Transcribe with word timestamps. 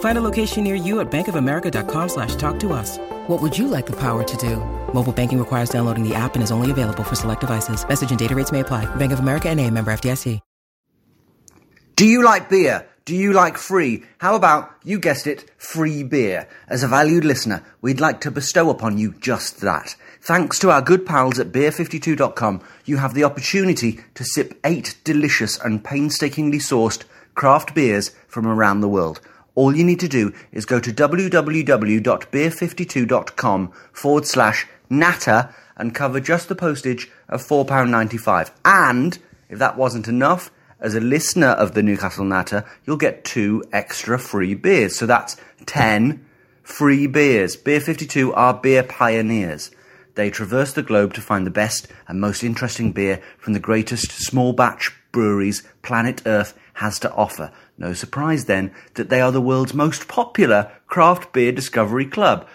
Find 0.00 0.16
a 0.16 0.22
location 0.22 0.64
near 0.64 0.76
you 0.76 1.00
at 1.00 1.10
bankofamerica.com 1.10 2.08
slash 2.08 2.36
talk 2.36 2.58
to 2.60 2.72
us. 2.72 2.98
What 3.26 3.42
would 3.42 3.58
you 3.58 3.68
like 3.68 3.86
the 3.86 3.96
power 3.96 4.22
to 4.22 4.36
do? 4.36 4.56
Mobile 4.94 5.12
banking 5.12 5.38
requires 5.38 5.70
downloading 5.70 6.08
the 6.08 6.14
app 6.14 6.34
and 6.34 6.44
is 6.44 6.52
only 6.52 6.70
available 6.70 7.02
for 7.02 7.16
select 7.16 7.40
devices. 7.40 7.86
Message 7.86 8.10
and 8.10 8.18
data 8.18 8.34
rates 8.34 8.52
may 8.52 8.60
apply. 8.60 8.86
Bank 8.96 9.12
of 9.12 9.18
America 9.18 9.48
and 9.48 9.60
a 9.60 9.70
member 9.70 9.92
FDIC. 9.92 10.40
Do 11.96 12.06
you 12.06 12.24
like 12.24 12.48
beer? 12.48 12.88
Do 13.04 13.14
you 13.14 13.32
like 13.32 13.56
free? 13.56 14.02
How 14.18 14.34
about, 14.34 14.74
you 14.82 14.98
guessed 14.98 15.28
it, 15.28 15.48
free 15.58 16.02
beer? 16.02 16.48
As 16.68 16.82
a 16.82 16.88
valued 16.88 17.24
listener, 17.24 17.62
we'd 17.82 18.00
like 18.00 18.20
to 18.22 18.32
bestow 18.32 18.68
upon 18.68 18.98
you 18.98 19.14
just 19.20 19.60
that. 19.60 19.94
Thanks 20.20 20.58
to 20.58 20.70
our 20.70 20.82
good 20.82 21.06
pals 21.06 21.38
at 21.38 21.52
beer52.com, 21.52 22.62
you 22.84 22.96
have 22.96 23.14
the 23.14 23.22
opportunity 23.22 24.00
to 24.14 24.24
sip 24.24 24.58
eight 24.64 24.96
delicious 25.04 25.56
and 25.60 25.84
painstakingly 25.84 26.58
sourced 26.58 27.04
craft 27.34 27.74
beers 27.74 28.10
from 28.26 28.46
around 28.46 28.80
the 28.80 28.88
world. 28.88 29.20
All 29.54 29.76
you 29.76 29.84
need 29.84 30.00
to 30.00 30.08
do 30.08 30.32
is 30.50 30.66
go 30.66 30.80
to 30.80 30.92
www.beer52.com 30.92 33.72
forward 33.92 34.26
slash 34.26 34.66
natter 34.90 35.54
and 35.76 35.94
cover 35.94 36.18
just 36.20 36.48
the 36.48 36.56
postage 36.56 37.10
of 37.28 37.46
£4.95. 37.46 38.50
And, 38.64 39.18
if 39.48 39.58
that 39.58 39.76
wasn't 39.76 40.08
enough, 40.08 40.50
as 40.80 40.94
a 40.94 41.00
listener 41.00 41.48
of 41.48 41.74
the 41.74 41.82
Newcastle 41.82 42.24
Natter, 42.24 42.64
you'll 42.84 42.96
get 42.96 43.24
two 43.24 43.62
extra 43.72 44.18
free 44.18 44.54
beers. 44.54 44.96
So 44.96 45.06
that's 45.06 45.36
10 45.66 46.24
free 46.62 47.06
beers. 47.06 47.56
Beer 47.56 47.80
52 47.80 48.32
are 48.34 48.54
beer 48.54 48.82
pioneers. 48.82 49.70
They 50.14 50.30
traverse 50.30 50.72
the 50.72 50.82
globe 50.82 51.14
to 51.14 51.20
find 51.20 51.46
the 51.46 51.50
best 51.50 51.88
and 52.06 52.20
most 52.20 52.44
interesting 52.44 52.92
beer 52.92 53.20
from 53.38 53.52
the 53.52 53.60
greatest 53.60 54.12
small 54.12 54.52
batch 54.52 54.92
breweries 55.10 55.64
planet 55.82 56.22
Earth 56.26 56.56
has 56.74 56.98
to 57.00 57.12
offer. 57.12 57.52
No 57.76 57.92
surprise 57.92 58.44
then 58.44 58.72
that 58.94 59.08
they 59.08 59.20
are 59.20 59.32
the 59.32 59.40
world's 59.40 59.74
most 59.74 60.06
popular 60.08 60.70
craft 60.86 61.32
beer 61.32 61.52
discovery 61.52 62.06
club. 62.06 62.46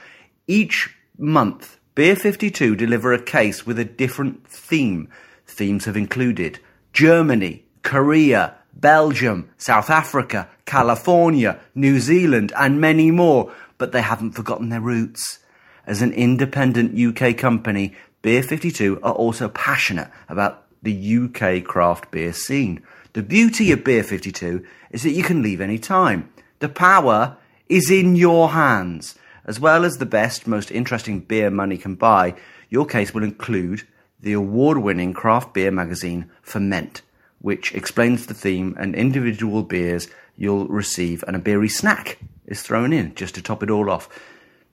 Each 0.48 0.96
month, 1.18 1.78
Beer 1.96 2.16
52 2.16 2.76
deliver 2.76 3.12
a 3.12 3.22
case 3.22 3.66
with 3.66 3.78
a 3.78 3.86
different 3.86 4.48
theme. 4.48 5.10
Themes 5.46 5.86
have 5.86 5.98
included 5.98 6.60
Germany, 6.94 7.66
Korea, 7.84 8.56
Belgium, 8.74 9.50
South 9.58 9.90
Africa, 9.90 10.48
California, 10.66 11.60
New 11.76 12.00
Zealand, 12.00 12.54
and 12.56 12.80
many 12.80 13.12
more, 13.12 13.52
but 13.78 13.92
they 13.92 14.02
haven't 14.02 14.32
forgotten 14.32 14.70
their 14.70 14.80
roots. 14.80 15.40
As 15.86 16.02
an 16.02 16.14
independent 16.14 16.98
UK 16.98 17.36
company, 17.36 17.96
Beer 18.22 18.44
52 18.44 19.00
are 19.02 19.14
also 19.14 19.50
passionate 19.50 20.10
about 20.30 20.66
the 20.82 21.18
UK 21.18 21.64
craft 21.64 22.12
beer 22.12 22.32
scene. 22.32 22.82
The 23.14 23.24
beauty 23.24 23.72
of 23.72 23.84
Beer 23.84 24.04
52 24.04 24.64
is 24.92 25.02
that 25.02 25.12
you 25.12 25.24
can 25.24 25.42
leave 25.42 25.62
any 25.62 25.80
time. 25.80 26.32
The 26.60 26.70
power 26.70 27.38
is 27.68 27.90
in 27.90 28.16
your 28.16 28.50
hands. 28.50 29.16
As 29.46 29.60
well 29.60 29.84
as 29.84 29.98
the 29.98 30.06
best, 30.06 30.46
most 30.46 30.70
interesting 30.70 31.22
beer 31.22 31.50
money 31.50 31.78
can 31.78 31.96
buy, 31.96 32.36
your 32.70 32.86
case 32.86 33.12
will 33.12 33.24
include 33.24 33.88
the 34.20 34.34
award 34.34 34.78
winning 34.78 35.14
craft 35.14 35.56
beer 35.56 35.72
magazine 35.72 36.30
Ferment, 36.44 37.02
which 37.40 37.74
explains 37.74 38.28
the 38.28 38.36
theme 38.36 38.76
and 38.80 38.94
individual 38.94 39.64
beers 39.64 40.08
you'll 40.38 40.68
receive, 40.68 41.24
and 41.26 41.36
a 41.36 41.40
beery 41.40 41.70
snack 41.70 42.20
is 42.46 42.62
thrown 42.62 42.94
in 42.94 43.16
just 43.16 43.34
to 43.36 43.42
top 43.42 43.64
it 43.64 43.72
all 43.72 43.90
off. 43.90 44.08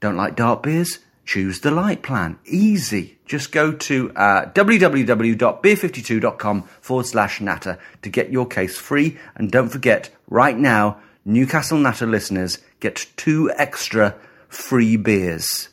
Don't 0.00 0.16
like 0.16 0.36
dark 0.36 0.62
beers? 0.62 0.98
Choose 1.26 1.60
the 1.60 1.70
light 1.72 2.02
plan. 2.02 2.38
Easy. 2.46 3.18
Just 3.26 3.52
go 3.52 3.72
to 3.72 4.12
uh, 4.14 4.46
www.beer52.com 4.52 6.62
forward 6.80 7.06
slash 7.06 7.40
natter 7.40 7.78
to 8.02 8.08
get 8.08 8.30
your 8.30 8.46
case 8.46 8.78
free. 8.78 9.18
And 9.34 9.50
don't 9.50 9.68
forget, 9.68 10.10
right 10.28 10.56
now, 10.56 11.00
Newcastle 11.24 11.78
Natter 11.78 12.06
listeners 12.06 12.58
get 12.78 13.08
two 13.16 13.50
extra 13.56 14.14
free 14.48 14.96
beers. 14.96 15.70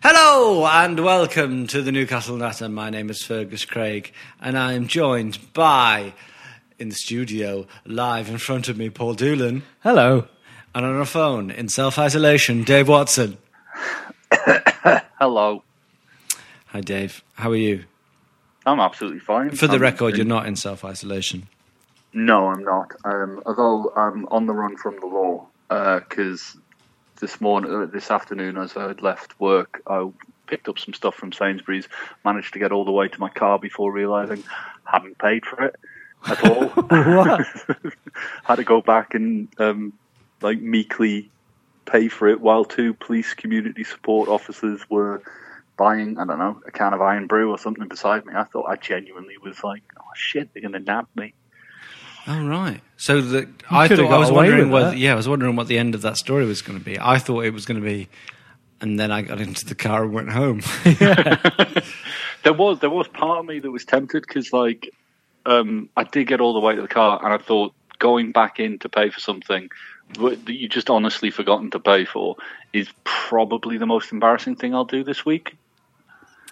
Hello 0.00 0.64
and 0.64 1.00
welcome 1.00 1.66
to 1.66 1.82
the 1.82 1.90
Newcastle 1.90 2.36
Natter. 2.36 2.68
My 2.68 2.90
name 2.90 3.10
is 3.10 3.24
Fergus 3.24 3.64
Craig 3.64 4.12
and 4.40 4.56
I 4.56 4.74
am 4.74 4.86
joined 4.86 5.52
by, 5.52 6.14
in 6.78 6.90
the 6.90 6.94
studio, 6.94 7.66
live 7.84 8.28
in 8.28 8.38
front 8.38 8.68
of 8.68 8.78
me, 8.78 8.88
Paul 8.88 9.14
Doolan. 9.14 9.64
Hello. 9.80 10.28
And 10.76 10.84
on 10.84 11.00
a 11.00 11.06
phone, 11.06 11.50
in 11.50 11.70
self 11.70 11.98
isolation, 11.98 12.62
Dave 12.62 12.86
Watson. 12.86 13.38
Hello. 15.18 15.62
Hi, 16.66 16.82
Dave. 16.82 17.24
How 17.32 17.50
are 17.52 17.56
you? 17.56 17.84
I'm 18.66 18.78
absolutely 18.78 19.20
fine. 19.20 19.52
For 19.52 19.68
the 19.68 19.72
I'm- 19.72 19.80
record, 19.80 20.18
you're 20.18 20.26
not 20.26 20.44
in 20.44 20.54
self 20.54 20.84
isolation. 20.84 21.48
No, 22.12 22.48
I'm 22.48 22.62
not. 22.62 22.92
Um, 23.06 23.42
although 23.46 23.90
I'm 23.96 24.26
on 24.26 24.44
the 24.44 24.52
run 24.52 24.76
from 24.76 25.00
the 25.00 25.06
law 25.06 25.46
because 25.70 26.58
this 27.20 27.40
morning, 27.40 27.72
uh, 27.72 27.86
this 27.86 28.10
afternoon, 28.10 28.58
as 28.58 28.76
I 28.76 28.86
had 28.88 29.00
left 29.00 29.40
work, 29.40 29.80
I 29.86 30.06
picked 30.46 30.68
up 30.68 30.78
some 30.78 30.92
stuff 30.92 31.14
from 31.14 31.32
Sainsbury's. 31.32 31.88
Managed 32.22 32.52
to 32.52 32.58
get 32.58 32.70
all 32.70 32.84
the 32.84 32.92
way 32.92 33.08
to 33.08 33.18
my 33.18 33.30
car 33.30 33.58
before 33.58 33.92
realizing 33.92 34.44
I 34.86 34.98
hadn't 34.98 35.16
paid 35.16 35.46
for 35.46 35.64
it 35.64 35.76
at 36.26 36.44
all. 36.44 36.68
Had 38.44 38.56
to 38.56 38.64
go 38.64 38.82
back 38.82 39.14
and 39.14 39.48
um, 39.58 39.94
like 40.42 40.60
meekly 40.60 41.30
pay 41.84 42.08
for 42.08 42.28
it 42.28 42.40
while 42.40 42.64
two 42.64 42.94
police 42.94 43.34
community 43.34 43.84
support 43.84 44.28
officers 44.28 44.88
were 44.90 45.22
buying, 45.76 46.18
I 46.18 46.24
don't 46.24 46.38
know, 46.38 46.60
a 46.66 46.70
can 46.70 46.94
of 46.94 47.00
Irn-Bru 47.00 47.50
or 47.50 47.58
something 47.58 47.86
beside 47.86 48.26
me. 48.26 48.34
I 48.34 48.44
thought 48.44 48.64
I 48.64 48.76
genuinely 48.76 49.36
was 49.38 49.62
like, 49.62 49.82
oh 49.98 50.10
shit, 50.14 50.52
they're 50.52 50.62
going 50.62 50.72
to 50.72 50.80
nab 50.80 51.06
me. 51.14 51.34
Oh 52.26 52.44
right. 52.44 52.80
So 52.96 53.20
the, 53.20 53.48
I 53.70 53.86
thought 53.86 54.00
I 54.00 54.18
was 54.18 54.32
wondering 54.32 54.70
with 54.70 54.84
what 54.84 54.98
yeah 54.98 55.12
I 55.12 55.14
was 55.14 55.28
wondering 55.28 55.54
what 55.54 55.68
the 55.68 55.78
end 55.78 55.94
of 55.94 56.02
that 56.02 56.16
story 56.16 56.44
was 56.44 56.60
going 56.60 56.78
to 56.78 56.84
be. 56.84 56.98
I 56.98 57.18
thought 57.18 57.44
it 57.44 57.52
was 57.52 57.66
going 57.66 57.80
to 57.80 57.86
be, 57.86 58.08
and 58.80 58.98
then 58.98 59.12
I 59.12 59.22
got 59.22 59.40
into 59.40 59.64
the 59.64 59.76
car 59.76 60.02
and 60.02 60.12
went 60.12 60.30
home. 60.30 60.60
There 62.46 62.52
was 62.52 62.78
there 62.78 62.90
was 62.90 63.08
part 63.08 63.40
of 63.40 63.46
me 63.46 63.58
that 63.58 63.72
was 63.72 63.84
tempted 63.84 64.24
because 64.24 64.52
like 64.52 64.94
um, 65.46 65.88
I 65.96 66.04
did 66.04 66.28
get 66.28 66.40
all 66.40 66.52
the 66.52 66.60
way 66.60 66.76
to 66.76 66.82
the 66.82 66.86
car 66.86 67.18
and 67.24 67.34
I 67.34 67.38
thought 67.38 67.74
going 67.98 68.30
back 68.30 68.60
in 68.60 68.78
to 68.78 68.88
pay 68.88 69.10
for 69.10 69.18
something 69.18 69.68
that 70.14 70.48
you 70.48 70.68
just 70.68 70.90
honestly 70.90 71.30
forgotten 71.30 71.70
to 71.70 71.78
pay 71.78 72.04
for 72.04 72.36
is 72.72 72.88
probably 73.04 73.78
the 73.78 73.86
most 73.86 74.12
embarrassing 74.12 74.56
thing 74.56 74.74
I'll 74.74 74.84
do 74.84 75.04
this 75.04 75.24
week. 75.24 75.56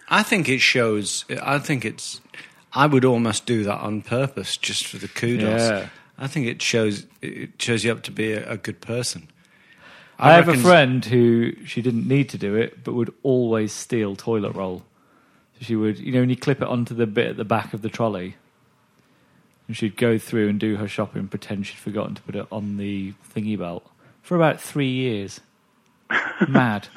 I 0.08 0.22
think 0.22 0.48
it 0.48 0.60
shows. 0.60 1.24
I 1.42 1.58
think 1.58 1.84
it's. 1.84 2.20
I 2.72 2.86
would 2.86 3.04
almost 3.04 3.46
do 3.46 3.62
that 3.64 3.80
on 3.80 4.02
purpose, 4.02 4.56
just 4.56 4.86
for 4.86 4.98
the 4.98 5.08
kudos. 5.08 5.60
Yeah. 5.60 5.88
I 6.18 6.26
think 6.26 6.46
it 6.46 6.60
shows. 6.60 7.06
It 7.22 7.50
shows 7.58 7.84
you 7.84 7.92
up 7.92 8.02
to 8.04 8.10
be 8.10 8.32
a, 8.32 8.52
a 8.52 8.56
good 8.56 8.80
person. 8.80 9.28
I, 10.18 10.34
have 10.34 10.48
a 10.48 10.56
friend 10.56 11.04
who 11.04 11.52
she 11.64 11.82
didn't 11.82 12.06
need 12.06 12.28
to 12.30 12.38
do 12.38 12.54
it, 12.54 12.84
but 12.84 12.94
would 12.94 13.12
always 13.22 13.72
steal 13.72 14.14
toilet 14.14 14.54
roll. 14.54 14.84
So 15.58 15.64
she 15.64 15.76
would, 15.76 15.98
you 15.98 16.12
know, 16.12 16.20
when 16.20 16.30
you 16.30 16.36
clip 16.36 16.62
it 16.62 16.68
onto 16.68 16.94
the 16.94 17.06
bit 17.06 17.28
at 17.28 17.36
the 17.36 17.44
back 17.44 17.74
of 17.74 17.82
the 17.82 17.88
trolley, 17.88 18.36
and 19.66 19.76
she'd 19.76 19.96
go 19.96 20.18
through 20.18 20.48
and 20.48 20.58
do 20.60 20.76
her 20.76 20.88
shopping 20.88 21.20
and 21.20 21.30
pretend 21.30 21.66
she'd 21.66 21.76
forgotten 21.78 22.14
to 22.16 22.22
put 22.22 22.36
it 22.36 22.46
on 22.52 22.76
the 22.76 23.14
thingy 23.34 23.58
belt 23.58 23.84
for 24.22 24.36
about 24.36 24.60
three 24.60 24.90
years. 24.90 25.40
Mad. 26.48 26.88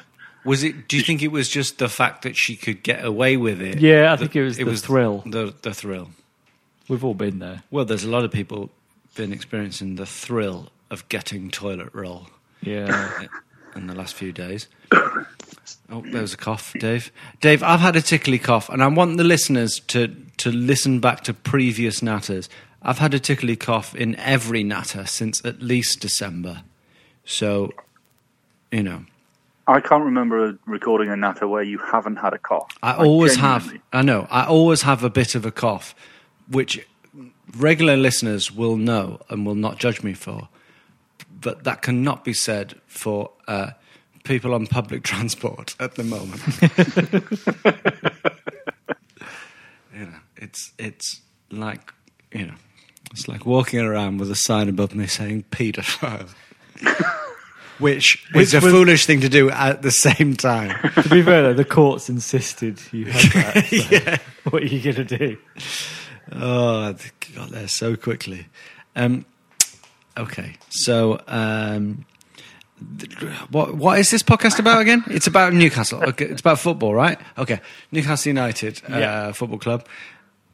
Was 0.44 0.62
it? 0.62 0.88
Do 0.88 0.96
you 0.96 1.02
think 1.02 1.22
it 1.22 1.28
was 1.32 1.48
just 1.48 1.78
the 1.78 1.88
fact 1.88 2.22
that 2.22 2.36
she 2.36 2.56
could 2.56 2.82
get 2.82 3.04
away 3.04 3.36
with 3.36 3.60
it? 3.60 3.80
Yeah, 3.80 4.12
I 4.12 4.16
that- 4.16 4.18
think 4.20 4.36
it 4.36 4.42
was 4.44 4.58
it 4.58 4.64
the 4.64 4.76
thrill. 4.76 5.22
The 5.26 5.54
the 5.62 5.74
thrill. 5.74 6.10
We've 6.88 7.04
all 7.04 7.14
been 7.14 7.38
there. 7.38 7.62
Well, 7.70 7.84
there's 7.84 8.04
a 8.04 8.08
lot 8.08 8.24
of 8.24 8.30
people 8.30 8.70
been 9.14 9.32
experiencing 9.32 9.96
the 9.96 10.06
thrill 10.06 10.70
of 10.90 11.06
getting 11.10 11.50
toilet 11.50 11.90
roll 11.92 12.28
Yeah. 12.62 13.24
in 13.76 13.88
the 13.88 13.94
last 13.94 14.14
few 14.14 14.32
days. 14.32 14.68
Oh, 15.90 16.02
there 16.02 16.22
was 16.22 16.34
a 16.34 16.36
cough, 16.36 16.72
Dave. 16.78 17.10
Dave, 17.40 17.62
I've 17.62 17.80
had 17.80 17.96
a 17.96 18.02
tickly 18.02 18.38
cough, 18.38 18.68
and 18.68 18.82
I 18.82 18.86
want 18.88 19.16
the 19.16 19.24
listeners 19.24 19.80
to 19.88 20.14
to 20.38 20.50
listen 20.52 21.00
back 21.00 21.22
to 21.24 21.34
previous 21.34 22.00
natters. 22.00 22.48
I've 22.82 22.98
had 22.98 23.12
a 23.14 23.18
tickly 23.18 23.56
cough 23.56 23.94
in 23.94 24.14
every 24.16 24.62
natter 24.62 25.04
since 25.06 25.44
at 25.44 25.60
least 25.60 26.00
December. 26.00 26.62
So, 27.24 27.72
you 28.70 28.82
know, 28.84 29.04
I 29.66 29.80
can't 29.80 30.04
remember 30.04 30.58
recording 30.64 31.10
a 31.10 31.16
natter 31.16 31.48
where 31.48 31.62
you 31.62 31.78
haven't 31.78 32.16
had 32.16 32.32
a 32.32 32.38
cough. 32.38 32.70
I 32.82 32.92
Like, 32.92 33.06
always 33.06 33.36
have. 33.36 33.72
I 33.92 34.02
know. 34.02 34.26
I 34.30 34.46
always 34.46 34.82
have 34.82 35.02
a 35.04 35.10
bit 35.10 35.34
of 35.34 35.44
a 35.44 35.50
cough, 35.50 35.94
which 36.48 36.86
regular 37.56 37.96
listeners 37.96 38.52
will 38.52 38.76
know 38.76 39.20
and 39.28 39.44
will 39.44 39.54
not 39.54 39.78
judge 39.78 40.02
me 40.02 40.14
for. 40.14 40.48
But 41.40 41.64
that 41.64 41.82
cannot 41.82 42.24
be 42.24 42.32
said 42.32 42.80
for 42.86 43.30
uh, 43.46 43.70
people 44.28 44.54
on 44.54 44.68
public 44.68 45.02
transport 45.10 45.74
at 45.80 45.96
the 45.96 46.04
moment. 46.04 46.40
you 49.94 50.00
know, 50.06 50.14
it's 50.36 50.72
it's 50.78 51.20
like 51.50 51.92
you 52.32 52.46
know, 52.46 52.54
it's 53.10 53.28
like 53.28 53.46
walking 53.46 53.80
around 53.80 54.18
with 54.18 54.30
a 54.30 54.36
sign 54.36 54.68
above 54.68 54.94
me 54.94 55.06
saying 55.06 55.44
"paedophile," 55.50 56.28
which, 57.78 58.24
Which 58.32 58.48
is 58.48 58.54
a 58.54 58.60
was- 58.60 58.72
foolish 58.72 59.06
thing 59.06 59.20
to 59.22 59.28
do 59.28 59.50
at 59.50 59.82
the 59.82 59.90
same 59.90 60.36
time. 60.36 60.70
to 61.02 61.08
be 61.08 61.22
fair, 61.22 61.42
though, 61.42 61.54
the 61.54 61.64
courts 61.64 62.08
insisted 62.08 62.80
you 62.92 63.06
had 63.06 63.32
that. 63.32 64.20
so 64.44 64.50
What 64.50 64.62
are 64.62 64.66
you 64.66 64.80
going 64.92 65.06
to 65.06 65.18
do? 65.18 65.38
Oh, 66.32 66.88
I 66.90 66.94
got 67.34 67.50
there 67.50 67.68
so 67.68 67.96
quickly. 67.96 68.46
Um, 68.94 69.24
okay, 70.16 70.56
so 70.68 71.20
um, 71.26 72.04
what 73.50 73.74
what 73.74 73.98
is 73.98 74.10
this 74.10 74.22
podcast 74.22 74.58
about 74.58 74.80
again? 74.80 75.02
It's 75.08 75.26
about 75.26 75.52
Newcastle. 75.52 76.02
Okay, 76.02 76.26
it's 76.26 76.40
about 76.40 76.58
football, 76.58 76.94
right? 76.94 77.18
Okay, 77.36 77.60
Newcastle 77.92 78.30
United 78.30 78.80
uh, 78.90 78.98
Yeah. 78.98 79.32
Football 79.32 79.58
Club. 79.58 79.86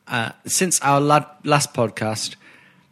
Uh, 0.07 0.31
since 0.47 0.81
our 0.81 1.01
la- 1.01 1.27
last 1.45 1.73
podcast, 1.73 2.37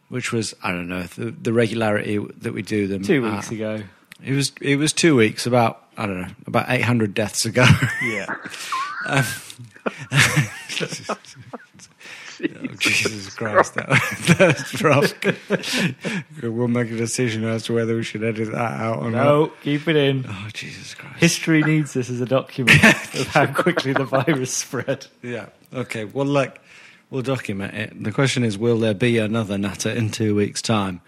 which 0.08 0.32
was 0.32 0.54
I 0.62 0.70
don't 0.72 0.88
know 0.88 1.02
the, 1.02 1.30
the 1.30 1.52
regularity 1.52 2.18
that 2.38 2.52
we 2.54 2.62
do 2.62 2.86
them 2.86 3.02
Two 3.02 3.22
weeks 3.22 3.50
ago. 3.50 3.82
It 4.24 4.32
was 4.32 4.52
it 4.60 4.76
was 4.76 4.92
two 4.92 5.16
weeks 5.16 5.46
about 5.46 5.82
I 5.96 6.06
don't 6.06 6.20
know 6.20 6.28
about 6.46 6.66
eight 6.68 6.82
hundred 6.82 7.14
deaths 7.14 7.44
ago. 7.44 7.66
Yeah. 8.02 8.34
Oh, 12.44 12.66
Jesus 12.78 13.34
Christ, 13.34 13.74
that, 13.74 13.88
that's 14.38 14.82
rough. 14.82 15.12
we'll 16.42 16.68
make 16.68 16.90
a 16.90 16.96
decision 16.96 17.44
as 17.44 17.64
to 17.64 17.74
whether 17.74 17.94
we 17.94 18.02
should 18.02 18.24
edit 18.24 18.50
that 18.52 18.80
out 18.80 18.98
or 18.98 19.10
not. 19.10 19.24
No, 19.24 19.52
keep 19.62 19.88
it 19.88 19.96
in. 19.96 20.24
Oh, 20.28 20.48
Jesus 20.52 20.94
Christ. 20.94 21.18
History 21.18 21.62
needs 21.62 21.92
this 21.94 22.10
as 22.10 22.20
a 22.20 22.26
document 22.26 22.82
of 22.84 23.26
how 23.28 23.46
quickly 23.46 23.92
the 23.92 24.04
virus 24.04 24.54
spread. 24.54 25.06
Yeah. 25.22 25.46
Okay. 25.72 26.04
Well, 26.04 26.26
look, 26.26 26.58
we'll 27.10 27.22
document 27.22 27.74
it. 27.74 28.02
The 28.02 28.12
question 28.12 28.44
is, 28.44 28.58
will 28.58 28.78
there 28.78 28.94
be 28.94 29.18
another 29.18 29.58
natter 29.58 29.90
in 29.90 30.10
two 30.10 30.34
weeks' 30.34 30.62
time? 30.62 31.00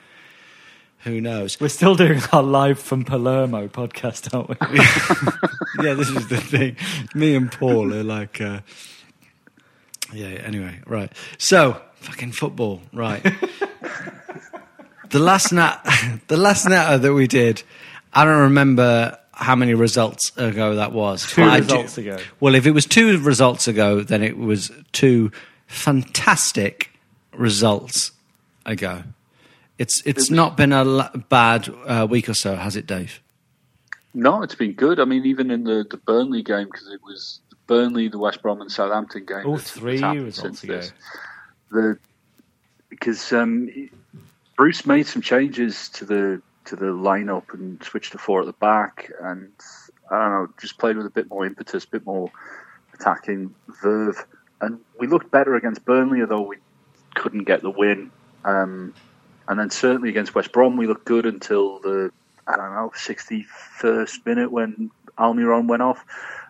Who 1.01 1.21
knows? 1.21 1.61
We're 1.61 1.69
still 1.69 1.95
doing 1.95 2.23
our 2.33 2.43
live 2.43 2.79
from 2.79 3.05
Palermo 3.05 3.69
podcast, 3.69 4.33
aren't 4.35 4.49
we? 4.49 4.57
yeah, 5.87 5.93
this 5.93 6.09
is 6.09 6.29
the 6.29 6.39
thing. 6.39 6.77
Me 7.15 7.37
and 7.37 7.53
Paul 7.53 7.93
are 7.93 8.03
like, 8.03 8.41
uh, 8.41 8.61
yeah. 10.13 10.27
Anyway, 10.45 10.81
right. 10.87 11.13
So, 11.39 11.81
fucking 11.97 12.33
football, 12.33 12.81
right? 12.93 13.23
the 15.11 15.19
last 15.19 15.53
nat, 15.53 15.81
the 16.29 16.37
last 16.37 16.67
natter 16.69 16.99
that 16.99 17.13
we 17.15 17.27
did, 17.27 17.63
I 18.13 18.25
don't 18.25 18.43
remember 18.43 19.19
how 19.33 19.57
many 19.57 19.75
results 19.75 20.33
ago 20.37 20.77
that 20.77 20.93
was. 20.93 21.27
Two 21.31 21.43
But 21.43 21.51
I 21.51 21.61
do- 21.61 21.65
results 21.75 21.99
ago. 21.99 22.19
Well, 22.41 22.55
if 22.55 22.67
it 22.67 22.71
was 22.73 22.87
two 22.87 23.19
results 23.19 23.67
ago, 23.69 24.03
then 24.03 24.23
it 24.23 24.37
was 24.37 24.71
two 24.93 25.33
fantastic 25.67 26.91
results 27.33 28.13
ago. 28.65 29.03
It's 29.77 30.03
it's 30.07 30.31
not 30.31 30.57
been 30.57 30.73
a 30.73 30.85
l- 30.85 31.11
bad 31.29 31.69
uh, 31.87 32.07
week 32.09 32.29
or 32.29 32.35
so, 32.35 32.55
has 32.55 32.77
it, 32.77 32.87
Dave? 32.87 33.21
No, 34.15 34.43
it's 34.45 34.55
been 34.55 34.75
good. 34.75 35.01
I 35.01 35.05
mean, 35.05 35.27
even 35.27 35.51
in 35.51 35.65
the, 35.65 35.85
the 35.91 35.97
Burnley 35.97 36.45
game, 36.45 36.67
because 36.67 36.87
it 36.87 37.01
was 37.03 37.41
Burnley, 37.67 38.09
the 38.09 38.19
West 38.19 38.43
Brom, 38.43 38.61
and 38.61 38.71
Southampton 38.71 39.25
game. 39.25 39.47
All 39.47 39.59
three 39.59 40.01
results 40.01 40.39
since 40.39 40.65
ago. 40.65 40.77
this. 40.77 40.93
The 41.71 41.99
because 42.91 43.33
um, 43.33 43.69
Bruce 44.57 44.87
made 44.87 45.07
some 45.07 45.23
changes 45.23 45.89
to 45.91 46.05
the 46.05 46.43
to 46.67 46.77
the 46.77 46.87
lineup 46.87 47.53
and 47.53 47.83
switched 47.83 48.13
to 48.13 48.19
four 48.19 48.41
at 48.41 48.47
the 48.47 48.53
back, 48.55 49.11
and 49.23 49.51
I 50.11 50.19
don't 50.19 50.31
know, 50.31 50.49
just 50.61 50.79
played 50.79 50.97
with 50.97 51.07
a 51.07 51.11
bit 51.11 51.29
more 51.29 51.45
impetus, 51.45 51.85
a 51.85 51.89
bit 51.89 52.07
more 52.07 52.31
attacking 52.95 53.55
verve, 53.83 54.25
and 54.61 54.79
we 54.99 55.07
looked 55.07 55.31
better 55.31 55.57
against 55.57 55.85
Burnley, 55.85 56.21
although 56.21 56.43
we 56.43 56.57
couldn't 57.15 57.45
get 57.45 57.63
the 57.63 57.71
win. 57.71 58.11
Um, 58.45 58.95
and 59.49 59.59
then 59.59 59.71
certainly 59.71 60.09
against 60.09 60.35
West 60.35 60.53
Brom, 60.53 60.77
we 60.77 60.87
looked 60.87 61.05
good 61.05 61.27
until 61.27 61.81
the 61.81 62.11
I 62.47 62.57
don't 62.57 62.75
know 62.75 62.93
61st 62.95 64.27
minute 64.27 64.51
when 64.51 64.91
Almiron 65.19 65.67
went 65.67 65.83
off, 65.83 66.05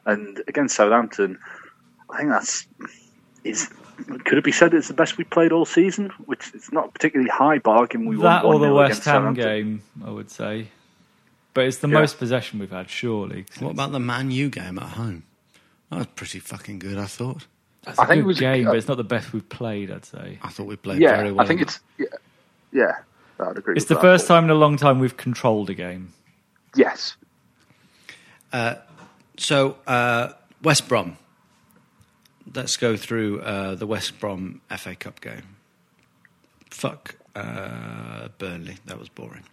and 0.07 0.43
against 0.49 0.77
Southampton, 0.77 1.39
I 2.11 2.19
think 2.19 2.31
that's 2.31 2.67
is 3.45 3.69
could 4.25 4.39
it 4.39 4.45
be 4.45 4.53
said 4.53 4.75
it's 4.75 4.89
the 4.89 4.95
best 4.95 5.19
we 5.19 5.25
played 5.25 5.53
all 5.53 5.65
season? 5.65 6.11
Which 6.27 6.51
it's 6.55 6.73
not 6.73 6.87
a 6.87 6.93
particularly 6.93 7.31
high 7.31 7.59
bargain. 7.59 8.07
We 8.07 8.17
that 8.23 8.45
won 8.45 8.55
or 8.57 8.59
the 8.59 8.67
1-0 8.67 8.77
West 8.77 9.05
Ham 9.05 9.35
game, 9.35 9.83
I 10.05 10.11
would 10.11 10.31
say. 10.31 10.69
But 11.53 11.67
it's 11.67 11.77
the 11.79 11.89
Yeah. 11.89 12.01
most 12.01 12.19
possession 12.19 12.59
we've 12.59 12.71
had, 12.73 12.91
surely. 12.91 13.47
What 13.61 13.71
about 13.71 13.93
the 13.93 14.01
Man 14.01 14.31
U 14.33 14.49
game 14.51 14.79
at 14.79 14.91
home? 14.91 15.23
That 15.91 15.99
was 15.99 16.07
pretty 16.17 16.41
fucking 16.41 16.81
good, 16.81 16.99
I 16.99 17.05
thought. 17.07 17.47
That's 17.85 17.99
I 17.99 18.05
a 18.05 18.07
think 18.09 18.17
good 18.19 18.25
it 18.25 18.27
was- 18.27 18.41
game, 18.41 18.67
uh, 18.67 18.71
but 18.71 18.79
it's 18.79 18.89
not 18.89 18.97
the 18.97 19.05
best 19.05 19.33
we've 19.33 19.49
played, 19.49 19.91
I'd 19.93 20.05
say. 20.05 20.39
I 20.43 20.49
thought 20.49 20.67
we 20.67 20.75
played 20.77 21.01
Yeah, 21.01 21.17
very 21.17 21.31
well. 21.31 21.45
I 21.45 21.47
think 21.47 21.61
it's 21.61 21.79
yeah, 21.99 22.07
yeah. 22.73 22.93
I'd 23.39 23.57
agree. 23.59 23.75
It's 23.77 23.83
with 23.85 23.89
the 23.89 23.95
that. 23.95 24.01
first 24.01 24.27
time 24.27 24.45
in 24.45 24.51
a 24.51 24.55
long 24.55 24.77
time 24.77 24.99
we've 24.99 25.17
controlled 25.17 25.71
a 25.71 25.75
game. 25.75 26.13
Yes, 26.75 27.17
So, 29.37 29.77
uh, 29.87 30.33
West 30.63 30.89
Brom. 30.89 31.19
Let's 32.55 32.77
go 32.77 32.97
through 32.97 33.41
uh, 33.41 33.75
the 33.75 33.87
West 33.87 34.21
Brom 34.21 34.61
FA 34.77 34.95
Cup 34.95 35.21
game. 35.21 35.57
Fuck 36.71 37.17
uh, 37.35 38.29
Burnley. 38.39 38.77
That 38.87 38.99
was 38.99 39.09
boring. 39.09 39.45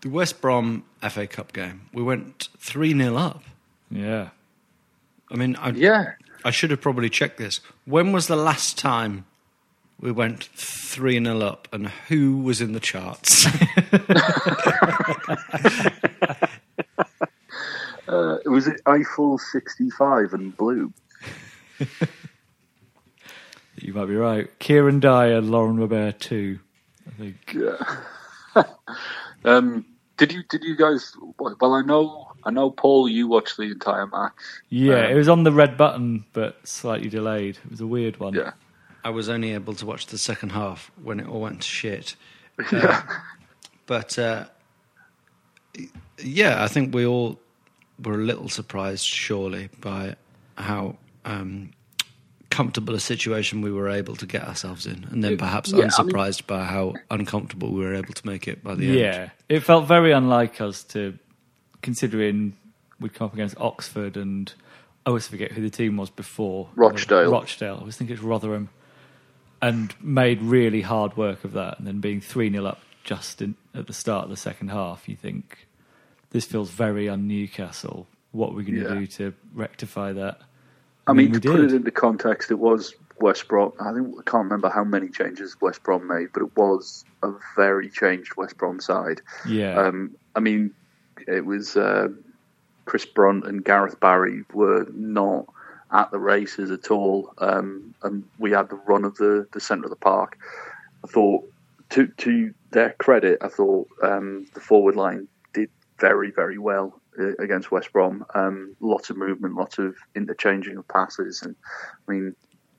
The 0.00 0.10
West 0.10 0.40
Brom 0.40 0.84
FA 1.08 1.26
Cup 1.26 1.52
game. 1.52 1.88
We 1.92 2.02
went 2.02 2.48
3 2.58 2.96
0 2.96 3.16
up. 3.16 3.42
Yeah. 3.90 4.30
I 5.30 5.36
mean, 5.36 5.56
I, 5.56 5.70
yeah. 5.70 6.12
I 6.44 6.50
should 6.50 6.70
have 6.70 6.80
probably 6.80 7.10
checked 7.10 7.38
this. 7.38 7.60
When 7.84 8.12
was 8.12 8.26
the 8.26 8.36
last 8.36 8.78
time 8.78 9.26
we 10.00 10.12
went 10.12 10.44
3 10.44 11.22
0 11.22 11.40
up 11.40 11.68
and 11.72 11.88
who 12.08 12.38
was 12.38 12.60
in 12.60 12.72
the 12.72 12.80
charts? 12.80 13.46
Uh, 18.14 18.38
was 18.50 18.66
it 18.66 18.80
Eiffel 18.86 19.38
sixty 19.38 19.90
five 19.90 20.32
and 20.32 20.56
blue? 20.56 20.92
You 23.76 23.92
might 23.92 24.06
be 24.06 24.14
right. 24.14 24.56
Kieran 24.60 25.00
Dyer, 25.00 25.40
Laurent 25.40 25.78
Robert 25.80 26.20
too. 26.20 26.58
I 27.06 27.10
think. 27.10 27.56
Um, 29.44 29.84
did 30.16 30.32
you 30.32 30.42
did 30.48 30.64
you 30.64 30.74
guys? 30.74 31.14
Well, 31.38 31.74
I 31.74 31.82
know 31.82 32.28
I 32.44 32.50
know 32.50 32.70
Paul. 32.70 33.08
You 33.10 33.28
watched 33.28 33.58
the 33.58 33.64
entire 33.64 34.06
match. 34.06 34.32
Yeah, 34.70 35.04
Um, 35.04 35.10
it 35.10 35.14
was 35.14 35.28
on 35.28 35.42
the 35.42 35.52
red 35.52 35.76
button, 35.76 36.24
but 36.32 36.66
slightly 36.66 37.10
delayed. 37.10 37.58
It 37.62 37.70
was 37.70 37.82
a 37.82 37.86
weird 37.86 38.18
one. 38.20 38.32
Yeah, 38.32 38.52
I 39.04 39.10
was 39.10 39.28
only 39.28 39.52
able 39.52 39.74
to 39.74 39.84
watch 39.84 40.06
the 40.06 40.16
second 40.16 40.52
half 40.52 40.90
when 41.02 41.20
it 41.20 41.28
all 41.28 41.42
went 41.42 41.60
to 41.60 41.68
shit. 41.68 42.16
Uh, 42.72 43.02
but 43.86 44.18
uh, 44.18 44.46
yeah, 46.22 46.64
I 46.64 46.68
think 46.68 46.94
we 46.94 47.04
all 47.04 47.38
were 48.02 48.14
a 48.14 48.18
little 48.24 48.48
surprised, 48.48 49.04
surely, 49.04 49.68
by 49.80 50.16
how 50.56 50.96
um, 51.24 51.70
comfortable 52.50 52.94
a 52.94 53.00
situation 53.00 53.60
we 53.62 53.72
were 53.72 53.88
able 53.88 54.16
to 54.16 54.26
get 54.26 54.46
ourselves 54.46 54.86
in, 54.86 55.06
and 55.10 55.22
then 55.24 55.36
perhaps 55.36 55.70
Yeah, 55.70 55.76
I 55.76 55.78
mean- 55.78 55.84
unsurprised 55.86 56.46
by 56.46 56.64
how 56.64 56.94
uncomfortable 57.10 57.72
we 57.72 57.80
were 57.84 57.94
able 57.94 58.14
to 58.14 58.26
make 58.26 58.46
it 58.48 58.62
by 58.62 58.74
the 58.74 58.86
end. 58.88 58.98
Yeah, 58.98 59.30
it 59.48 59.60
felt 59.60 59.86
very 59.86 60.12
unlike 60.12 60.60
us 60.60 60.82
to, 60.84 61.18
considering 61.82 62.56
we'd 63.00 63.14
come 63.14 63.26
up 63.26 63.34
against 63.34 63.56
Oxford 63.58 64.16
and 64.16 64.52
I 65.06 65.10
always 65.10 65.26
forget 65.26 65.52
who 65.52 65.60
the 65.60 65.68
team 65.70 65.96
was 65.98 66.08
before 66.08 66.68
Rochdale. 66.76 67.30
Rochdale. 67.30 67.74
I 67.74 67.78
always 67.80 67.96
think 67.96 68.10
it's 68.10 68.22
Rotherham, 68.22 68.70
and 69.60 69.94
made 70.00 70.40
really 70.40 70.80
hard 70.80 71.16
work 71.16 71.44
of 71.44 71.52
that, 71.52 71.78
and 71.78 71.86
then 71.86 72.00
being 72.00 72.20
3 72.20 72.50
0 72.50 72.64
up 72.64 72.80
just 73.02 73.42
in, 73.42 73.54
at 73.74 73.86
the 73.86 73.92
start 73.92 74.24
of 74.24 74.30
the 74.30 74.36
second 74.36 74.68
half, 74.68 75.08
you 75.08 75.16
think 75.16 75.66
this 76.34 76.44
feels 76.44 76.68
very 76.70 77.08
un 77.08 77.28
Newcastle. 77.28 78.08
What 78.32 78.50
are 78.50 78.54
we 78.54 78.64
going 78.64 78.80
to 78.80 78.88
Yeah. 78.88 78.94
do 78.98 79.06
to 79.06 79.34
rectify 79.54 80.12
that? 80.14 80.40
I 81.06 81.12
mean, 81.12 81.32
to 81.32 81.40
put 81.40 81.60
it 81.60 81.72
into 81.72 81.92
context, 81.92 82.50
it 82.50 82.58
was 82.58 82.92
West 83.20 83.46
Brom. 83.46 83.72
I 83.78 83.92
think 83.92 84.08
I 84.18 84.22
can't 84.28 84.42
remember 84.42 84.68
how 84.68 84.82
many 84.82 85.08
changes 85.08 85.56
West 85.60 85.84
Brom 85.84 86.08
made, 86.08 86.30
but 86.32 86.42
it 86.42 86.56
was 86.56 87.04
a 87.22 87.30
very 87.54 87.88
changed 87.88 88.36
West 88.36 88.58
Brom 88.58 88.80
side. 88.80 89.20
Yeah. 89.46 89.78
Um, 89.80 90.16
I 90.34 90.40
mean, 90.40 90.72
it 91.28 91.46
was 91.46 91.76
uh, 91.76 92.08
Chris 92.84 93.06
Brunt 93.06 93.46
and 93.46 93.64
Gareth 93.64 94.00
Barry 94.00 94.42
were 94.52 94.88
not 94.92 95.46
at 95.92 96.10
the 96.10 96.18
races 96.18 96.72
at 96.72 96.90
all, 96.90 97.32
um, 97.38 97.94
and 98.02 98.24
we 98.40 98.50
had 98.50 98.70
the 98.70 98.80
run 98.86 99.04
of 99.04 99.14
the, 99.18 99.46
the 99.52 99.60
centre 99.60 99.84
of 99.84 99.90
the 99.90 99.96
park. 99.96 100.36
I 101.04 101.06
thought, 101.06 101.48
to 101.90 102.08
to 102.08 102.52
their 102.72 102.90
credit, 102.98 103.38
I 103.40 103.48
thought 103.48 103.88
um, 104.02 104.48
the 104.54 104.60
forward 104.60 104.96
line 104.96 105.18
did 105.18 105.28
very 105.98 106.30
very 106.30 106.58
well 106.58 107.00
uh, 107.18 107.34
against 107.38 107.70
West 107.70 107.92
Brom. 107.92 108.24
Um, 108.34 108.74
lots 108.80 109.10
of 109.10 109.16
movement, 109.16 109.54
lots 109.54 109.78
of 109.78 109.96
interchanging 110.14 110.76
of 110.76 110.86
passes, 110.88 111.42
and 111.42 111.54
I 112.08 112.12
mean, 112.12 112.34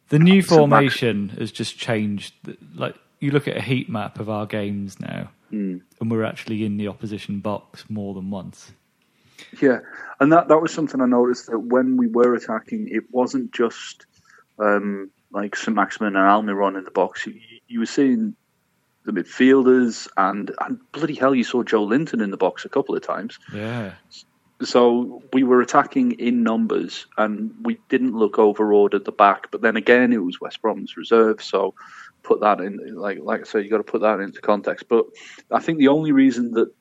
The 0.09 0.19
new 0.19 0.41
formation 0.43 1.29
has 1.29 1.51
just 1.51 1.77
changed. 1.77 2.33
Like 2.75 2.95
you 3.19 3.31
look 3.31 3.47
at 3.47 3.57
a 3.57 3.61
heat 3.61 3.89
map 3.89 4.19
of 4.19 4.29
our 4.29 4.45
games 4.45 4.99
now, 4.99 5.29
Hmm. 5.49 5.77
and 6.01 6.11
we're 6.11 6.23
actually 6.23 6.65
in 6.65 6.77
the 6.77 6.87
opposition 6.87 7.39
box 7.39 7.89
more 7.89 8.13
than 8.13 8.29
once. 8.29 8.71
Yeah, 9.61 9.79
and 10.19 10.31
that 10.31 10.47
that 10.47 10.59
was 10.59 10.73
something 10.73 11.01
I 11.01 11.05
noticed 11.05 11.47
that 11.47 11.59
when 11.59 11.97
we 11.97 12.07
were 12.07 12.35
attacking, 12.35 12.87
it 12.89 13.03
wasn't 13.11 13.51
just 13.51 14.05
um, 14.59 15.11
like 15.31 15.55
St 15.55 15.75
Maximin 15.75 16.15
and 16.15 16.25
Almiron 16.25 16.77
in 16.77 16.83
the 16.85 16.91
box. 16.91 17.25
You, 17.27 17.33
you 17.67 17.79
were 17.79 17.85
seeing 17.85 18.35
the 19.05 19.11
midfielders, 19.11 20.07
and, 20.17 20.51
and 20.61 20.79
bloody 20.91 21.15
hell, 21.15 21.35
you 21.35 21.43
saw 21.43 21.63
Joelinton 21.63 22.21
in 22.21 22.31
the 22.31 22.37
box 22.37 22.65
a 22.65 22.69
couple 22.69 22.95
of 22.95 23.01
times. 23.01 23.39
Yeah. 23.53 23.93
So 24.61 25.21
we 25.33 25.43
were 25.43 25.61
attacking 25.61 26.13
in 26.13 26.43
numbers, 26.43 27.05
and 27.17 27.53
we 27.61 27.77
didn't 27.89 28.15
look 28.15 28.39
overawed 28.39 28.93
at 28.93 29.05
the 29.05 29.11
back. 29.11 29.51
But 29.51 29.61
then 29.61 29.75
again, 29.75 30.13
it 30.13 30.23
was 30.23 30.39
West 30.39 30.61
Brom's 30.61 30.95
reserve, 30.97 31.43
so 31.43 31.73
put 32.23 32.39
that 32.41 32.59
in. 32.61 32.95
Like 32.95 33.19
like 33.21 33.41
I 33.41 33.43
said, 33.43 33.63
you 33.63 33.69
got 33.69 33.77
to 33.77 33.83
put 33.83 34.01
that 34.01 34.19
into 34.19 34.41
context. 34.41 34.87
But 34.87 35.05
I 35.51 35.59
think 35.59 35.77
the 35.77 35.89
only 35.89 36.13
reason 36.13 36.51
that 36.53 36.73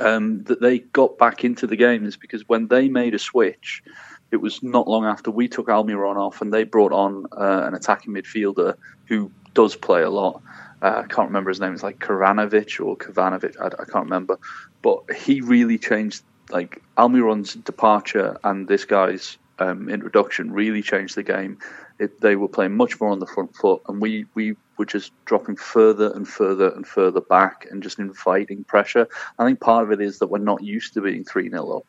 um, 0.00 0.44
that 0.44 0.60
they 0.60 0.80
got 0.80 1.16
back 1.16 1.42
into 1.42 1.66
the 1.66 1.76
game 1.76 2.04
is 2.04 2.16
because 2.16 2.46
when 2.48 2.68
they 2.68 2.88
made 2.88 3.14
a 3.14 3.18
switch, 3.18 3.82
it 4.30 4.36
was 4.36 4.62
not 4.62 4.86
long 4.86 5.06
after 5.06 5.30
we 5.30 5.48
took 5.48 5.68
Almiron 5.68 6.16
off, 6.16 6.42
and 6.42 6.52
they 6.52 6.64
brought 6.64 6.92
on 6.92 7.24
uh, 7.32 7.62
an 7.66 7.74
attacking 7.74 8.12
midfielder 8.12 8.74
who 9.06 9.30
does 9.54 9.74
play 9.74 10.02
a 10.02 10.10
lot. 10.10 10.42
Uh, 10.82 11.02
I 11.04 11.06
can't 11.06 11.28
remember 11.28 11.50
his 11.50 11.60
name. 11.60 11.72
It's 11.74 11.82
like 11.82 11.98
Karanovic 11.98 12.84
or 12.84 12.96
Kavanovic. 12.96 13.60
I, 13.60 13.66
I 13.66 13.84
can't 13.84 14.04
remember, 14.04 14.38
but 14.82 15.02
he 15.14 15.40
really 15.40 15.78
changed. 15.78 16.22
Like 16.50 16.82
Almiron's 16.96 17.54
departure 17.54 18.38
and 18.42 18.66
this 18.68 18.86
guy's 18.86 19.36
um, 19.58 19.88
introduction 19.90 20.52
really 20.52 20.82
changed 20.82 21.14
the 21.14 21.22
game. 21.22 21.58
It, 21.98 22.20
they 22.20 22.36
were 22.36 22.48
playing 22.48 22.76
much 22.76 23.00
more 23.00 23.10
on 23.10 23.18
the 23.18 23.26
front 23.26 23.54
foot, 23.56 23.82
and 23.88 24.00
we, 24.00 24.24
we 24.34 24.56
were 24.78 24.86
just 24.86 25.12
dropping 25.24 25.56
further 25.56 26.12
and 26.12 26.26
further 26.26 26.70
and 26.70 26.86
further 26.86 27.20
back 27.20 27.66
and 27.70 27.82
just 27.82 27.98
inviting 27.98 28.64
pressure. 28.64 29.08
I 29.38 29.44
think 29.44 29.60
part 29.60 29.84
of 29.84 29.92
it 29.92 30.00
is 30.00 30.20
that 30.20 30.28
we're 30.28 30.38
not 30.38 30.62
used 30.62 30.94
to 30.94 31.00
being 31.00 31.24
3 31.24 31.50
0 31.50 31.78
up. 31.78 31.86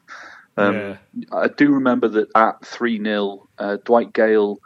Um, 0.57 0.75
Yeah. 0.75 0.97
I 1.31 1.47
do 1.47 1.71
remember 1.71 2.07
that 2.09 2.29
at 2.35 2.65
3 2.65 3.01
0, 3.03 3.47
uh, 3.59 3.77
Dwight 3.85 4.11
Gayle 4.13 4.59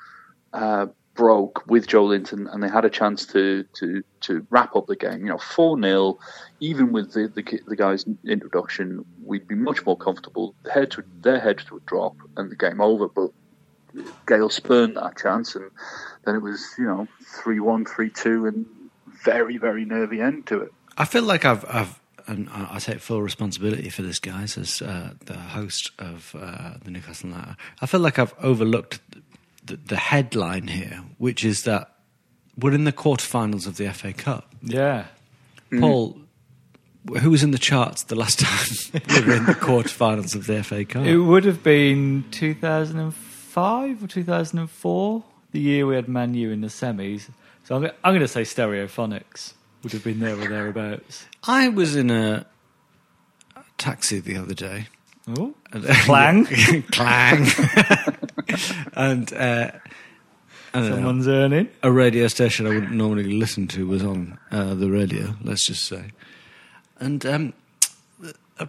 uh, 0.54 0.88
broke 1.16 1.64
with 1.68 1.88
Joelinton 1.88 2.52
and 2.52 2.64
they 2.64 2.70
had 2.70 2.86
a 2.86 2.90
chance 2.90 3.26
to, 3.28 3.64
to, 3.74 4.04
to 4.22 4.46
wrap 4.50 4.76
up 4.76 4.88
the 4.88 4.96
game. 4.96 5.20
You 5.20 5.34
know, 5.34 5.38
4 5.38 5.80
0, 5.80 6.20
even 6.60 6.92
with 6.92 7.14
the, 7.14 7.28
the, 7.28 7.60
the 7.68 7.76
guy's 7.76 8.06
introduction, 8.26 9.06
we'd 9.24 9.48
be 9.48 9.56
much 9.56 9.86
more 9.86 9.98
comfortable. 9.98 10.56
Heads 10.72 10.98
would, 10.98 11.24
their 11.24 11.40
heads 11.40 11.72
would 11.72 11.86
drop 11.86 12.16
and 12.38 12.52
the 12.52 12.56
game 12.56 12.82
over, 12.82 13.08
but 13.08 13.32
Gayle 14.28 14.50
spurned 14.50 14.98
that 14.98 15.18
chance 15.18 15.56
and 15.56 15.70
then 16.26 16.36
it 16.36 16.42
was, 16.42 16.66
you 16.78 16.86
know, 16.86 17.08
3 17.44 17.60
1, 17.60 17.86
3 17.86 18.10
2, 18.10 18.46
and 18.48 18.66
very, 19.24 19.58
very 19.58 19.86
nervy 19.86 20.22
end 20.22 20.48
to 20.48 20.62
it. 20.62 20.74
I 20.98 21.06
feel 21.06 21.24
like 21.24 21.46
I've, 21.46 21.66
I've, 21.68 22.00
and 22.28 22.50
I 22.50 22.76
I 22.76 22.80
take 22.80 23.00
full 23.00 23.22
responsibility 23.22 23.90
for 23.90 24.02
this, 24.02 24.20
guys, 24.20 24.58
as 24.58 24.82
uh, 24.82 25.12
the 25.26 25.34
host 25.34 25.92
of 26.00 26.36
uh, 26.40 26.76
the 26.84 26.92
Newcastle 26.92 27.30
Night. 27.30 27.56
I 27.82 27.86
feel 27.86 28.00
like 28.00 28.18
I've 28.18 28.34
overlooked 28.40 29.03
the, 29.66 29.78
the 29.78 29.96
headline 29.98 30.68
here, 30.68 31.04
which 31.18 31.44
is 31.44 31.64
that 31.64 31.90
we're 32.58 32.74
in 32.74 32.84
the 32.84 32.92
quarterfinals 32.92 33.66
of 33.68 33.78
the 33.78 33.92
FA 33.94 34.14
Cup. 34.14 34.54
Yeah. 34.62 35.06
Mm. 35.72 35.80
Paul, 35.80 36.18
who 37.20 37.32
was 37.32 37.44
in 37.44 37.52
the 37.52 37.58
charts 37.58 38.04
the 38.04 38.16
last 38.16 38.40
time 38.94 39.02
we 39.10 39.26
were 39.26 39.36
in 39.36 39.46
the 39.46 39.54
quarterfinals 39.54 40.36
of 40.36 40.48
the 40.48 40.64
FA 40.64 40.86
Cup? 40.86 41.06
It 41.06 41.18
would 41.18 41.46
have 41.46 41.64
been 41.64 42.26
2005 42.32 44.04
or 44.04 44.08
2004, 44.08 45.24
the 45.52 45.60
year 45.60 45.86
we 45.86 45.96
had 45.96 46.08
Man 46.08 46.34
U 46.34 46.52
in 46.52 46.62
the 46.62 46.68
semis. 46.68 47.30
So 47.64 47.76
I'm, 47.76 47.86
I'm 48.04 48.12
going 48.14 48.20
to 48.20 48.28
say 48.28 48.42
Stereophonics 48.42 49.54
would 49.84 49.94
have 49.94 50.04
been 50.04 50.20
there 50.20 50.36
or 50.40 50.48
thereabouts. 50.48 51.26
I 51.44 51.70
was 51.70 51.96
in 51.96 52.12
a 52.12 52.46
taxi 53.78 54.20
the 54.20 54.38
other 54.38 54.54
day. 54.54 54.88
Oh, 55.28 55.54
Clang. 55.72 56.46
clang. 56.92 57.46
And 58.94 59.32
uh, 59.34 59.72
don't 60.74 60.90
know, 60.90 60.96
someone's 60.96 61.28
earning. 61.28 61.70
a 61.84 61.92
radio 61.92 62.28
station 62.28 62.66
I 62.66 62.70
wouldn't 62.70 62.92
normally 62.92 63.32
listen 63.32 63.68
to 63.70 63.88
was 63.88 64.04
on 64.04 64.38
uh, 64.52 64.74
the 64.74 64.90
radio. 64.90 65.36
Let's 65.44 65.68
just 65.68 65.86
say, 65.86 66.12
and 67.00 67.26
um, 67.26 67.54
the, 68.20 68.34
uh, 68.60 68.66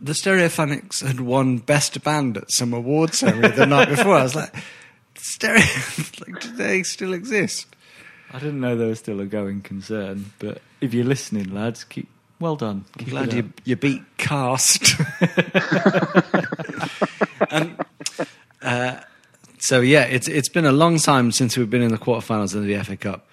the 0.00 0.12
Stereophonics 0.12 1.06
had 1.06 1.20
won 1.20 1.58
Best 1.58 2.02
Band 2.02 2.36
at 2.36 2.50
some 2.50 2.72
awards 2.72 3.18
ceremony 3.18 3.54
the 3.54 3.66
night 3.66 3.88
before. 3.88 4.16
I 4.16 4.22
was 4.22 4.34
like, 4.34 4.54
Stereo, 5.14 5.62
like, 6.26 6.40
do 6.40 6.56
they 6.56 6.82
still 6.82 7.12
exist? 7.12 7.66
I 8.32 8.38
didn't 8.38 8.60
know 8.60 8.76
there 8.76 8.88
was 8.88 9.00
still 9.00 9.20
a 9.20 9.26
going 9.26 9.60
concern, 9.60 10.32
but 10.38 10.62
if 10.80 10.94
you're 10.94 11.04
listening, 11.04 11.52
lads, 11.52 11.84
keep 11.84 12.08
well 12.38 12.56
done. 12.56 12.86
I'm 12.98 13.04
Keep 13.04 13.08
glad 13.10 13.32
you, 13.34 13.52
you 13.64 13.76
beat 13.76 14.02
Cast. 14.16 14.94
and, 17.50 17.76
uh, 18.62 19.00
so 19.58 19.80
yeah, 19.80 20.04
it's 20.04 20.28
it's 20.28 20.48
been 20.48 20.66
a 20.66 20.72
long 20.72 20.98
time 20.98 21.32
since 21.32 21.56
we've 21.56 21.70
been 21.70 21.82
in 21.82 21.90
the 21.90 21.98
quarterfinals 21.98 22.54
of 22.54 22.64
the 22.64 22.78
FA 22.82 22.96
Cup. 22.96 23.26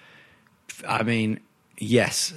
I 0.86 1.02
mean, 1.02 1.40
yes, 1.78 2.34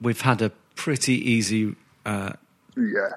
we've 0.00 0.20
had 0.20 0.42
a 0.42 0.50
pretty 0.76 1.14
easy 1.14 1.74
uh, 2.04 2.32
Yeah. 2.76 3.10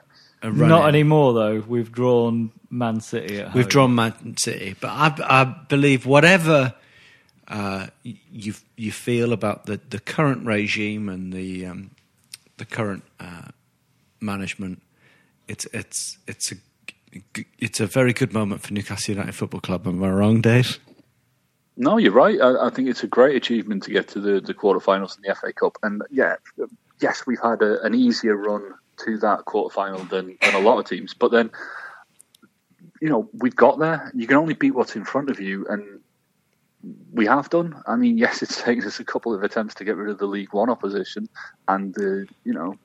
run. 0.43 0.69
Not 0.69 0.83
in. 0.89 0.95
anymore, 0.95 1.33
though. 1.33 1.59
We've 1.67 1.91
drawn 1.91 2.51
Man 2.69 3.01
City 3.01 3.39
at 3.39 3.47
home. 3.49 3.53
We've 3.55 3.67
drawn 3.67 3.95
Man 3.95 4.35
City, 4.37 4.75
but 4.79 4.89
I, 4.89 5.15
I 5.41 5.43
believe 5.67 6.05
whatever 6.05 6.73
uh, 7.47 7.87
you 8.03 8.53
you 8.75 8.91
feel 8.91 9.33
about 9.33 9.65
the, 9.65 9.79
the 9.89 9.99
current 9.99 10.45
regime 10.45 11.09
and 11.09 11.31
the 11.33 11.65
um, 11.65 11.91
the 12.57 12.65
current 12.65 13.03
uh, 13.19 13.49
management, 14.19 14.81
it's 15.47 15.65
it's 15.73 16.17
it's 16.27 16.51
a 16.51 16.55
it's 17.59 17.79
a 17.79 17.87
very 17.87 18.13
good 18.13 18.33
moment 18.33 18.61
for 18.61 18.73
Newcastle 18.73 19.15
United 19.15 19.35
Football 19.35 19.61
Club. 19.61 19.87
Am 19.87 20.03
I 20.03 20.09
wrong, 20.09 20.41
Dave? 20.41 20.79
No, 21.77 21.97
you're 21.97 22.11
right. 22.11 22.39
I, 22.41 22.67
I 22.67 22.69
think 22.69 22.89
it's 22.89 23.03
a 23.03 23.07
great 23.07 23.35
achievement 23.35 23.83
to 23.83 23.91
get 23.91 24.07
to 24.09 24.19
the, 24.19 24.41
the 24.41 24.53
quarterfinals 24.53 25.15
in 25.15 25.23
the 25.23 25.35
FA 25.35 25.53
Cup. 25.53 25.77
And 25.83 26.01
yeah, 26.09 26.35
yes, 26.99 27.25
we've 27.27 27.39
had 27.41 27.61
a, 27.61 27.81
an 27.83 27.93
easier 27.93 28.35
run 28.35 28.73
to 29.05 29.17
that 29.19 29.45
quarterfinal 29.45 30.09
than, 30.09 30.37
than 30.41 30.55
a 30.55 30.59
lot 30.59 30.79
of 30.79 30.85
teams. 30.85 31.13
But 31.13 31.31
then, 31.31 31.51
you 32.99 33.09
know, 33.09 33.29
we've 33.33 33.55
got 33.55 33.77
there. 33.79 34.11
You 34.15 34.25
can 34.25 34.37
only 34.37 34.55
beat 34.55 34.71
what's 34.71 34.95
in 34.95 35.05
front 35.05 35.29
of 35.29 35.39
you. 35.39 35.67
And 35.69 36.01
we 37.13 37.27
have 37.27 37.49
done. 37.49 37.81
I 37.85 37.95
mean, 37.95 38.17
yes, 38.25 38.41
it's 38.41 38.61
taken 38.61 38.83
us 38.83 38.99
a 38.99 39.05
couple 39.05 39.33
of 39.33 39.43
attempts 39.43 39.75
to 39.75 39.85
get 39.85 39.97
rid 39.97 40.09
of 40.09 40.17
the 40.17 40.25
League 40.25 40.53
One 40.53 40.69
opposition 40.69 41.29
and 41.67 41.93
the, 41.93 42.27
you 42.43 42.53
know, 42.53 42.75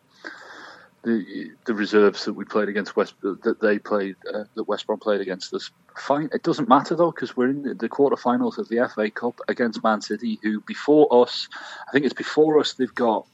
the 1.05 1.51
the 1.65 1.75
reserves 1.75 2.25
that 2.25 2.35
we 2.35 2.45
played 2.45 2.69
against 2.69 2.97
West 2.97 3.15
that 3.23 3.61
they 3.61 3.79
played 3.79 4.17
uh, 4.33 4.45
that 4.55 4.65
West 4.65 4.87
Brom 4.87 4.99
played 4.99 5.21
against 5.21 5.53
us. 5.55 5.71
Fine, 5.97 6.31
it 6.33 6.43
doesn't 6.43 6.69
matter 6.69 6.95
though 6.95 7.11
because 7.11 7.37
we're 7.37 7.51
in 7.51 7.63
the, 7.63 7.89
quarterfinals 7.89 8.59
of 8.59 8.69
the 8.69 8.89
FA 8.95 9.11
Cup 9.11 9.41
against 9.49 9.83
Man 9.83 10.01
City, 10.01 10.39
who 10.43 10.61
before 10.61 11.09
us, 11.23 11.49
I 11.89 11.93
think 11.93 12.05
it's 12.05 12.15
before 12.15 12.61
us 12.61 12.75
they've 12.75 12.95
got 12.95 13.27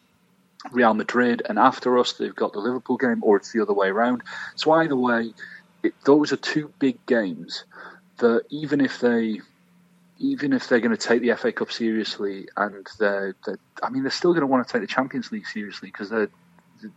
Real 0.73 0.95
Madrid, 0.95 1.43
and 1.49 1.59
after 1.59 1.99
us 1.99 2.15
they've 2.15 2.35
got 2.35 2.53
the 2.53 2.59
Liverpool 2.59 2.97
game, 2.97 3.23
or 3.23 3.37
it's 3.37 3.53
the 3.53 3.63
other 3.63 3.75
way 3.75 3.89
around. 3.89 4.23
So 4.57 4.73
either 4.73 4.97
way, 4.97 5.33
it, 5.83 5.95
those 6.05 6.33
are 6.33 6.37
two 6.37 6.73
big 6.79 7.05
games 7.07 7.65
that 8.19 8.45
even 8.51 8.81
if 8.81 9.01
they 9.01 9.41
even 10.19 10.53
if 10.53 10.69
they're 10.69 10.81
going 10.81 10.97
to 10.97 11.09
take 11.09 11.23
the 11.23 11.35
FA 11.37 11.53
Cup 11.53 11.71
seriously, 11.71 12.49
and 12.57 12.87
they're, 12.99 13.37
they're 13.47 13.59
I 13.83 13.91
mean, 13.91 14.03
they're 14.03 14.11
still 14.11 14.33
going 14.33 14.41
to 14.41 14.47
want 14.47 14.67
to 14.67 14.73
take 14.73 14.83
the 14.83 14.93
Champions 14.93 15.31
League 15.31 15.47
seriously 15.47 15.91
because 15.91 16.11
they 16.11 16.27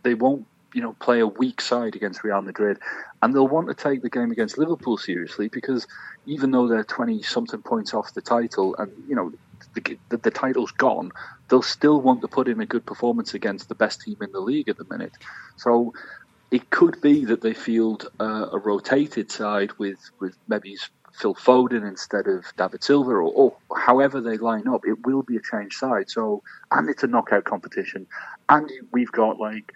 they 0.02 0.14
won't, 0.14 0.46
you 0.74 0.80
know, 0.80 0.94
play 1.00 1.20
a 1.20 1.26
weak 1.26 1.60
side 1.60 1.96
against 1.96 2.24
Real 2.24 2.42
Madrid, 2.42 2.78
and 3.22 3.34
they'll 3.34 3.48
want 3.48 3.68
to 3.68 3.74
take 3.74 4.02
the 4.02 4.10
game 4.10 4.30
against 4.30 4.58
Liverpool 4.58 4.96
seriously 4.96 5.48
because 5.48 5.86
even 6.26 6.50
though 6.50 6.68
they're 6.68 6.84
twenty 6.84 7.22
something 7.22 7.62
points 7.62 7.94
off 7.94 8.14
the 8.14 8.22
title, 8.22 8.74
and 8.78 8.90
you 9.08 9.14
know, 9.14 9.32
the, 9.74 9.98
the, 10.08 10.16
the 10.16 10.30
title's 10.30 10.72
gone, 10.72 11.12
they'll 11.48 11.62
still 11.62 12.00
want 12.00 12.20
to 12.22 12.28
put 12.28 12.48
in 12.48 12.60
a 12.60 12.66
good 12.66 12.86
performance 12.86 13.34
against 13.34 13.68
the 13.68 13.74
best 13.74 14.00
team 14.02 14.16
in 14.20 14.32
the 14.32 14.40
league 14.40 14.68
at 14.68 14.76
the 14.76 14.86
minute. 14.90 15.12
So 15.56 15.92
it 16.50 16.70
could 16.70 17.00
be 17.00 17.24
that 17.24 17.40
they 17.40 17.54
field 17.54 18.08
uh, 18.20 18.48
a 18.52 18.58
rotated 18.58 19.30
side 19.30 19.72
with, 19.78 19.98
with 20.20 20.36
maybe 20.48 20.76
Phil 21.12 21.34
Foden 21.34 21.86
instead 21.86 22.26
of 22.26 22.44
David 22.56 22.82
Silva, 22.82 23.10
or, 23.10 23.22
or, 23.22 23.56
however 23.76 24.20
they 24.20 24.36
line 24.38 24.68
up. 24.68 24.82
It 24.86 25.06
will 25.06 25.22
be 25.22 25.36
a 25.36 25.40
changed 25.40 25.78
side. 25.78 26.10
So, 26.10 26.42
and 26.70 26.88
it's 26.88 27.02
a 27.02 27.06
knockout 27.06 27.44
competition, 27.44 28.06
and 28.48 28.70
we've 28.92 29.12
got 29.12 29.38
like, 29.38 29.72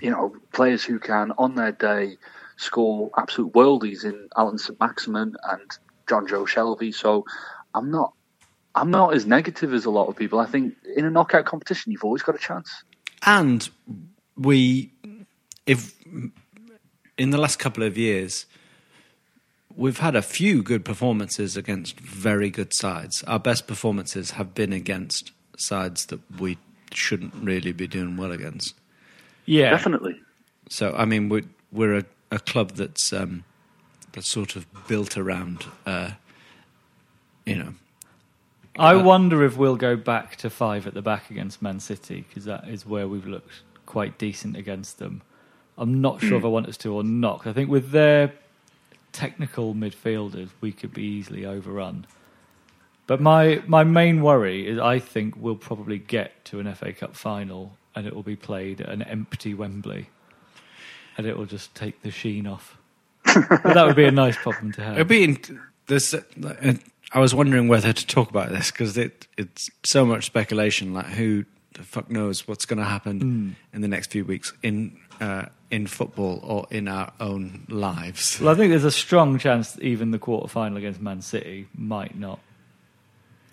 you 0.00 0.10
know, 0.10 0.34
players 0.52 0.84
who 0.84 0.98
can 0.98 1.32
on 1.38 1.54
their 1.54 1.72
day 1.72 2.16
score 2.56 3.10
absolute 3.16 3.52
worldies 3.52 4.04
in 4.04 4.28
Allan 4.36 4.58
Saint-Maximin 4.58 5.34
and 5.50 5.78
Jonjo 6.06 6.46
Shelvey. 6.46 6.94
So, 6.94 7.24
I'm 7.74 7.90
not. 7.90 8.12
I'm 8.76 8.90
not 8.90 9.14
as 9.14 9.24
negative 9.24 9.72
as 9.72 9.84
a 9.84 9.90
lot 9.90 10.08
of 10.08 10.16
people. 10.16 10.40
I 10.40 10.46
think 10.46 10.74
in 10.96 11.04
a 11.04 11.10
knockout 11.10 11.44
competition, 11.44 11.92
you've 11.92 12.04
always 12.04 12.22
got 12.22 12.34
a 12.34 12.38
chance. 12.38 12.82
And 13.24 13.68
we, 14.36 14.92
if 15.64 15.94
in 17.16 17.30
the 17.30 17.38
last 17.38 17.58
couple 17.58 17.84
of 17.84 17.96
years, 17.96 18.46
we've 19.76 19.98
had 19.98 20.16
a 20.16 20.22
few 20.22 20.62
good 20.62 20.84
performances 20.84 21.56
against 21.56 22.00
very 22.00 22.50
good 22.50 22.74
sides. 22.74 23.22
Our 23.24 23.38
best 23.38 23.66
performances 23.66 24.32
have 24.32 24.54
been 24.54 24.72
against 24.72 25.30
sides 25.56 26.06
that 26.06 26.20
we 26.40 26.58
shouldn't 26.92 27.34
really 27.34 27.72
be 27.72 27.86
doing 27.86 28.16
well 28.16 28.32
against. 28.32 28.74
Yeah, 29.46 29.70
Definitely. 29.70 30.20
So 30.68 30.94
I 30.94 31.04
mean, 31.04 31.28
we're 31.28 31.44
we're 31.72 31.98
a, 31.98 32.04
a 32.30 32.38
club 32.38 32.72
that's 32.72 33.12
um, 33.12 33.44
that's 34.12 34.28
sort 34.28 34.56
of 34.56 34.66
built 34.86 35.18
around, 35.18 35.66
uh, 35.86 36.12
you 37.44 37.56
know, 37.56 37.74
I 38.78 38.96
wonder 38.96 39.44
if 39.44 39.56
we'll 39.56 39.76
go 39.76 39.96
back 39.96 40.36
to 40.36 40.50
five 40.50 40.86
at 40.86 40.94
the 40.94 41.02
back 41.02 41.30
against 41.30 41.62
Man 41.62 41.78
City 41.78 42.24
because 42.28 42.44
that 42.44 42.68
is 42.68 42.84
where 42.84 43.06
we've 43.06 43.26
looked 43.26 43.62
quite 43.86 44.18
decent 44.18 44.56
against 44.56 44.98
them. 44.98 45.22
I'm 45.78 46.00
not 46.00 46.20
sure 46.20 46.38
if 46.38 46.44
I 46.44 46.48
want 46.48 46.66
us 46.66 46.76
to 46.78 46.94
or 46.94 47.04
not. 47.04 47.46
I 47.46 47.52
think 47.52 47.68
with 47.68 47.90
their 47.90 48.32
technical 49.12 49.74
midfielders, 49.74 50.48
we 50.60 50.72
could 50.72 50.92
be 50.92 51.02
easily 51.02 51.44
overrun. 51.44 52.06
But 53.06 53.20
my 53.20 53.62
my 53.66 53.84
main 53.84 54.22
worry 54.22 54.66
is 54.66 54.78
I 54.78 54.98
think 54.98 55.34
we'll 55.36 55.56
probably 55.56 55.98
get 55.98 56.44
to 56.46 56.60
an 56.60 56.72
FA 56.74 56.92
Cup 56.92 57.14
final 57.14 57.76
and 57.94 58.06
it 58.06 58.14
will 58.14 58.22
be 58.22 58.36
played 58.36 58.80
at 58.80 58.88
an 58.88 59.02
empty 59.02 59.54
Wembley, 59.54 60.08
and 61.16 61.26
it 61.26 61.36
will 61.36 61.46
just 61.46 61.74
take 61.74 62.02
the 62.02 62.10
sheen 62.10 62.46
off. 62.46 62.76
but 63.24 63.62
that 63.62 63.86
would 63.86 63.96
be 63.96 64.04
a 64.04 64.10
nice 64.10 64.36
problem 64.36 64.72
to 64.72 64.82
have. 64.82 64.94
It'd 64.94 65.08
be 65.08 65.24
in, 65.24 65.60
this. 65.86 66.14
Uh, 66.14 66.74
I 67.12 67.20
was 67.20 67.34
wondering 67.34 67.68
whether 67.68 67.92
to 67.92 68.06
talk 68.06 68.30
about 68.30 68.50
this 68.50 68.70
because 68.70 68.96
it, 68.98 69.26
it's 69.36 69.70
so 69.84 70.04
much 70.04 70.26
speculation. 70.26 70.92
Like 70.92 71.06
who 71.06 71.44
the 71.74 71.82
fuck 71.82 72.10
knows 72.10 72.46
what's 72.46 72.64
going 72.64 72.78
to 72.78 72.84
happen 72.84 73.56
in 73.72 73.80
the 73.80 73.88
next 73.88 74.10
few 74.10 74.24
weeks 74.24 74.52
in 74.62 74.96
uh, 75.20 75.46
in 75.70 75.86
football 75.86 76.40
or 76.42 76.66
in 76.70 76.88
our 76.88 77.12
own 77.20 77.66
lives. 77.68 78.40
Well, 78.40 78.52
I 78.52 78.56
think 78.56 78.70
there's 78.70 78.84
a 78.84 78.90
strong 78.90 79.38
chance 79.38 79.72
that 79.72 79.82
even 79.82 80.10
the 80.10 80.18
quarter 80.18 80.48
final 80.48 80.78
against 80.78 81.00
Man 81.00 81.20
City 81.20 81.68
might 81.76 82.16
not 82.16 82.40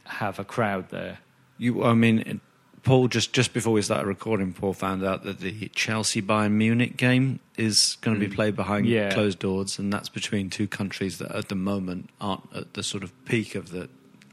have 0.05 0.39
a 0.39 0.43
crowd 0.43 0.89
there. 0.89 1.19
You, 1.57 1.83
I 1.83 1.93
mean, 1.93 2.41
Paul 2.83 3.07
just 3.07 3.31
just 3.33 3.53
before 3.53 3.73
we 3.73 3.81
started 3.83 4.07
recording, 4.07 4.53
Paul 4.53 4.73
found 4.73 5.03
out 5.03 5.23
that 5.23 5.39
the 5.39 5.67
Chelsea 5.69 6.21
Bayern 6.21 6.53
Munich 6.53 6.97
game 6.97 7.39
is 7.57 7.97
going 8.01 8.19
to 8.19 8.27
be 8.27 8.33
played 8.33 8.55
behind 8.55 8.87
Yeah. 8.87 9.13
closed 9.13 9.39
doors, 9.39 9.77
and 9.77 9.93
that's 9.93 10.09
between 10.09 10.49
two 10.49 10.67
countries 10.67 11.19
that 11.19 11.31
at 11.31 11.49
the 11.49 11.55
moment 11.55 12.09
aren't 12.19 12.43
at 12.55 12.73
the 12.73 12.81
sort 12.83 13.03
of 13.03 13.13
peak 13.25 13.53
of 13.55 13.69
the 13.71 13.87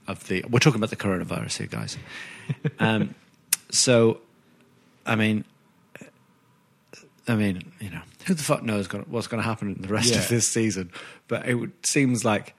of 0.06 0.26
the. 0.28 0.44
We're 0.48 0.60
talking 0.60 0.78
about 0.80 0.90
the 0.90 0.96
coronavirus 0.96 1.58
here, 1.58 1.66
guys. 1.66 1.98
um, 2.78 3.14
so, 3.70 4.20
I 5.04 5.14
mean. 5.16 5.44
I 7.30 7.34
mean, 7.34 7.72
you 7.78 7.90
know, 7.90 8.00
who 8.24 8.32
the 8.32 8.42
fuck 8.42 8.62
knows 8.62 8.90
what's 8.90 9.26
going 9.26 9.42
to 9.42 9.46
happen 9.46 9.74
in 9.76 9.82
the 9.82 9.88
rest 9.88 10.12
Yeah. 10.14 10.20
of 10.20 10.28
this 10.28 10.48
season? 10.48 10.90
But 11.28 11.46
it 11.46 11.56
would, 11.56 11.72
seems 11.84 12.24
like 12.24 12.54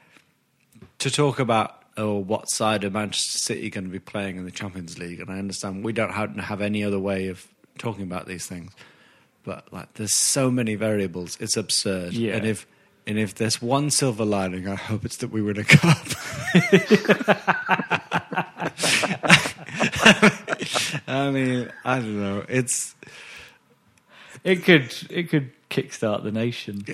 to 1.00 1.10
talk 1.10 1.40
about 1.40 1.79
oh, 2.00 2.18
what 2.18 2.50
side 2.50 2.86
of 2.86 2.94
Manchester 2.94 3.38
City 3.38 3.70
going 3.70 3.84
to 3.84 3.90
be 3.90 4.00
playing 4.00 4.38
in 4.38 4.46
the 4.46 4.52
Champions 4.52 4.98
League, 4.98 5.20
and 5.20 5.30
I 5.30 5.38
understand 5.38 5.84
we 5.84 5.92
don't 5.92 6.14
have, 6.14 6.62
any 6.62 6.84
other 6.84 6.98
way 6.98 7.28
of 7.28 7.46
talking 7.78 8.04
about 8.04 8.26
these 8.26 8.48
things, 8.48 8.72
but 9.44 9.72
like 9.74 9.94
there's 9.96 10.16
so 10.16 10.50
many 10.50 10.76
variables, 10.76 11.38
it's 11.42 11.58
absurd. 11.58 12.14
Yeah. 12.14 12.38
And 12.38 12.48
if 12.48 12.66
and 13.06 13.20
if 13.20 13.36
there's 13.36 13.62
one 13.62 13.90
silver 13.90 14.24
lining, 14.24 14.68
I 14.68 14.76
hope 14.76 15.04
it's 15.04 15.18
that 15.18 15.32
we 15.32 15.42
win 15.42 15.58
a 15.58 15.64
cup. 15.64 15.98
I 21.08 21.32
mean, 21.32 21.72
I 21.84 22.00
don't 22.00 22.22
know. 22.22 22.46
It's 22.48 22.96
It 24.44 24.64
could 24.64 24.94
it 25.10 25.30
could 25.30 25.52
kickstart 25.70 26.24
the 26.24 26.32
nation, 26.32 26.86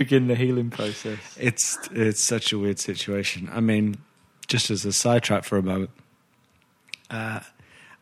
begin 0.00 0.28
the 0.28 0.34
healing 0.34 0.70
process. 0.70 1.18
it's 1.38 1.78
it's 1.92 2.24
such 2.24 2.54
a 2.54 2.58
weird 2.58 2.78
situation. 2.78 3.50
I 3.52 3.60
mean, 3.60 3.98
just 4.48 4.70
as 4.70 4.86
a 4.86 4.94
sidetrack 4.94 5.44
for 5.44 5.58
a 5.58 5.62
moment, 5.62 5.90
uh, 7.10 7.40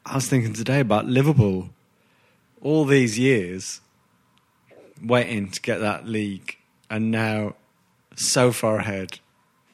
I 0.06 0.14
was 0.14 0.28
thinking 0.28 0.52
today 0.52 0.78
about 0.78 1.06
Liverpool. 1.06 1.70
All 2.62 2.84
these 2.84 3.18
years 3.18 3.80
waiting 5.02 5.50
to 5.50 5.60
get 5.60 5.78
that 5.78 6.06
league, 6.06 6.56
and 6.88 7.10
now 7.10 7.56
so 8.14 8.52
far 8.52 8.76
ahead, 8.76 9.18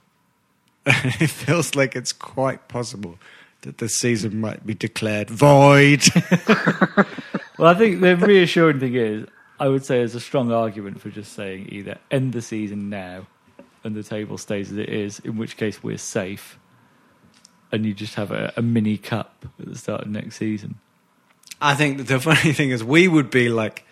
it 0.86 1.28
feels 1.28 1.74
like 1.74 1.94
it's 1.94 2.12
quite 2.12 2.68
possible 2.68 3.18
that 3.62 3.76
the 3.78 3.88
season 3.90 4.40
might 4.40 4.64
be 4.64 4.72
declared 4.72 5.28
void. 5.28 6.04
Well, 7.56 7.68
I 7.68 7.74
think 7.74 8.00
the 8.00 8.16
reassuring 8.16 8.80
thing 8.80 8.94
is, 8.94 9.28
I 9.64 9.68
would 9.68 9.82
say 9.82 9.96
there's 9.96 10.14
a 10.14 10.20
strong 10.20 10.52
argument 10.52 11.00
for 11.00 11.08
just 11.08 11.32
saying 11.32 11.70
either 11.72 11.96
end 12.10 12.34
the 12.34 12.42
season 12.42 12.90
now 12.90 13.26
and 13.82 13.96
the 13.96 14.02
table 14.02 14.36
stays 14.36 14.70
as 14.70 14.76
it 14.76 14.90
is, 14.90 15.20
in 15.20 15.38
which 15.38 15.56
case 15.56 15.82
we're 15.82 15.96
safe, 15.96 16.58
and 17.72 17.86
you 17.86 17.94
just 17.94 18.16
have 18.16 18.30
a, 18.30 18.52
a 18.58 18.62
mini 18.62 18.98
cup 18.98 19.46
at 19.58 19.64
the 19.64 19.78
start 19.78 20.02
of 20.02 20.08
next 20.08 20.36
season. 20.36 20.80
I 21.62 21.74
think 21.76 22.06
the 22.08 22.20
funny 22.20 22.52
thing 22.52 22.72
is, 22.72 22.84
we 22.84 23.08
would 23.08 23.30
be 23.30 23.48
like, 23.48 23.86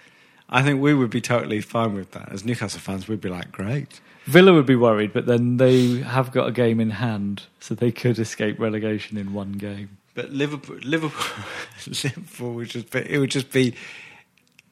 I 0.47 0.63
think 0.63 0.83
we 0.83 0.93
would 0.93 1.09
be 1.09 1.23
totally 1.23 1.63
fine 1.63 1.95
with 1.95 2.11
that. 2.11 2.31
As 2.31 2.45
Newcastle 2.45 2.79
fans, 2.79 3.09
we'd 3.09 3.23
be 3.23 3.31
like, 3.31 3.51
great. 3.51 4.03
Villa 4.27 4.53
would 4.53 4.67
be 4.67 4.77
worried, 4.77 5.15
but 5.15 5.25
then 5.25 5.57
they 5.57 6.01
have 6.01 6.33
got 6.33 6.49
a 6.49 6.53
game 6.53 6.81
in 6.81 6.91
hand, 6.91 7.45
so 7.61 7.75
they 7.75 7.93
could 7.93 8.19
escape 8.19 8.61
relegation 8.61 9.17
in 9.17 9.33
one 9.33 9.53
game. 9.53 9.97
But 10.13 10.33
Liverpool, 10.33 10.77
Liverpool, 10.83 11.45
Liverpool 11.87 12.53
would 12.57 12.69
just 12.69 12.91
be, 12.91 13.11
it 13.11 13.17
would 13.17 13.31
just 13.31 13.51
be, 13.51 13.75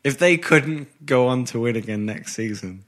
if 0.05 0.19
they 0.19 0.37
couldn't 0.37 1.05
go 1.07 1.29
on 1.29 1.45
to 1.47 1.61
win 1.61 1.77
again 1.77 2.07
next 2.07 2.35
season, 2.35 2.85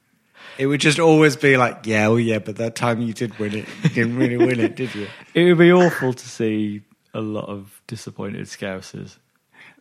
it 0.58 0.66
would 0.66 0.80
just 0.80 0.98
always 0.98 1.36
be 1.36 1.56
like, 1.56 1.86
yeah, 1.86 2.06
oh 2.08 2.16
yeah, 2.16 2.38
but 2.38 2.56
that 2.56 2.74
time 2.74 3.00
you 3.00 3.12
did 3.12 3.38
win 3.38 3.54
it, 3.54 3.68
you 3.84 3.88
didn't 3.90 4.16
really 4.16 4.36
win 4.36 4.60
it, 4.60 4.76
did 4.76 4.94
you? 4.94 5.06
It 5.34 5.44
would 5.44 5.58
be 5.58 5.72
awful 5.72 6.12
to 6.12 6.28
see 6.28 6.82
a 7.14 7.20
lot 7.20 7.48
of 7.48 7.80
disappointed 7.86 8.46
Scousers. 8.46 9.16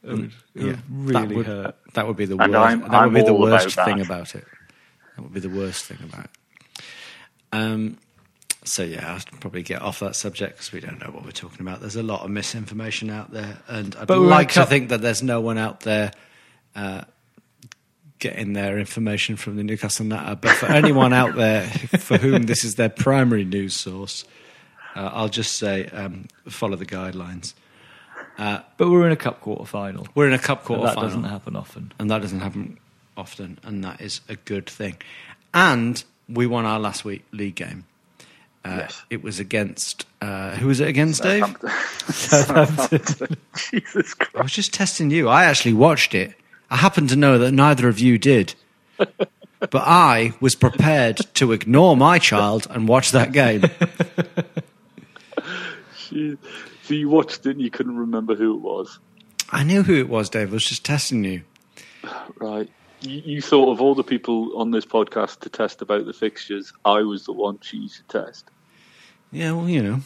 It 0.03 0.09
would, 0.09 0.31
it 0.55 0.63
would 0.63 0.79
really 0.89 1.27
that 1.27 1.35
would, 1.35 1.45
hurt. 1.45 1.75
That 1.93 2.07
would 2.07 2.17
be 2.17 2.25
the 2.25 2.37
And 2.37 2.53
worst. 2.53 2.65
I'm- 2.69 2.89
that 2.89 3.03
would 3.05 3.13
be 3.13 3.21
the 3.23 3.33
worst 3.33 3.73
about 3.73 3.85
thing 3.85 3.97
that. 3.97 4.05
about 4.05 4.35
it. 4.35 4.45
That 5.15 5.21
would 5.23 5.33
be 5.33 5.39
the 5.41 5.49
worst 5.49 5.85
thing 5.85 5.97
about 6.03 6.25
it. 6.25 6.83
Um, 7.51 7.97
so 8.63 8.83
yeah, 8.83 9.13
I'll 9.13 9.39
probably 9.39 9.63
get 9.63 9.81
off 9.81 9.99
that 9.99 10.15
subject 10.15 10.53
because 10.57 10.71
we 10.71 10.79
don't 10.79 10.99
know 10.99 11.11
what 11.11 11.25
we're 11.25 11.31
talking 11.31 11.61
about. 11.61 11.81
There's 11.81 11.95
a 11.95 12.03
lot 12.03 12.21
of 12.23 12.29
misinformation 12.31 13.09
out 13.09 13.31
there, 13.31 13.57
and 13.67 13.95
I'd 13.95 14.07
But 14.07 14.19
like 14.19 14.49
to 14.53 14.61
cou- 14.61 14.65
think 14.65 14.89
that 14.89 15.01
there's 15.01 15.21
no 15.23 15.41
one 15.41 15.57
out 15.57 15.81
there 15.81 16.11
uh, 16.75 17.01
getting 18.21 18.53
their 18.53 18.79
information 18.79 19.35
from 19.35 19.57
the 19.57 19.63
Newcastle 19.63 20.05
Natter. 20.05 20.35
But 20.35 20.51
for 20.55 20.67
anyone 20.67 21.11
out 21.11 21.35
there 21.35 21.63
for 21.99 22.17
whom 22.17 22.43
this 22.43 22.63
is 22.63 22.75
their 22.75 22.87
primary 22.87 23.43
news 23.43 23.73
source, 23.75 24.23
uh, 24.95 25.09
I'll 25.11 25.27
just 25.27 25.57
say 25.57 25.87
um, 25.87 26.27
follow 26.47 26.77
the 26.77 26.85
guidelines. 26.85 27.53
But 28.37 28.63
we're 28.79 29.05
in 29.05 29.11
a 29.11 29.17
cup 29.17 29.41
quarter 29.41 29.65
final. 29.65 30.07
We're 30.15 30.27
in 30.27 30.33
a 30.33 30.39
cup 30.39 30.63
quarter 30.63 30.83
that 30.83 30.95
final. 30.95 31.09
doesn't 31.09 31.23
happen 31.25 31.55
often. 31.57 31.91
and 31.99 32.09
that 32.09 32.21
doesn't 32.21 32.39
happen 32.39 32.77
often, 33.17 33.59
and 33.63 33.83
that 33.83 33.99
is 33.99 34.21
a 34.29 34.35
good 34.35 34.67
thing. 34.69 34.95
And 35.53 36.01
we 36.29 36.47
won 36.47 36.65
our 36.65 36.79
last 36.79 37.03
week 37.03 37.25
league 37.31 37.55
game. 37.55 37.83
Uh, 38.63 38.77
Yes. 38.81 39.01
It 39.09 39.23
was 39.23 39.39
against 39.39 40.05
uh, 40.21 40.51
who 40.51 40.67
was 40.67 40.79
it 40.79 40.87
against, 40.87 41.23
Dave? 41.23 41.43
Southampton. 42.09 43.35
Jesus 43.71 44.13
Christ. 44.13 44.35
I 44.35 44.41
was 44.43 44.51
just 44.53 44.73
testing 44.73 45.09
you. 45.09 45.27
I 45.27 45.45
actually 45.45 45.73
watched 45.73 46.13
it. 46.13 46.35
I 46.71 46.77
happen 46.77 47.05
to 47.07 47.17
know 47.17 47.37
that 47.37 47.51
neither 47.51 47.89
of 47.89 47.99
you 47.99 48.17
did, 48.17 48.55
but 48.97 49.75
I 49.75 50.33
was 50.39 50.55
prepared 50.55 51.17
to 51.35 51.51
ignore 51.51 51.97
my 51.97 52.17
child 52.17 52.65
and 52.69 52.87
watch 52.87 53.11
that 53.11 53.33
game. 53.33 53.63
So 56.83 56.95
you 56.95 57.09
watched 57.09 57.45
it 57.45 57.51
and 57.51 57.61
you 57.61 57.69
couldn't 57.69 57.97
remember 57.97 58.35
who 58.35 58.55
it 58.55 58.61
was. 58.61 58.99
I 59.49 59.63
knew 59.63 59.83
who 59.83 59.95
it 59.95 60.09
was, 60.09 60.29
Dave. 60.29 60.49
I 60.49 60.53
was 60.53 60.65
just 60.65 60.85
testing 60.85 61.23
you. 61.23 61.43
Right. 62.37 62.69
You, 63.01 63.21
you 63.23 63.41
thought 63.41 63.71
of 63.71 63.81
all 63.81 63.95
the 63.95 64.03
people 64.03 64.57
on 64.57 64.71
this 64.71 64.85
podcast 64.85 65.39
to 65.41 65.49
test 65.49 65.81
about 65.81 66.05
the 66.05 66.13
fixtures, 66.13 66.73
I 66.83 67.01
was 67.01 67.25
the 67.25 67.33
one 67.33 67.59
she 67.61 67.87
should 67.87 68.09
test. 68.09 68.49
Yeah, 69.31 69.51
well, 69.53 69.69
you 69.69 69.83
know, 69.83 70.01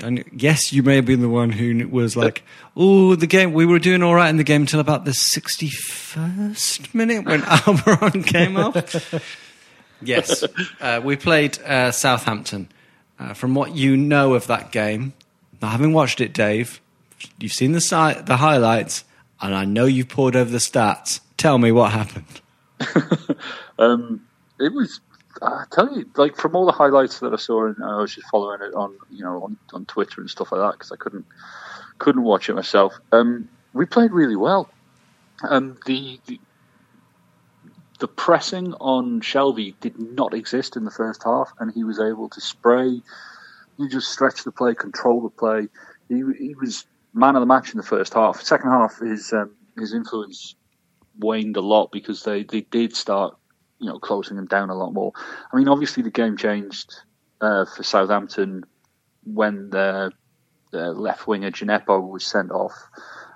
and 0.00 0.24
yes, 0.32 0.72
you 0.72 0.82
may 0.82 0.96
have 0.96 1.06
been 1.06 1.20
the 1.20 1.28
one 1.28 1.50
who 1.50 1.88
was 1.88 2.16
like, 2.16 2.42
"Oh, 2.76 3.14
the 3.14 3.26
game. 3.26 3.52
We 3.52 3.66
were 3.66 3.78
doing 3.78 4.02
all 4.02 4.14
right 4.14 4.28
in 4.28 4.36
the 4.36 4.44
game 4.44 4.62
until 4.62 4.80
about 4.80 5.04
the 5.04 5.12
sixty-first 5.14 6.94
minute 6.94 7.24
when 7.24 7.40
Almiron 7.42 8.24
came 8.26 8.56
off." 8.56 9.14
yes, 10.02 10.44
uh, 10.80 11.00
we 11.02 11.16
played 11.16 11.58
uh, 11.62 11.90
Southampton. 11.90 12.68
Uh, 13.18 13.34
from 13.34 13.54
what 13.54 13.74
you 13.74 13.96
know 13.96 14.34
of 14.34 14.46
that 14.46 14.70
game, 14.70 15.12
not 15.60 15.72
having 15.72 15.92
watched 15.92 16.20
it, 16.20 16.32
Dave, 16.32 16.80
you've 17.40 17.52
seen 17.52 17.72
the 17.72 17.80
si- 17.80 18.20
the 18.22 18.36
highlights, 18.36 19.04
and 19.40 19.54
I 19.54 19.64
know 19.64 19.86
you've 19.86 20.08
poured 20.08 20.36
over 20.36 20.50
the 20.50 20.58
stats. 20.58 21.20
Tell 21.36 21.58
me 21.58 21.72
what 21.72 21.92
happened. 21.92 22.40
Um, 23.80 24.26
it 24.58 24.72
was. 24.72 25.00
I 25.42 25.64
tell 25.70 25.96
you, 25.96 26.08
like 26.16 26.36
from 26.36 26.56
all 26.56 26.66
the 26.66 26.72
highlights 26.72 27.20
that 27.20 27.32
I 27.32 27.36
saw, 27.36 27.66
and 27.66 27.76
I 27.82 28.00
was 28.00 28.14
just 28.14 28.28
following 28.28 28.60
it 28.62 28.74
on, 28.74 28.96
you 29.10 29.24
know, 29.24 29.42
on, 29.44 29.56
on 29.72 29.86
Twitter 29.86 30.20
and 30.20 30.30
stuff 30.30 30.52
like 30.52 30.60
that 30.60 30.72
because 30.72 30.92
I 30.92 30.96
couldn't 30.96 31.26
couldn't 31.98 32.22
watch 32.22 32.48
it 32.48 32.54
myself. 32.54 32.98
Um, 33.12 33.48
we 33.72 33.86
played 33.86 34.12
really 34.12 34.36
well. 34.36 34.68
Um, 35.48 35.78
the, 35.86 36.20
the 36.26 36.40
the 37.98 38.08
pressing 38.08 38.74
on 38.74 39.20
Shelvey 39.20 39.74
did 39.80 39.98
not 39.98 40.34
exist 40.34 40.76
in 40.76 40.84
the 40.84 40.90
first 40.90 41.24
half, 41.24 41.52
and 41.58 41.72
he 41.72 41.84
was 41.84 41.98
able 41.98 42.28
to 42.30 42.40
spray. 42.40 43.00
He 43.76 43.88
just 43.88 44.10
stretch 44.10 44.44
the 44.44 44.52
play, 44.52 44.74
control 44.74 45.20
the 45.22 45.30
play. 45.30 45.68
He, 46.08 46.22
he 46.38 46.54
was 46.54 46.86
man 47.12 47.36
of 47.36 47.40
the 47.40 47.46
match 47.46 47.72
in 47.72 47.76
the 47.76 47.82
first 47.82 48.14
half. 48.14 48.40
Second 48.40 48.70
half, 48.70 48.98
his 48.98 49.32
um, 49.32 49.50
his 49.76 49.92
influence 49.92 50.54
waned 51.18 51.56
a 51.56 51.60
lot 51.60 51.90
because 51.92 52.22
they, 52.22 52.44
they 52.44 52.60
did 52.62 52.94
start, 52.94 53.36
you 53.78 53.88
know, 53.88 53.98
closing 53.98 54.36
them 54.36 54.46
down 54.46 54.70
a 54.70 54.74
lot 54.74 54.92
more. 54.92 55.12
I 55.52 55.56
mean, 55.56 55.68
obviously 55.68 56.02
the 56.02 56.10
game 56.10 56.36
changed 56.36 56.94
uh, 57.40 57.64
for 57.64 57.82
Southampton 57.82 58.64
when 59.24 59.70
the, 59.70 60.12
the 60.72 60.92
left 60.92 61.26
winger 61.26 61.50
Djenepo 61.50 62.08
was 62.08 62.24
sent 62.24 62.50
off, 62.50 62.74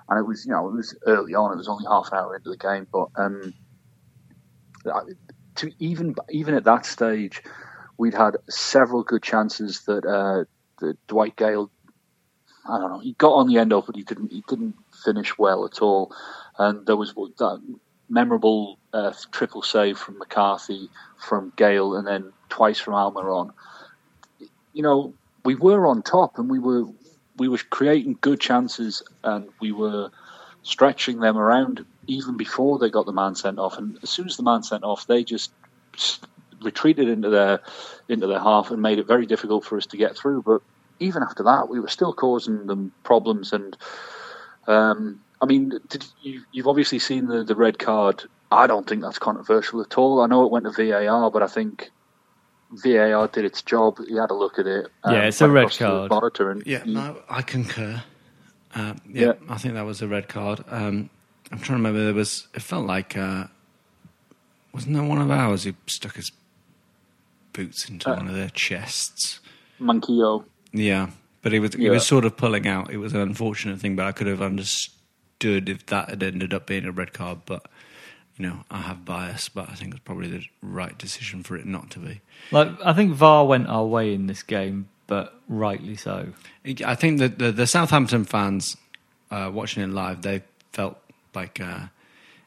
and 0.09 0.19
it 0.19 0.23
was 0.23 0.45
you 0.45 0.51
know 0.51 0.67
it 0.67 0.73
was 0.73 0.95
early 1.05 1.33
on. 1.33 1.53
It 1.53 1.57
was 1.57 1.67
only 1.69 1.85
half 1.85 2.09
an 2.11 2.17
hour 2.17 2.35
into 2.35 2.49
the 2.49 2.57
game, 2.57 2.87
but 2.91 3.09
um, 3.15 3.53
to 5.55 5.71
even 5.79 6.15
even 6.29 6.55
at 6.55 6.63
that 6.65 6.85
stage, 6.85 7.41
we'd 7.97 8.13
had 8.13 8.37
several 8.49 9.03
good 9.03 9.23
chances 9.23 9.81
that 9.85 10.05
uh, 10.05 10.45
Dwight 11.07 11.35
Gayle. 11.35 11.71
I 12.67 12.79
don't 12.79 12.91
know. 12.91 12.99
He 12.99 13.13
got 13.13 13.33
on 13.33 13.47
the 13.47 13.57
end 13.57 13.73
of, 13.73 13.85
but 13.85 13.95
he 13.95 14.03
didn't. 14.03 14.31
He 14.31 14.43
didn't 14.47 14.75
finish 15.03 15.37
well 15.37 15.65
at 15.65 15.81
all. 15.81 16.15
And 16.57 16.85
there 16.85 16.95
was 16.95 17.13
that 17.13 17.77
memorable 18.09 18.77
uh, 18.93 19.13
triple 19.31 19.61
save 19.61 19.97
from 19.97 20.17
McCarthy, 20.19 20.89
from 21.17 21.53
Gayle, 21.55 21.95
and 21.95 22.07
then 22.07 22.31
twice 22.49 22.79
from 22.79 22.93
Almiron. 22.93 23.51
You 24.73 24.83
know, 24.83 25.13
we 25.45 25.55
were 25.55 25.87
on 25.87 26.01
top, 26.01 26.37
and 26.37 26.49
we 26.49 26.59
were 26.59 26.85
we 27.37 27.47
were 27.47 27.57
creating 27.69 28.17
good 28.21 28.39
chances, 28.39 29.01
and 29.23 29.49
we 29.59 29.71
were 29.71 30.11
stretching 30.63 31.19
them 31.19 31.37
around 31.37 31.85
even 32.07 32.37
before 32.37 32.79
they 32.79 32.89
got 32.89 33.05
the 33.05 33.13
man 33.13 33.35
sent 33.35 33.59
off. 33.59 33.77
And 33.77 33.97
as 34.03 34.09
soon 34.09 34.27
as 34.27 34.37
the 34.37 34.43
man 34.43 34.63
sent 34.63 34.83
off, 34.83 35.07
they 35.07 35.23
just 35.23 35.51
retreated 36.61 37.09
into 37.09 37.29
their 37.29 37.59
into 38.09 38.27
their 38.27 38.39
half 38.39 38.71
and 38.71 38.81
made 38.81 38.99
it 38.99 39.07
very 39.07 39.25
difficult 39.25 39.65
for 39.65 39.77
us 39.77 39.85
to 39.87 39.97
get 39.97 40.17
through. 40.17 40.41
But 40.43 40.61
even 40.99 41.23
after 41.23 41.43
that, 41.43 41.69
we 41.69 41.79
were 41.79 41.87
still 41.87 42.13
causing 42.13 42.67
them 42.67 42.91
problems. 43.03 43.53
And 43.53 43.75
um, 44.67 45.21
I 45.43 45.45
mean, 45.45 45.77
did 45.89 46.05
you, 46.21 46.41
you've 46.53 46.67
obviously 46.67 46.99
seen 46.99 47.27
the, 47.27 47.43
the 47.43 47.53
red 47.55 47.77
card. 47.77 48.23
I 48.49 48.65
don't 48.65 48.87
think 48.87 49.01
that's 49.01 49.19
controversial 49.19 49.81
at 49.81 49.97
all. 49.97 50.21
I 50.21 50.27
know 50.27 50.45
it 50.45 50.51
went 50.51 50.63
to 50.65 50.71
VAR, 50.71 51.29
but 51.29 51.43
I 51.43 51.47
think 51.47 51.91
VAR 52.71 53.27
did 53.27 53.43
its 53.43 53.61
job. 53.61 53.97
He 54.07 54.15
had 54.15 54.31
a 54.31 54.33
look 54.35 54.57
at 54.57 54.67
it. 54.67 54.87
Yeah, 55.05 55.11
um, 55.11 55.15
it's 55.25 55.41
a 55.41 55.49
red 55.49 55.63
across 55.63 55.77
to 55.79 55.83
the 55.83 55.89
card. 55.89 56.09
Monitor 56.11 56.51
and 56.51 56.63
Yeah, 56.65 56.83
he- 56.85 56.93
no, 56.93 57.17
I 57.29 57.41
concur. 57.41 58.01
Uh, 58.73 58.93
yeah, 59.09 59.25
Yeah. 59.25 59.33
I 59.49 59.57
think 59.57 59.73
that 59.73 59.85
was 59.85 60.01
a 60.01 60.07
red 60.07 60.29
card. 60.29 60.63
Um, 60.69 61.09
I'm 61.51 61.57
trying 61.59 61.65
to 61.67 61.73
remember. 61.73 62.05
There 62.05 62.13
was. 62.13 62.47
It 62.53 62.61
felt 62.61 62.85
like 62.87 63.17
uh, 63.17 63.45
wasn't 64.73 64.93
there 64.95 65.03
one 65.03 65.19
of 65.21 65.29
ours 65.29 65.65
who 65.65 65.73
stuck 65.87 66.15
his 66.15 66.31
boots 67.51 67.89
into 67.89 68.09
Uh, 68.09 68.15
one 68.15 68.27
of 68.29 68.33
their 68.35 68.49
chests? 68.49 69.41
Manquillo. 69.79 70.45
Yeah, 70.71 71.09
but 71.41 71.51
he 71.51 71.59
was 71.59 71.73
he 71.75 71.85
Yeah. 71.85 71.91
was 71.91 72.05
sort 72.07 72.23
of 72.25 72.37
pulling 72.37 72.65
out. 72.67 72.89
It 72.91 72.97
was 72.97 73.13
an 73.13 73.19
unfortunate 73.19 73.79
thing, 73.79 73.95
but 73.97 74.05
I 74.05 74.13
could 74.13 74.27
have 74.27 74.41
understood 74.41 74.93
if 75.41 75.85
that 75.87 76.09
had 76.09 76.23
ended 76.23 76.53
up 76.53 76.67
being 76.67 76.85
a 76.85 76.91
red 76.91 77.13
card. 77.13 77.39
But 77.45 77.65
you 78.37 78.47
know, 78.47 78.63
I 78.71 78.79
have 78.81 79.05
bias, 79.05 79.49
but 79.49 79.69
I 79.69 79.75
think 79.75 79.93
it's 79.93 80.03
probably 80.03 80.27
the 80.27 80.43
right 80.61 80.97
decision 80.97 81.43
for 81.43 81.55
it 81.55 81.65
not 81.65 81.91
to 81.91 81.99
be. 81.99 82.21
Like 82.51 82.69
I 82.83 82.93
think 82.93 83.13
VAR 83.13 83.45
went 83.45 83.67
our 83.67 83.85
way 83.85 84.13
in 84.13 84.27
this 84.27 84.43
game, 84.43 84.89
but 85.07 85.39
rightly 85.47 85.95
so. 85.95 86.29
I 86.85 86.95
think 86.95 87.19
that 87.19 87.39
the, 87.39 87.51
the 87.51 87.67
Southampton 87.67 88.25
fans 88.25 88.77
uh, 89.29 89.51
watching 89.53 89.83
it 89.83 89.89
live, 89.89 90.21
they 90.21 90.43
felt 90.71 90.97
like 91.35 91.59
uh, 91.59 91.87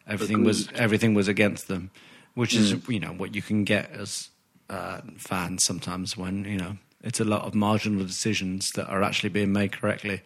everything 0.06 0.44
was 0.44 0.68
everything 0.74 1.14
was 1.14 1.28
against 1.28 1.68
them, 1.68 1.90
which 2.34 2.54
is 2.54 2.72
you 2.88 3.00
know 3.00 3.12
what 3.12 3.34
you 3.34 3.42
can 3.42 3.64
get 3.64 3.90
as 3.90 4.30
uh, 4.68 5.00
fans 5.16 5.64
sometimes 5.64 6.16
when 6.16 6.44
you 6.44 6.56
know 6.56 6.76
it's 7.02 7.20
a 7.20 7.24
lot 7.24 7.42
of 7.42 7.54
marginal 7.54 8.04
decisions 8.04 8.72
that 8.72 8.88
are 8.88 9.02
actually 9.02 9.28
being 9.28 9.52
made 9.52 9.72
correctly, 9.72 10.22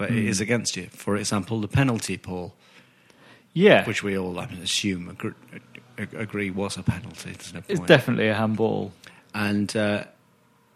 but 0.00 0.10
it 0.10 0.24
is 0.24 0.40
against 0.40 0.78
you. 0.78 0.86
For 0.86 1.14
example, 1.14 1.60
the 1.60 1.68
penalty, 1.68 2.16
Paul, 2.16 2.54
Yeah, 3.52 3.84
which 3.84 4.02
we 4.02 4.16
all 4.16 4.40
I 4.40 4.46
mean, 4.46 4.62
assume 4.62 5.10
agree, 5.10 5.32
agree 5.98 6.50
was 6.50 6.78
a 6.78 6.82
penalty. 6.82 7.36
No 7.52 7.60
it's 7.68 7.80
definitely 7.80 8.28
a 8.28 8.34
handball. 8.34 8.92
And 9.34 9.76
uh, 9.76 10.04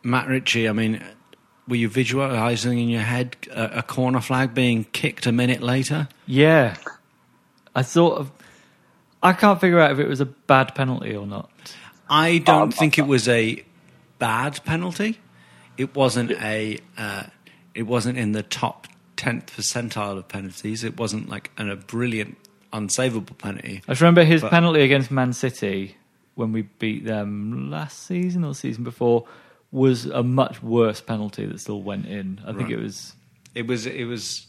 Matt 0.03 0.29
Ritchie, 0.29 0.69
I 0.69 0.73
mean, 0.73 1.03
were 1.67 1.77
you 1.77 1.89
visualising 1.89 2.79
in 2.79 2.91
your 2.91 3.01
head 3.01 3.35
a, 3.51 3.79
a 3.79 3.83
corner 3.83 4.21
flag 4.21 4.53
being 4.53 4.85
kicked 4.93 5.25
a 5.25 5.33
minute 5.33 5.63
later? 5.63 6.07
Yeah, 6.27 6.77
I 7.75 7.81
sort 7.81 8.19
of. 8.19 8.31
I 9.23 9.33
can't 9.33 9.59
figure 9.59 9.81
out 9.81 9.91
if 9.91 9.99
it 10.01 10.07
was 10.07 10.21
a 10.21 10.27
bad 10.27 10.75
penalty 10.75 11.17
or 11.17 11.27
not. 11.27 11.49
I 12.11 12.37
don't 12.37 12.75
think 12.75 12.99
it 12.99 13.07
was 13.07 13.27
a 13.27 13.65
bad 14.19 14.63
penalty. 14.67 15.19
It 15.79 15.95
wasn't 15.95 16.33
a. 16.33 16.79
Uh, 16.99 17.23
it 17.75 17.85
wasn't 17.85 18.19
in 18.19 18.33
the 18.33 18.43
top 18.43 18.87
tenth 19.17 19.57
percentile 19.57 20.19
of 20.19 20.29
penalties. 20.29 20.85
It 20.85 20.99
wasn't 20.99 21.29
like 21.29 21.51
an, 21.59 21.71
a 21.71 21.77
brilliant, 21.77 22.37
unsavable 22.73 23.37
penalty. 23.39 23.83
I 23.89 23.93
just 23.93 24.01
remember 24.01 24.25
his 24.25 24.43
But- 24.43 24.51
penalty 24.51 24.83
against 24.83 25.11
Man 25.11 25.33
City 25.33 25.97
when 26.35 26.53
we 26.53 26.63
beat 26.63 27.05
them 27.05 27.71
last 27.71 28.07
season 28.07 28.45
or 28.45 28.49
the 28.49 28.55
season 28.55 28.83
before 28.85 29.25
was 29.71 30.07
a 30.07 30.23
much 30.23 30.63
worse 30.63 31.01
penalty 31.01 31.47
that 31.47 31.61
still 31.61 31.83
went 31.83 32.07
in. 32.07 32.41
I 32.45 32.49
think 32.53 32.63
Right. 32.65 32.73
it 32.73 32.81
was. 32.81 33.13
It 33.55 33.67
was. 33.67 33.87
It 33.87 34.05
was. 34.05 34.47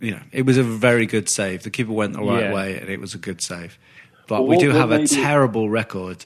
You 0.00 0.10
know, 0.12 0.20
it 0.32 0.44
was 0.44 0.56
a 0.58 0.62
very 0.62 1.06
good 1.06 1.28
save. 1.30 1.62
The 1.62 1.70
keeper 1.70 1.92
went 1.92 2.12
the 2.14 2.20
right 2.22 2.44
Yeah. 2.44 2.52
way, 2.54 2.78
and 2.78 2.88
it 2.90 3.00
was 3.00 3.14
a 3.14 3.18
good 3.18 3.40
save. 3.40 3.78
But 4.26 4.40
Well, 4.42 4.48
we 4.50 4.58
do 4.58 4.70
have 4.70 4.90
a 4.90 4.98
made 4.98 5.10
it- 5.10 5.14
terrible 5.14 5.70
record 5.70 6.24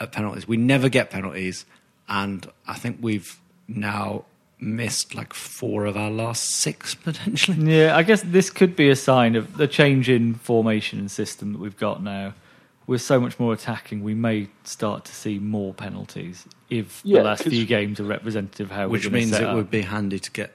at 0.00 0.12
penalties. 0.12 0.48
We 0.48 0.56
never 0.56 0.88
get 0.88 1.10
penalties, 1.10 1.64
and 2.08 2.46
I 2.66 2.74
think 2.74 2.98
we've 3.00 3.38
now 3.68 4.24
missed 4.62 5.14
like 5.14 5.34
four 5.34 5.84
of 5.86 5.96
our 5.96 6.10
last 6.10 6.44
six 6.48 6.94
potentially. 7.08 7.76
Yeah, 7.78 7.96
I 7.96 8.02
guess 8.02 8.22
this 8.22 8.48
could 8.50 8.76
be 8.76 8.88
a 8.88 8.96
sign 8.96 9.34
of 9.36 9.56
the 9.56 9.66
change 9.68 10.08
in 10.08 10.34
formation 10.34 10.98
and 10.98 11.10
system 11.10 11.52
that 11.52 11.58
we've 11.58 11.76
got 11.76 12.02
now. 12.02 12.34
We're 12.86 12.98
so 12.98 13.20
much 13.20 13.38
more 13.38 13.52
attacking. 13.52 14.02
We 14.02 14.14
may 14.14 14.48
start 14.64 15.04
to 15.06 15.14
see 15.14 15.38
more 15.38 15.72
penalties 15.72 16.46
if 16.68 17.00
Yeah, 17.04 17.18
the 17.20 17.24
last 17.24 17.44
few 17.44 17.64
games 17.66 18.00
are 18.00 18.04
representative 18.04 18.70
of 18.70 18.76
how 18.76 18.88
Which 18.88 19.04
we're 19.06 19.12
means 19.12 19.30
set 19.30 19.42
it 19.42 19.48
up. 19.48 19.54
would 19.56 19.70
be 19.70 19.82
handy 19.82 20.18
to 20.18 20.30
get 20.32 20.52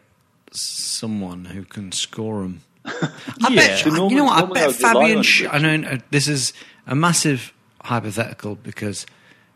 someone 0.52 1.46
who 1.46 1.64
can 1.64 1.92
score 1.92 2.42
them. 2.42 2.62
I 2.86 3.10
Yeah. 3.50 3.56
bet, 3.56 3.80
So 3.80 4.10
you 4.10 4.16
know 4.18 4.26
what? 4.26 4.44
I 4.44 4.46
bet 4.54 4.72
Fabian. 4.74 5.24
Sh- 5.24 5.46
I 5.50 5.58
know 5.58 5.88
uh, 5.90 5.98
this 6.12 6.28
is 6.28 6.54
a 6.86 6.96
massive 6.96 7.54
hypothetical 7.84 8.56
because 8.56 9.06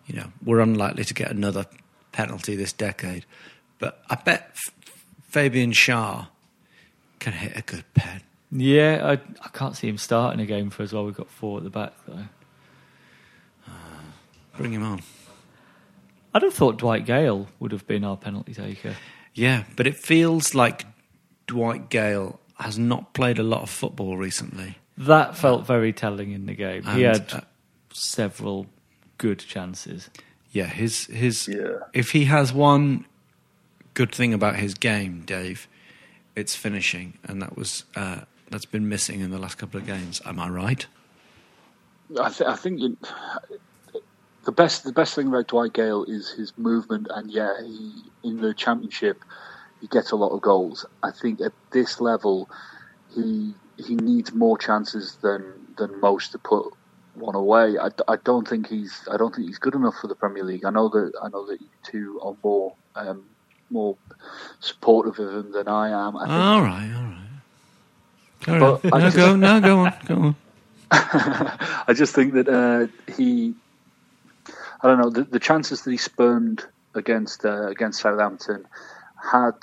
you 0.08 0.16
know 0.16 0.32
we're 0.44 0.60
unlikely 0.60 1.04
to 1.06 1.14
get 1.14 1.32
another 1.32 1.66
penalty 2.12 2.56
this 2.56 2.74
decade, 2.74 3.26
but 3.82 4.02
I 4.10 4.16
bet 4.16 4.52
F- 4.54 4.72
Fabian 5.28 5.72
Schär 5.74 6.28
can 7.20 7.34
hit 7.34 7.58
a 7.58 7.62
good 7.62 7.84
pen. 7.94 8.22
Yeah, 8.52 9.02
I, 9.04 9.12
I 9.14 9.50
can't 9.52 9.76
see 9.76 9.90
him 9.90 9.98
starting 9.98 10.40
a 10.40 10.46
game 10.46 10.70
for 10.70 10.84
us 10.84 10.94
while 10.94 11.06
we've 11.06 11.16
got 11.16 11.30
four 11.30 11.58
at 11.58 11.64
the 11.66 11.70
back 11.70 11.94
though. 12.08 12.26
Bring 14.58 14.74
him 14.74 14.84
on. 14.84 15.02
I'd 16.34 16.44
have 16.44 16.54
thought 16.54 16.78
Dwight 16.78 17.06
Gayle 17.06 17.48
would 17.60 17.72
have 17.72 17.88
been 17.88 18.04
our 18.04 18.18
penalty 18.18 18.54
taker. 18.54 18.96
Yeah, 19.34 19.64
but 19.76 19.88
it 19.88 19.96
feels 19.96 20.54
like 20.54 20.86
Dwight 21.48 21.90
Gayle 21.90 22.40
has 22.60 22.78
not 22.78 23.14
played 23.14 23.40
a 23.40 23.44
lot 23.44 23.62
of 23.64 23.70
football 23.70 24.18
recently. 24.18 24.78
That 24.98 25.36
felt 25.38 25.66
very 25.66 25.94
telling 25.94 26.32
in 26.32 26.46
the 26.46 26.54
game. 26.54 26.84
he 26.84 27.02
had 27.02 27.32
uh, 27.34 27.42
several 27.92 28.68
good 29.18 29.40
chances. 29.40 30.10
Yeah, 30.52 30.66
his 30.68 31.06
his. 31.06 31.48
Yeah. 31.48 31.80
If 31.94 32.12
he 32.12 32.26
has 32.26 32.54
one 32.54 33.06
good 33.94 34.14
thing 34.14 34.34
about 34.34 34.58
his 34.58 34.74
game, 34.74 35.24
Dave, 35.26 35.68
it's 36.36 36.56
finishing, 36.56 37.14
and 37.24 37.42
that 37.42 37.58
was 37.58 37.86
uh, 37.96 38.22
that's 38.50 38.66
been 38.66 38.88
missing 38.90 39.22
in 39.22 39.32
the 39.32 39.38
last 39.38 39.58
couple 39.58 39.80
of 39.80 39.86
games. 39.86 40.22
Am 40.26 40.40
I 40.40 40.50
right? 40.50 40.86
I, 42.20 42.30
th- 42.30 42.50
I 42.50 42.56
think 42.56 42.82
it, 42.82 42.98
the 44.44 44.52
best 44.52 44.84
the 44.84 44.92
best 44.92 45.16
thing 45.16 45.28
about 45.28 45.48
Dwight 45.48 45.74
Gayle 45.74 46.04
is 46.06 46.32
his 46.32 46.58
movement, 46.58 47.08
and 47.10 47.32
yeah, 47.32 47.54
he, 47.62 47.92
in 48.24 48.42
the 48.42 48.54
championship, 48.54 49.24
he 49.80 49.88
gets 49.88 50.12
a 50.12 50.16
lot 50.16 50.30
of 50.30 50.42
goals. 50.42 50.86
I 51.04 51.12
think 51.12 51.42
at 51.42 51.54
this 51.72 52.02
level, 52.02 52.50
he 53.14 53.54
he 53.78 53.96
needs 53.96 54.34
more 54.34 54.58
chances 54.58 55.16
than 55.22 55.44
than 55.78 56.00
most 56.00 56.32
to 56.32 56.38
put 56.38 56.74
one 57.16 57.36
away. 57.36 57.78
I, 57.78 57.90
I 58.08 58.16
don't 58.24 58.48
think 58.48 58.68
he's 58.68 59.08
I 59.12 59.18
don't 59.18 59.34
think 59.36 59.48
he's 59.48 59.60
good 59.60 59.76
enough 59.76 59.96
for 60.00 60.08
the 60.08 60.16
Premier 60.16 60.44
League. 60.44 60.66
I 60.66 60.70
know 60.70 60.90
that 60.90 61.12
I 61.22 61.30
know 61.30 61.46
that 61.48 61.62
you 61.62 61.68
two 61.84 62.20
are 62.24 62.36
more 62.44 62.76
um, 62.96 63.26
more 63.72 63.96
supportive 64.60 65.20
of 65.20 65.34
him 65.46 65.52
than 65.52 65.68
I 65.68 65.90
am. 65.90 66.18
I 66.18 66.26
think, 66.26 66.32
All 66.34 66.62
right, 66.62 66.94
all 66.96 67.04
right. 67.04 67.18
Carry 68.42 68.60
But 68.60 68.86
on. 68.94 69.00
No, 69.00 69.06
just- 69.06 69.18
go, 69.18 69.36
no, 69.36 69.62
go 69.62 69.80
on, 69.80 69.94
go 70.06 70.16
on. 70.16 70.36
I 70.92 71.94
just 71.96 72.14
think 72.14 72.34
that 72.34 72.50
uh, 72.50 72.88
he, 73.14 73.54
I 74.82 74.88
don't 74.88 75.00
know, 75.00 75.10
the, 75.10 75.24
the 75.24 75.40
chances 75.40 75.84
that 75.84 75.92
he 75.92 75.98
spurned 75.98 76.66
against 76.96 77.46
uh, 77.46 77.68
against 77.68 78.02
Southampton 78.02 78.66
had 79.24 79.56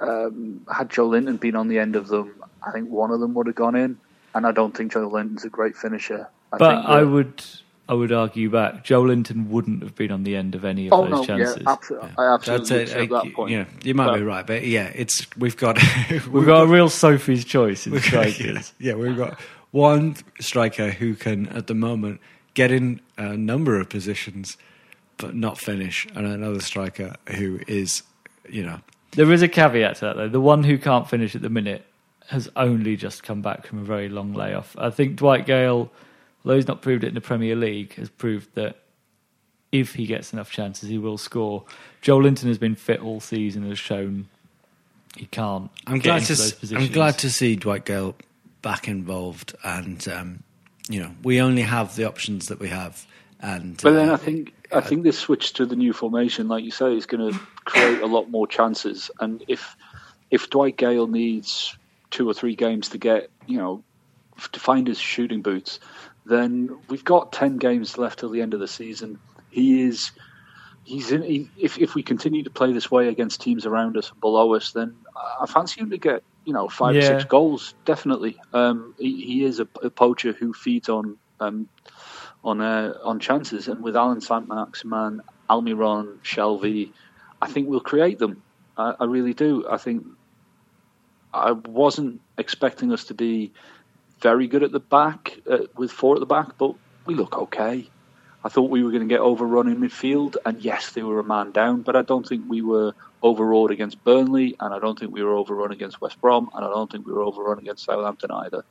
um, 0.00 0.66
had 0.70 0.90
Joelinton 0.90 1.40
been 1.40 1.56
on 1.56 1.68
the 1.68 1.78
end 1.78 1.96
of 1.96 2.08
them, 2.08 2.34
I 2.66 2.70
think 2.72 2.90
one 2.90 3.10
of 3.12 3.20
them 3.20 3.32
would 3.34 3.46
have 3.46 3.56
gone 3.56 3.76
in. 3.76 3.96
And 4.34 4.46
I 4.46 4.52
don't 4.52 4.76
think 4.76 4.92
Joelinton's 4.92 5.44
a 5.44 5.48
great 5.48 5.76
finisher. 5.76 6.26
I 6.52 6.58
But 6.58 6.74
think 6.76 6.88
I 6.88 7.02
would 7.02 7.42
I 7.88 7.94
would 7.94 8.12
argue 8.12 8.48
back. 8.48 8.84
Joelinton 8.84 9.48
wouldn't 9.48 9.82
have 9.82 9.94
been 9.94 10.12
on 10.12 10.22
the 10.22 10.36
end 10.36 10.54
of 10.54 10.64
any 10.64 10.86
of 10.86 10.92
Oh 10.92 11.02
those 11.02 11.10
no, 11.10 11.24
chances. 11.24 11.62
yeah, 11.62 11.70
absolutely. 11.72 12.10
I 12.16 12.34
absolutely 12.34 12.68
That's 12.68 12.70
it. 12.92 12.96
accept 12.96 13.10
that 13.24 13.34
point. 13.34 13.50
Yeah, 13.50 13.64
you 13.82 13.94
might 13.94 14.06
But- 14.06 14.16
be 14.18 14.22
right, 14.22 14.46
but 14.46 14.64
yeah, 14.66 14.90
it's 14.94 15.26
we've 15.36 15.56
got 15.56 15.78
We've 16.30 16.46
got 16.46 16.62
a 16.62 16.66
real 16.66 16.88
Sophie's 16.88 17.44
choice 17.44 17.86
in 17.86 17.98
strikers. 18.00 18.72
Yeah, 18.78 18.94
we've 18.94 19.16
got 19.16 19.38
one 19.72 20.16
striker 20.40 20.90
who 20.90 21.14
can, 21.14 21.48
at 21.48 21.66
the 21.66 21.74
moment, 21.74 22.20
get 22.54 22.70
in 22.70 23.00
a 23.18 23.36
number 23.36 23.78
of 23.80 23.88
positions 23.88 24.56
but 25.18 25.34
not 25.34 25.56
finish, 25.58 26.06
and 26.14 26.26
another 26.26 26.60
striker 26.60 27.14
who 27.36 27.60
is, 27.68 28.02
you 28.48 28.64
know, 28.64 28.80
There 29.12 29.30
is 29.32 29.40
a 29.42 29.48
caveat 29.48 29.96
to 29.96 30.00
that 30.06 30.16
though. 30.16 30.28
The 30.28 30.40
one 30.40 30.64
who 30.64 30.78
can't 30.78 31.08
finish 31.08 31.34
at 31.36 31.42
the 31.42 31.50
minute 31.50 31.84
has 32.28 32.48
only 32.56 32.96
just 32.96 33.22
come 33.22 33.40
back 33.42 33.66
from 33.66 33.78
a 33.80 33.82
very 33.82 34.08
long 34.08 34.32
layoff. 34.34 34.74
I 34.78 34.90
think 34.90 35.16
Dwight 35.16 35.46
Gayle, 35.46 35.90
although 36.44 36.56
he's 36.56 36.68
not 36.68 36.82
proved 36.82 37.04
it 37.04 37.08
in 37.08 37.14
the 37.14 37.20
Premier 37.20 37.56
League, 37.56 37.94
has 37.94 38.08
proved 38.08 38.54
that 38.54 38.76
if 39.70 39.94
he 39.94 40.06
gets 40.06 40.32
enough 40.32 40.50
chances, 40.50 40.88
he 40.88 40.98
will 40.98 41.18
score. 41.18 41.64
Joelinton 42.02 42.44
has 42.48 42.58
been 42.58 42.74
fit 42.74 43.00
all 43.00 43.20
season, 43.20 43.62
and 43.62 43.70
has 43.72 43.78
shown 43.78 44.28
he 45.16 45.26
can't. 45.26 45.70
I'm 45.86 45.98
get 45.98 46.04
glad 46.04 46.16
into 46.22 46.36
to 46.36 46.42
those 46.42 46.52
s- 46.64 46.72
I'm 46.72 46.88
glad 46.88 47.18
to 47.18 47.30
see 47.30 47.56
Dwight 47.56 47.84
Gayle 47.84 48.14
back 48.60 48.88
involved, 48.88 49.54
and 49.64 50.06
um, 50.08 50.42
you 50.88 51.00
know, 51.00 51.12
we 51.22 51.40
only 51.40 51.62
have 51.62 51.96
the 51.96 52.04
options 52.04 52.48
that 52.48 52.58
we 52.60 52.68
have, 52.68 53.06
and 53.40 53.80
But 53.82 53.92
then 53.92 54.10
uh, 54.10 54.14
I 54.14 54.16
think 54.16 54.54
I 54.72 54.80
think 54.80 55.04
this 55.04 55.18
switch 55.18 55.54
to 55.54 55.66
the 55.66 55.76
new 55.76 55.92
formation, 55.92 56.48
like 56.48 56.64
you 56.64 56.70
say, 56.70 56.96
is 56.96 57.06
going 57.06 57.32
to 57.32 57.38
create 57.64 58.00
a 58.00 58.06
lot 58.06 58.30
more 58.30 58.46
chances. 58.46 59.10
And 59.20 59.42
if 59.48 59.76
if 60.30 60.50
Dwight 60.50 60.76
Gayle 60.76 61.06
needs 61.06 61.76
two 62.10 62.28
or 62.28 62.34
three 62.34 62.56
games 62.56 62.90
to 62.90 62.98
get 62.98 63.30
you 63.46 63.58
know 63.58 63.82
to 64.52 64.60
find 64.60 64.86
his 64.86 64.98
shooting 64.98 65.42
boots, 65.42 65.78
then 66.24 66.68
we've 66.88 67.04
got 67.04 67.32
ten 67.32 67.56
games 67.58 67.98
left 67.98 68.20
till 68.20 68.30
the 68.30 68.42
end 68.42 68.54
of 68.54 68.60
the 68.60 68.68
season. 68.68 69.18
He 69.48 69.82
is 69.82 70.12
he's 70.84 71.12
in. 71.12 71.22
He, 71.22 71.52
if 71.56 71.78
if 71.78 71.94
we 71.94 72.02
continue 72.02 72.44
to 72.44 72.50
play 72.50 72.72
this 72.72 72.90
way 72.90 73.08
against 73.08 73.40
teams 73.40 73.66
around 73.66 73.96
us 73.96 74.10
and 74.10 74.20
below 74.20 74.54
us, 74.54 74.72
then 74.72 74.96
I 75.40 75.46
fancy 75.46 75.80
him 75.80 75.90
to 75.90 75.98
get 75.98 76.22
you 76.44 76.52
know 76.52 76.68
five 76.68 76.96
or 76.96 77.00
Yeah. 77.00 77.02
six 77.02 77.24
goals. 77.24 77.74
Definitely, 77.86 78.38
um, 78.52 78.94
he, 78.98 79.24
he 79.24 79.44
is 79.44 79.60
a, 79.60 79.68
a 79.82 79.90
poacher 79.90 80.32
who 80.32 80.52
feeds 80.52 80.88
on 80.88 81.18
um, 81.40 81.68
on 82.44 82.60
uh, 82.60 82.94
on 83.04 83.20
chances. 83.20 83.68
And 83.68 83.82
with 83.82 83.96
Allan 83.96 84.20
Saint 84.20 84.48
Maximin, 84.48 85.20
Almiron, 85.50 86.20
Shelvey, 86.22 86.92
I 87.40 87.48
think 87.48 87.68
we'll 87.68 87.80
create 87.80 88.18
them. 88.18 88.42
I, 88.76 88.94
I 89.00 89.04
really 89.04 89.34
do. 89.34 89.66
I 89.70 89.78
think 89.78 90.04
I 91.32 91.52
wasn't 91.52 92.20
expecting 92.38 92.92
us 92.92 93.04
to 93.06 93.14
be 93.14 93.52
very 94.22 94.46
good 94.46 94.62
at 94.62 94.72
the 94.72 94.80
back 94.80 95.31
uh, 95.50 95.58
with 95.76 95.90
four 95.90 96.14
at 96.14 96.20
the 96.20 96.26
back, 96.26 96.58
but 96.58 96.74
we 97.06 97.14
look 97.14 97.36
okay. 97.36 97.88
I 98.44 98.48
thought 98.48 98.70
we 98.70 98.82
were 98.82 98.90
going 98.90 99.08
to 99.08 99.12
get 99.12 99.20
overrun 99.20 99.68
in 99.68 99.78
midfield, 99.78 100.36
and 100.44 100.60
yes, 100.60 100.92
they 100.92 101.02
were 101.02 101.20
a 101.20 101.24
man 101.24 101.52
down, 101.52 101.82
but 101.82 101.94
I 101.94 102.02
don't 102.02 102.26
think 102.26 102.44
we 102.48 102.60
were 102.60 102.92
overawed 103.22 103.70
against 103.70 104.02
Burnley, 104.02 104.56
and 104.58 104.74
I 104.74 104.80
don't 104.80 104.98
think 104.98 105.12
we 105.12 105.22
were 105.22 105.34
overrun 105.34 105.70
against 105.70 106.00
West 106.00 106.20
Brom, 106.20 106.50
and 106.54 106.64
I 106.64 106.68
don't 106.68 106.90
think 106.90 107.06
we 107.06 107.12
were 107.12 107.22
overrun 107.22 107.58
against 107.58 107.84
Southampton 107.84 108.32
either. 108.32 108.64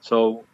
So 0.00 0.44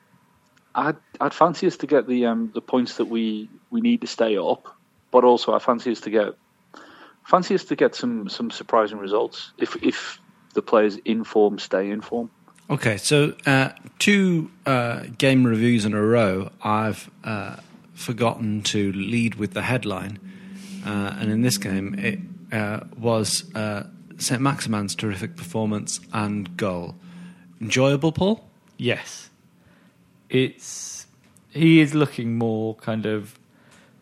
I'd, 0.75 0.97
I'd 1.21 1.33
fancy 1.33 1.69
us 1.69 1.77
to 1.79 1.87
get 1.87 2.09
the 2.09 2.27
um, 2.27 2.51
the 2.55 2.61
points 2.61 2.97
that 2.97 3.07
we, 3.07 3.49
we 3.71 3.81
need 3.81 4.01
to 4.01 4.09
stay 4.09 4.37
up, 4.37 4.75
but 5.13 5.23
also 5.23 5.55
I 5.55 5.61
fancy 5.61 5.93
us 5.93 6.01
to 6.01 6.11
get 6.11 6.35
fancy 7.25 7.55
us 7.55 7.65
to 7.65 7.77
get 7.77 7.95
some, 7.95 8.29
some 8.29 8.51
surprising 8.51 8.99
results 8.99 9.53
if 9.59 9.77
if 9.83 10.19
the 10.55 10.63
players 10.63 10.97
in 11.05 11.23
form 11.23 11.59
stay 11.59 11.91
in 11.91 12.01
form. 12.01 12.31
Okay, 12.69 12.97
so 12.97 13.33
uh, 13.47 13.69
two 14.01 14.51
uh, 14.67 15.05
game 15.19 15.47
reviews 15.47 15.85
in 15.85 15.95
a 15.95 16.03
row, 16.03 16.51
I've 16.61 17.09
uh, 17.23 17.57
forgotten 17.95 18.63
to 18.63 18.91
lead 18.91 19.37
with 19.37 19.53
the 19.53 19.63
headline, 19.63 20.19
uh, 20.85 21.15
and 21.21 21.31
in 21.31 21.43
this 21.43 21.59
game 21.59 21.95
it 21.97 22.19
uh, 22.53 22.81
was 22.99 23.45
uh, 23.55 23.85
St 24.19 24.41
Maximin's 24.41 24.97
terrific 24.97 25.37
performance 25.37 26.01
and 26.13 26.57
goal. 26.57 26.97
Enjoyable, 27.61 28.11
Paul? 28.11 28.45
Yes, 28.79 29.31
it's 30.29 31.07
he 31.51 31.81
is 31.81 31.95
looking 31.95 32.37
more 32.37 32.75
kind 32.75 33.07
of 33.07 33.39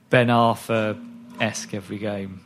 Ben 0.09 0.29
Arfa 0.29 0.99
esque 1.39 1.75
every 1.75 1.99
game, 1.99 2.41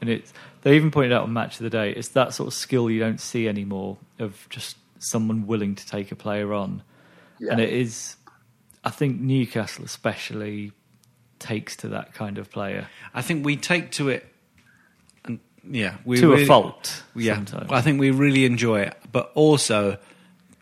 and 0.00 0.08
it's 0.08 0.32
they 0.62 0.76
even 0.76 0.90
pointed 0.90 1.12
out 1.12 1.24
on 1.24 1.34
Match 1.34 1.56
of 1.56 1.64
the 1.64 1.70
Day. 1.70 1.90
It's 1.90 2.08
that 2.08 2.32
sort 2.32 2.46
of 2.46 2.54
skill 2.54 2.88
you 2.88 3.00
don't 3.00 3.20
see 3.20 3.46
anymore 3.46 3.98
of 4.18 4.46
just 4.48 4.78
someone 4.98 5.46
willing 5.46 5.74
to 5.74 5.86
take 5.86 6.12
a 6.12 6.16
player 6.16 6.52
on, 6.52 6.82
and 7.40 7.60
it 7.60 7.72
is. 7.72 8.16
I 8.84 8.90
think 8.90 9.20
Newcastle 9.20 9.84
especially 9.84 10.72
takes 11.38 11.76
to 11.76 11.88
that 11.88 12.14
kind 12.14 12.36
of 12.36 12.50
player 12.50 12.88
I 13.14 13.22
think 13.22 13.44
we 13.44 13.56
take 13.56 13.92
to 13.92 14.08
it, 14.08 14.26
and 15.24 15.40
yeah, 15.68 15.96
we 16.04 16.18
to 16.18 16.30
really- 16.30 16.42
a 16.44 16.46
fault. 16.46 17.02
Yeah, 17.14 17.34
sometimes. 17.36 17.70
I 17.70 17.80
think 17.80 18.00
we 18.00 18.10
really 18.10 18.44
enjoy 18.44 18.80
it, 18.80 18.96
but 19.12 19.30
also 19.34 19.98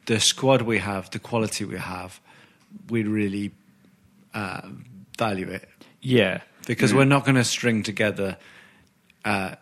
the 0.07 0.20
squad 0.20 0.62
we 0.62 0.79
have, 0.79 1.11
the 1.11 1.18
quality 1.18 1.64
we 1.64 1.79
have, 1.79 2.20
we 2.88 3.03
really 3.05 3.53
uh, 4.35 4.68
value 5.18 5.49
it 5.49 5.68
yeah, 6.07 6.42
because 6.68 6.94
we're 6.94 7.05
not 7.05 7.25
going 7.25 7.35
to 7.35 7.42
string 7.42 7.83
together 7.83 8.37
uh, 9.25 9.57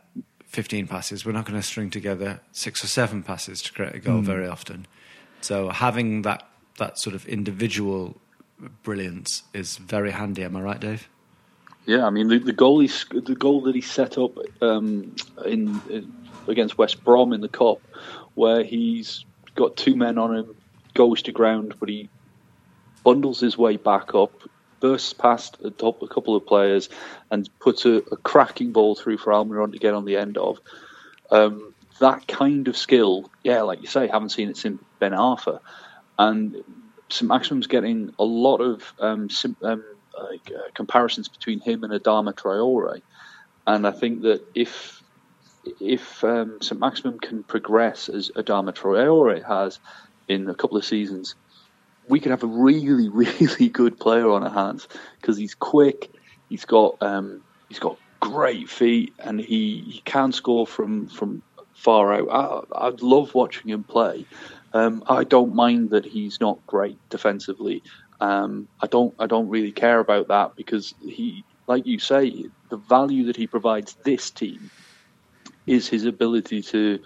15 0.55 0.87
passes. 0.87 1.27
We're 1.27 1.33
not 1.33 1.47
going 1.47 1.61
to 1.61 1.67
string 1.67 1.91
together 1.91 2.41
six 2.53 2.85
or 2.85 2.87
seven 2.87 3.25
passes 3.25 3.61
to 3.63 3.73
create 3.73 3.95
a 3.95 3.99
goal 3.99 4.21
very 4.21 4.47
often. 4.47 4.87
So 5.41 5.69
having 5.71 6.23
that 6.23 6.49
that 6.79 6.99
sort 6.99 7.15
of 7.15 7.27
individual 7.27 8.17
brilliance 8.83 9.43
is 9.53 9.77
very 9.77 10.13
handy. 10.13 10.43
Am 10.45 10.57
I 10.57 10.61
right, 10.61 10.81
Dave? 10.81 11.09
Yeah, 11.87 12.07
I 12.07 12.11
mean 12.11 12.29
the, 12.29 12.39
the 12.39 12.53
goal 12.53 12.81
he, 12.81 12.89
the 13.11 13.35
goal 13.35 13.63
that 13.63 13.75
he 13.75 13.81
set 13.81 14.17
up 14.17 14.39
um, 14.63 15.15
in, 15.45 15.81
in 15.91 16.13
against 16.47 16.79
West 16.79 17.03
Brom 17.05 17.33
in 17.33 17.41
the 17.41 17.49
cup, 17.49 17.81
where 18.35 18.63
he's 18.63 19.25
got 19.57 19.77
two 19.77 19.97
men 19.97 20.19
on 20.19 20.37
him, 20.37 20.57
goes 20.95 21.21
to 21.23 21.33
ground, 21.33 21.75
but 21.81 21.89
he 21.89 22.09
bundles 23.03 23.41
his 23.41 23.59
way 23.59 23.77
back 23.77 24.15
up, 24.15 24.33
bursts 24.85 25.15
past 25.15 25.57
a, 25.65 25.71
couple 25.71 26.37
of 26.37 26.45
players, 26.45 26.91
and 27.31 27.49
puts 27.59 27.87
a, 27.87 28.03
a 28.13 28.19
cracking 28.19 28.71
ball 28.71 28.95
through 28.95 29.17
for 29.17 29.33
Almiron 29.33 29.73
to 29.73 29.79
get 29.79 29.95
on 29.95 30.05
the 30.05 30.19
end 30.19 30.37
of. 30.37 30.61
Um, 31.31 31.73
that 32.01 32.29
kind 32.29 32.69
of 32.69 32.77
skill, 32.77 33.31
yeah, 33.43 33.63
like 33.63 33.81
you 33.81 33.87
say, 33.87 34.09
haven't 34.09 34.29
seen 34.29 34.51
it 34.51 34.59
since 34.59 34.83
Ben 34.99 35.13
Arfa, 35.13 35.61
and 36.19 36.63
St 37.09 37.27
Maximin's 37.27 37.67
getting 37.67 38.13
a 38.19 38.25
lot 38.25 38.59
of 38.59 38.93
um, 38.99 39.31
sim, 39.31 39.57
um, 39.63 39.83
like, 40.23 40.53
uh, 40.55 40.69
comparisons 40.75 41.29
between 41.29 41.61
him 41.61 41.83
and 41.83 41.91
Adama 41.95 42.35
Traore, 42.35 43.01
and 43.67 43.87
I 43.87 43.91
think 43.91 44.21
that 44.21 44.43
if 44.55 45.03
if 45.81 46.23
um, 46.25 46.59
St 46.61 46.79
Maximum 46.79 47.19
can 47.19 47.43
progress 47.43 48.11
as 48.11 48.31
Adama 48.37 48.75
Traore 48.75 49.43
has 49.47 49.79
in 50.29 50.47
a 50.51 50.55
couple 50.55 50.77
of 50.77 50.85
seasons, 50.85 51.37
we 52.09 52.21
could 52.21 52.31
have 52.31 52.43
a 52.43 52.49
really, 52.49 53.09
really 53.09 53.69
good 53.69 53.99
player 53.99 54.31
on 54.31 54.45
our 54.45 54.51
hands 54.51 54.89
because 55.21 55.37
he's 55.37 55.55
quick, 55.55 56.11
he's 56.49 56.65
got 56.65 56.97
um, 57.03 57.43
he's 57.69 57.79
got 57.79 57.99
great 58.21 58.69
feet, 58.69 59.13
and 59.19 59.41
he, 59.41 59.85
he 59.87 60.03
can 60.05 60.33
score 60.33 60.67
from 60.67 61.09
from 61.09 61.43
far 61.75 62.13
out. 62.15 62.67
I, 62.75 62.87
I 62.87 62.93
love 63.01 63.35
watching 63.35 63.71
him 63.71 63.85
play. 63.85 64.27
Um, 64.73 65.05
I 65.09 65.25
don't 65.25 65.55
mind 65.55 65.91
that 65.91 66.05
he's 66.05 66.41
not 66.41 66.59
great 66.67 66.99
defensively. 67.11 67.83
Um, 68.21 68.69
I 68.81 68.87
don't 68.87 69.15
I 69.19 69.27
don't 69.27 69.49
really 69.49 69.73
care 69.73 70.01
about 70.01 70.29
that 70.29 70.57
because 70.57 70.95
he, 71.01 71.45
like 71.67 71.87
you 71.87 71.99
say, 71.99 72.47
the 72.71 72.77
value 72.77 73.25
that 73.27 73.37
he 73.37 73.47
provides 73.47 73.97
this 74.05 74.31
team 74.31 74.71
is 75.67 75.89
his 75.89 76.05
ability 76.05 76.63
to 76.63 76.99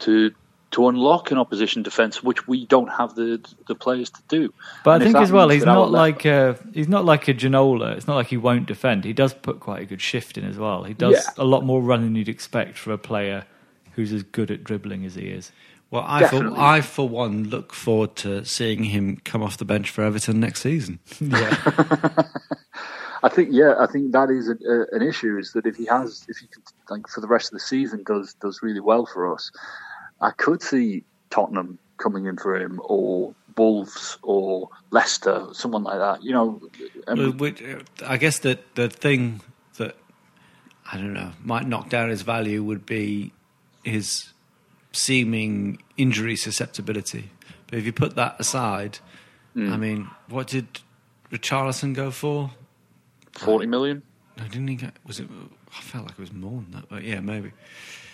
to 0.00 0.32
to 0.72 0.88
unlock 0.88 1.30
an 1.30 1.38
opposition 1.38 1.82
defence, 1.82 2.22
which 2.22 2.46
we 2.48 2.66
don't 2.66 2.88
have 2.88 3.14
the 3.14 3.40
the 3.68 3.74
players 3.74 4.10
to 4.10 4.20
do. 4.28 4.52
But 4.84 4.94
And 4.94 5.02
I 5.02 5.06
think 5.06 5.16
as 5.16 5.30
well, 5.32 5.48
he's 5.48 5.62
that 5.62 5.68
our 5.70 5.74
not 5.76 5.90
left- 5.90 6.16
like 6.16 6.24
a 6.26 6.58
he's 6.74 6.88
not 6.88 7.04
like 7.04 7.28
a 7.28 7.34
Ginola. 7.34 7.96
It's 7.96 8.06
not 8.06 8.16
like 8.16 8.26
he 8.28 8.36
won't 8.36 8.66
defend. 8.66 9.04
He 9.04 9.12
does 9.12 9.32
put 9.34 9.60
quite 9.60 9.82
a 9.82 9.84
good 9.86 10.00
shift 10.02 10.36
in 10.36 10.44
as 10.44 10.58
well. 10.58 10.84
He 10.84 10.94
does 10.94 11.14
Yeah. 11.14 11.44
a 11.44 11.44
lot 11.44 11.64
more 11.64 11.80
running 11.80 12.06
than 12.06 12.16
you'd 12.16 12.28
expect 12.28 12.76
for 12.78 12.92
a 12.92 12.98
player 12.98 13.44
who's 13.92 14.12
as 14.12 14.22
good 14.22 14.50
at 14.50 14.64
dribbling 14.64 15.04
as 15.04 15.14
he 15.14 15.26
is. 15.28 15.52
Well, 15.90 16.04
I 16.06 16.26
for, 16.26 16.58
I 16.58 16.80
for 16.80 17.06
one 17.06 17.44
look 17.50 17.74
forward 17.74 18.16
to 18.16 18.46
seeing 18.46 18.84
him 18.84 19.18
come 19.26 19.42
off 19.42 19.58
the 19.58 19.66
bench 19.66 19.90
for 19.90 20.02
Everton 20.02 20.40
next 20.40 20.60
season. 20.62 20.98
Yeah, 21.20 21.54
I 23.24 23.28
think 23.28 23.50
yeah, 23.52 23.74
I 23.78 23.86
think 23.86 24.12
that 24.12 24.30
is 24.30 24.48
a, 24.48 24.52
a, 24.68 24.86
an 24.96 25.02
issue. 25.06 25.38
Is 25.38 25.52
that 25.52 25.66
if 25.66 25.76
he 25.76 25.84
has, 25.86 26.24
if 26.28 26.38
he 26.38 26.46
can, 26.48 26.62
like 26.90 27.06
for 27.08 27.20
the 27.20 27.28
rest 27.28 27.48
of 27.48 27.52
the 27.52 27.60
season 27.60 28.02
does 28.04 28.34
does 28.34 28.62
really 28.62 28.80
well 28.80 29.04
for 29.06 29.32
us, 29.32 29.50
I 30.22 30.30
could 30.30 30.62
see 30.62 31.04
Tottenham 31.30 31.78
coming 31.98 32.26
in 32.26 32.36
for 32.36 32.56
him 32.56 32.80
or 32.84 33.34
Wolves 33.56 34.16
or 34.22 34.70
Leicester, 34.90 35.48
someone 35.52 35.82
like 35.82 35.98
that. 35.98 36.22
You 36.22 36.32
know, 36.32 36.62
um, 37.06 37.36
which, 37.36 37.62
I 38.06 38.16
guess 38.16 38.38
that 38.40 38.74
the 38.76 38.88
thing 38.88 39.40
that 39.76 39.96
I 40.90 40.96
don't 40.96 41.12
know 41.12 41.32
might 41.42 41.66
knock 41.66 41.90
down 41.90 42.08
his 42.08 42.22
value 42.22 42.62
would 42.62 42.86
be 42.86 43.32
his 43.82 44.32
seeming 44.92 45.82
injury 45.96 46.36
susceptibility. 46.36 47.30
But 47.66 47.78
if 47.80 47.84
you 47.84 47.92
put 47.92 48.14
that 48.16 48.36
aside, 48.38 49.00
I 49.56 49.76
mean, 49.76 50.08
what 50.28 50.46
did 50.46 50.80
Richarlison 51.30 51.94
go 51.94 52.10
for? 52.10 52.50
forty 53.32 53.66
million. 53.66 54.02
No, 54.38 54.44
didn't 54.44 54.68
he 54.68 54.76
get? 54.76 54.94
Was 55.06 55.20
it? 55.20 55.28
I 55.76 55.80
felt 55.80 56.04
like 56.04 56.12
it 56.12 56.20
was 56.20 56.32
more 56.32 56.62
than 56.62 56.70
that, 56.72 56.88
but 56.88 57.02
yeah, 57.02 57.20
maybe. 57.20 57.52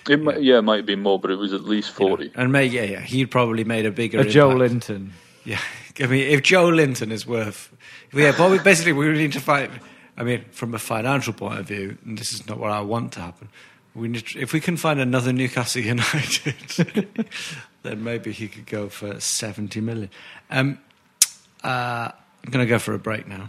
It 0.08 0.22
might, 0.22 0.42
yeah, 0.42 0.58
it 0.58 0.62
might 0.62 0.86
be 0.86 0.96
more, 0.96 1.18
but 1.18 1.30
it 1.30 1.36
was 1.36 1.52
at 1.52 1.64
least 1.64 1.90
forty. 1.90 2.30
And 2.34 2.52
maybe 2.52 2.76
yeah, 2.76 2.82
yeah, 2.84 3.00
he'd 3.00 3.30
probably 3.30 3.64
made 3.64 3.86
a 3.86 3.90
bigger. 3.90 4.20
a 4.20 4.24
Joelinton. 4.24 5.10
Yeah, 5.44 5.60
I 6.00 6.06
mean, 6.08 6.28
if 6.28 6.42
Joelinton 6.42 7.10
is 7.10 7.26
worth, 7.26 7.74
yeah, 8.12 8.34
but 8.36 8.50
we, 8.50 8.58
basically 8.58 8.92
we 8.92 9.08
need 9.12 9.32
to 9.32 9.40
fight. 9.40 9.70
I 10.14 10.22
mean, 10.22 10.44
from 10.50 10.74
a 10.74 10.78
financial 10.78 11.32
point 11.32 11.58
of 11.58 11.66
view, 11.66 11.96
and 12.04 12.18
this 12.18 12.34
is 12.34 12.46
not 12.46 12.58
what 12.58 12.70
I 12.70 12.82
want 12.82 13.12
to 13.12 13.20
happen. 13.20 13.48
We 13.94 14.08
need 14.08 14.26
to, 14.26 14.40
if 14.40 14.52
we 14.52 14.60
can 14.60 14.76
find 14.76 15.00
another 15.00 15.32
Newcastle 15.32 15.80
United, 15.94 16.54
then 17.82 18.04
maybe 18.04 18.32
he 18.32 18.48
could 18.48 18.66
go 18.66 18.90
for 18.90 19.18
seventy 19.20 19.80
million. 19.80 20.10
Um, 20.50 20.80
uh, 21.64 22.10
I'm 22.44 22.50
going 22.50 22.66
to 22.66 22.68
go 22.68 22.78
for 22.78 22.92
a 22.92 22.98
break 22.98 23.26
now. 23.26 23.48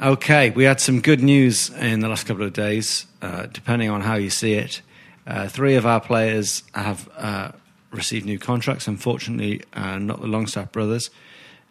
Okay, 0.00 0.50
we 0.50 0.64
had 0.64 0.78
some 0.78 1.00
good 1.00 1.22
news 1.22 1.70
in 1.70 2.00
the 2.00 2.08
last 2.08 2.26
couple 2.26 2.44
of 2.44 2.52
days, 2.52 3.06
uh, 3.22 3.46
depending 3.46 3.88
on 3.88 4.02
how 4.02 4.16
you 4.16 4.28
see 4.28 4.52
it. 4.52 4.82
Uh, 5.26 5.48
three 5.48 5.74
of 5.74 5.86
our 5.86 6.02
players 6.02 6.64
have 6.74 7.08
uh, 7.16 7.52
received 7.90 8.26
new 8.26 8.38
contracts, 8.38 8.86
unfortunately, 8.86 9.62
uh, 9.72 9.98
not 9.98 10.20
the 10.20 10.26
Longstaff 10.26 10.70
brothers. 10.70 11.08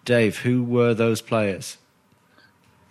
Dave, 0.06 0.40
who 0.40 0.64
were 0.64 0.96
those 0.96 1.22
players? 1.22 1.78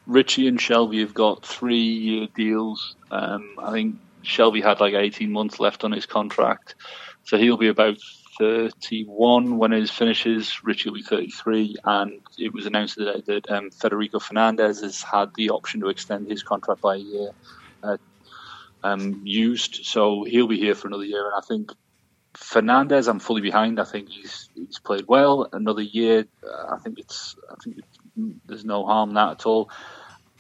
Richie 0.07 0.47
and 0.47 0.61
Shelvey 0.61 1.01
have 1.01 1.15
got 1.15 1.45
three 1.45 1.83
year 1.83 2.29
deals. 2.37 2.95
Um, 3.11 3.57
I 3.59 3.73
think 3.73 3.97
Shelvey 4.23 4.63
had 4.63 4.79
like 4.79 4.95
18 4.95 5.33
months 5.33 5.59
left 5.59 5.83
on 5.83 5.91
his 5.91 6.07
contract. 6.07 6.77
So 7.25 7.39
he'll 7.39 7.57
be 7.57 7.69
about 7.69 7.97
31 8.39 9.59
when 9.59 9.73
his 9.73 9.91
finishes. 9.91 10.65
Richie 10.65 10.91
will 10.91 10.97
be 10.97 11.03
33. 11.03 11.77
And 11.85 12.21
it 12.39 12.53
was 12.53 12.67
announced 12.67 12.95
today 12.95 13.23
that 13.27 13.51
um, 13.51 13.71
Federico 13.71 14.19
Fernandez 14.19 14.81
has 14.81 15.03
had 15.03 15.35
the 15.35 15.51
option 15.51 15.81
to 15.81 15.89
extend 15.89 16.29
his 16.29 16.43
contract 16.43 16.81
by 16.81 16.97
a 16.97 16.99
year 16.99 17.31
uh, 17.83 17.97
um, 18.83 19.23
used. 19.25 19.85
So 19.85 20.25
he'll 20.25 20.49
be 20.49 20.59
here 20.59 20.75
for 20.75 20.89
another 20.89 21.05
year. 21.05 21.25
And 21.27 21.35
I 21.37 21.47
think 21.47 21.73
Fernandez, 22.35 23.09
I'm 23.09 23.21
fully 23.21 23.41
behind. 23.41 23.81
I 23.81 23.85
think 23.85 24.09
he's 24.09 24.49
he's 24.55 24.79
played 24.79 25.07
well. 25.07 25.49
Another 25.53 25.83
year, 25.83 26.27
uh, 26.43 26.75
I 26.75 26.79
think 26.79 26.99
it's 26.99 27.37
I 27.51 27.55
think 27.63 27.79
it's, 27.79 27.99
there's 28.47 28.65
no 28.65 28.85
harm 28.85 29.11
in 29.11 29.15
that 29.15 29.31
at 29.31 29.47
all. 29.47 29.71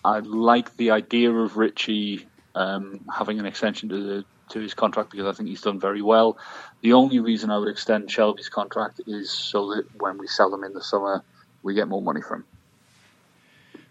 I 0.04 0.18
like 0.18 0.76
the 0.76 0.90
idea 0.90 1.32
of 1.32 1.56
Richie 1.56 2.26
um, 2.54 3.04
having 3.12 3.38
an 3.38 3.46
extension 3.46 3.88
to 3.88 4.02
the, 4.02 4.24
to 4.54 4.60
his 4.60 4.72
contract 4.72 5.10
because 5.10 5.26
I 5.26 5.32
think 5.32 5.48
he's 5.48 5.60
done 5.60 5.78
very 5.78 6.02
well. 6.02 6.38
The 6.80 6.94
only 6.94 7.20
reason 7.20 7.50
I 7.50 7.58
would 7.58 7.68
extend 7.68 8.08
Shelvey's 8.08 8.48
contract 8.48 9.00
is 9.06 9.30
so 9.30 9.74
that 9.74 9.84
when 10.00 10.16
we 10.18 10.26
sell 10.26 10.52
him 10.52 10.64
in 10.64 10.72
the 10.72 10.82
summer, 10.82 11.22
we 11.62 11.74
get 11.74 11.88
more 11.88 12.02
money 12.02 12.22
from. 12.22 12.44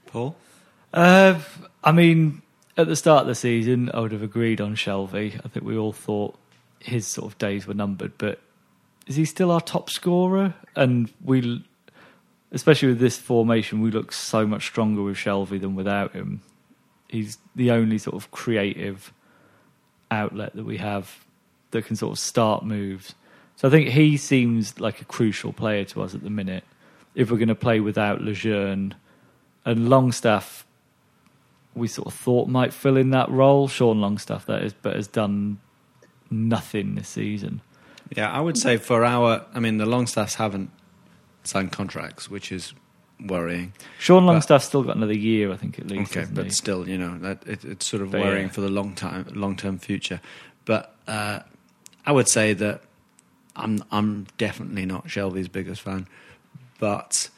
Paul? 0.08 0.36
Uh, 0.94 1.40
I 1.84 1.92
mean, 1.92 2.42
at 2.78 2.88
the 2.88 2.96
start 2.96 3.22
of 3.22 3.28
the 3.28 3.36
season, 3.36 3.92
I 3.94 4.00
would 4.00 4.12
have 4.12 4.24
agreed 4.24 4.62
on 4.62 4.76
Shelvey. 4.76 5.40
I 5.44 5.48
think 5.50 5.66
we 5.66 5.78
all 5.78 5.94
thought 5.94 6.38
his 6.80 7.08
sort 7.08 7.32
of 7.32 7.38
days 7.38 7.68
were 7.68 7.74
numbered, 7.74 8.14
but 8.18 8.40
is 9.08 9.16
he 9.16 9.26
still 9.26 9.52
our 9.52 9.62
top 9.62 9.90
scorer? 9.90 10.54
And 10.76 11.12
we, 11.24 11.64
especially 12.52 12.90
with 12.90 13.00
this 13.00 13.18
formation, 13.18 13.82
we 13.82 13.92
look 13.92 14.12
so 14.12 14.48
much 14.48 14.66
stronger 14.66 15.02
with 15.02 15.18
Shelvey 15.18 15.60
than 15.60 15.76
without 15.76 16.14
him. 16.14 16.42
He's 17.10 17.38
the 17.56 17.72
only 17.72 17.98
sort 17.98 18.16
of 18.16 18.32
creative 18.32 19.12
outlet 20.14 20.56
that 20.56 20.66
we 20.66 20.78
have 20.78 21.26
that 21.72 21.86
can 21.86 21.96
sort 21.96 22.14
of 22.14 22.20
start 22.20 22.64
moves. 22.64 23.16
So 23.56 23.68
I 23.68 23.72
think 23.72 23.90
he 23.90 24.18
seems 24.18 24.80
like 24.80 25.02
a 25.02 25.06
crucial 25.06 25.54
player 25.54 25.84
to 25.86 26.02
us 26.02 26.16
at 26.16 26.24
the 26.24 26.30
minute. 26.30 26.64
If 27.16 27.30
we're 27.30 27.38
going 27.38 27.48
to 27.50 27.56
play 27.56 27.80
without 27.80 28.22
Lejeune 28.22 28.96
and 29.66 29.90
Longstaff, 29.90 30.66
we 31.76 31.88
sort 31.88 32.08
of 32.08 32.14
thought 32.14 32.48
might 32.48 32.74
fill 32.74 32.98
in 32.98 33.10
that 33.12 33.30
role. 33.30 33.68
Sean 33.68 34.02
Longstaff, 34.02 34.46
that 34.46 34.64
is, 34.64 34.74
but 34.74 34.96
has 34.96 35.08
done 35.08 35.60
nothing 36.30 36.96
this 36.96 37.10
season. 37.10 37.62
Yeah, 38.16 38.32
I 38.32 38.42
would 38.42 38.58
say 38.58 38.78
for 38.78 39.04
our, 39.06 39.46
I 39.54 39.60
mean, 39.60 39.78
the 39.78 39.86
Longstaffs 39.86 40.36
haven't 40.36 40.70
signed 41.44 41.72
contracts, 41.72 42.30
which 42.30 42.52
is 42.52 42.74
worrying. 43.20 43.74
Sean 44.00 44.26
Longstaff's 44.26 44.66
still 44.66 44.84
got 44.84 44.96
another 44.96 45.16
year, 45.16 45.52
I 45.52 45.58
think, 45.58 45.80
at 45.80 45.88
least. 45.88 46.16
Okay, 46.16 46.28
but 46.32 46.46
he? 46.46 46.52
still, 46.52 46.88
you 46.88 46.98
know, 46.98 47.18
that 47.20 47.46
it, 47.48 47.66
it's 47.66 47.86
sort 47.86 48.02
of 48.02 48.12
But 48.12 48.22
worrying 48.22 48.48
yeah. 48.48 48.54
for 48.54 48.62
the 48.62 48.70
long 48.70 48.96
time, 48.96 49.28
long 49.34 49.56
term 49.56 49.78
future. 49.78 50.22
But 50.66 50.96
uh, 51.08 51.40
I 52.06 52.12
would 52.12 52.28
say 52.28 52.54
that 52.54 52.82
I'm 53.56 53.84
I'm 53.92 54.28
definitely 54.38 54.86
not 54.86 55.06
Shelvey's 55.06 55.48
biggest 55.48 55.82
fan, 55.82 56.08
but 56.80 57.30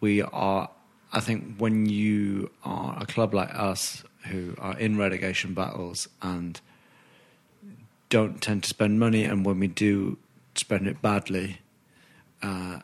we 0.00 0.22
are. 0.22 0.70
I 1.12 1.20
think 1.20 1.56
when 1.58 1.86
you 1.86 2.50
are 2.64 2.96
a 3.00 3.06
club 3.06 3.34
like 3.34 3.54
us 3.54 4.02
who 4.26 4.54
are 4.58 4.76
in 4.78 4.96
relegation 4.96 5.54
battles 5.54 6.08
and 6.22 6.60
don't 8.08 8.40
tend 8.40 8.64
to 8.64 8.68
spend 8.68 8.98
money, 8.98 9.24
and 9.24 9.44
when 9.44 9.58
we 9.60 9.66
do 9.66 10.18
spend 10.54 10.86
it 10.86 11.02
badly, 11.02 11.58
uh, 12.42 12.80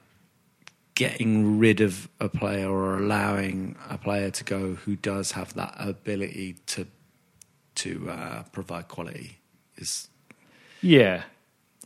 getting 1.00 1.58
rid 1.58 1.80
of 1.80 2.10
a 2.20 2.28
player 2.28 2.68
or 2.68 2.98
allowing 2.98 3.74
a 3.88 3.96
player 3.96 4.30
to 4.30 4.44
go 4.44 4.74
who 4.74 4.94
does 4.96 5.32
have 5.32 5.54
that 5.54 5.74
ability 5.78 6.56
to 6.66 6.86
to 7.74 8.10
uh, 8.10 8.42
provide 8.52 8.86
quality 8.88 9.38
is 9.78 10.08
yeah, 10.82 11.22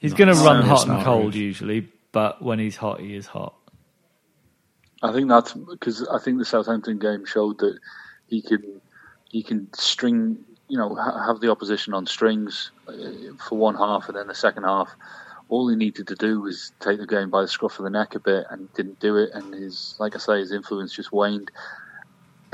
he's 0.00 0.14
going 0.14 0.34
to 0.34 0.42
run 0.42 0.64
hot 0.64 0.88
and 0.88 1.04
cold 1.04 1.26
move. 1.26 1.36
usually, 1.36 1.86
but 2.10 2.42
when 2.42 2.58
he's 2.58 2.74
hot, 2.74 2.98
he 2.98 3.14
is 3.14 3.26
hot. 3.26 3.54
I 5.00 5.12
think 5.12 5.28
that's 5.28 5.52
because 5.52 6.04
I 6.08 6.18
think 6.18 6.38
the 6.38 6.44
Southampton 6.44 6.98
game 6.98 7.24
showed 7.24 7.58
that 7.58 7.78
he 8.26 8.42
can 8.42 8.80
he 9.30 9.44
can 9.44 9.72
string 9.74 10.38
you 10.66 10.76
know 10.76 10.96
ha- 10.96 11.24
have 11.24 11.38
the 11.38 11.52
opposition 11.52 11.94
on 11.94 12.04
strings 12.04 12.72
uh, 12.88 12.92
for 13.48 13.58
one 13.58 13.76
half 13.76 14.08
and 14.08 14.18
then 14.18 14.26
the 14.26 14.34
second 14.34 14.64
half. 14.64 14.90
All 15.54 15.68
he 15.68 15.76
needed 15.76 16.08
to 16.08 16.16
do 16.16 16.40
was 16.40 16.72
take 16.80 16.98
the 16.98 17.06
game 17.06 17.30
by 17.30 17.42
the 17.42 17.46
scruff 17.46 17.78
of 17.78 17.84
the 17.84 17.90
neck 17.90 18.16
a 18.16 18.18
bit, 18.18 18.44
and 18.50 18.72
didn't 18.74 18.98
do 18.98 19.18
it. 19.18 19.30
And 19.34 19.54
his, 19.54 19.94
like 20.00 20.16
I 20.16 20.18
say, 20.18 20.40
his 20.40 20.50
influence 20.50 20.92
just 20.92 21.12
waned. 21.12 21.48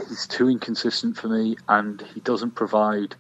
He's 0.07 0.27
too 0.27 0.51
inconsistent 0.51 1.17
for 1.17 1.29
me, 1.29 1.57
and 1.67 2.03
he 2.13 2.21
doesn't 2.21 2.51
provide 2.51 3.15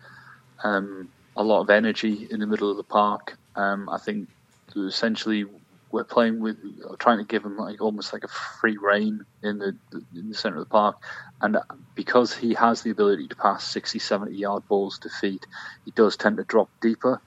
um, 0.62 1.08
a 1.34 1.42
lot 1.42 1.62
of 1.62 1.70
energy 1.70 2.28
in 2.30 2.40
the 2.40 2.46
middle 2.46 2.70
of 2.70 2.76
the 2.76 2.82
park. 2.82 3.38
Um, 3.56 3.88
I 3.88 3.96
think 3.96 4.28
essentially 4.76 5.46
we're 5.92 6.04
playing 6.04 6.40
with 6.40 6.58
trying 6.98 7.16
to 7.16 7.24
give 7.24 7.42
him 7.42 7.56
like 7.56 7.80
almost 7.80 8.12
like 8.12 8.24
a 8.24 8.28
free 8.28 8.76
reign 8.76 9.24
in 9.42 9.58
the 9.58 9.74
in 10.14 10.28
the 10.28 10.34
center 10.34 10.58
of 10.58 10.64
the 10.64 10.70
park 10.70 10.96
and 11.40 11.56
because 11.94 12.32
he 12.32 12.54
has 12.54 12.82
the 12.82 12.90
ability 12.90 13.26
to 13.26 13.34
pass 13.34 13.66
60 13.66 13.98
70 13.98 14.36
yard 14.36 14.62
balls 14.68 15.00
to 15.00 15.08
feet 15.08 15.44
he 15.84 15.90
does 15.90 16.16
tend 16.16 16.36
to 16.36 16.44
drop 16.44 16.68
deeper 16.80 17.20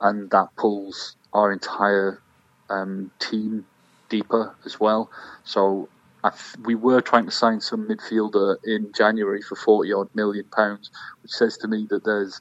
and 0.00 0.30
that 0.30 0.48
pulls 0.56 1.14
our 1.32 1.52
entire 1.52 2.22
um, 2.70 3.10
team 3.20 3.66
deeper 4.08 4.56
as 4.64 4.80
well. 4.80 5.10
So 5.44 5.88
th- 6.22 6.34
we 6.64 6.74
were 6.74 7.00
trying 7.00 7.26
to 7.26 7.30
sign 7.30 7.60
some 7.60 7.88
midfielder 7.88 8.56
in 8.64 8.92
January 8.96 9.42
for 9.42 9.56
forty 9.56 9.92
odd 9.92 10.08
million 10.14 10.46
pounds, 10.54 10.90
which 11.22 11.32
says 11.32 11.56
to 11.58 11.68
me 11.68 11.86
that 11.90 12.04
there's 12.04 12.40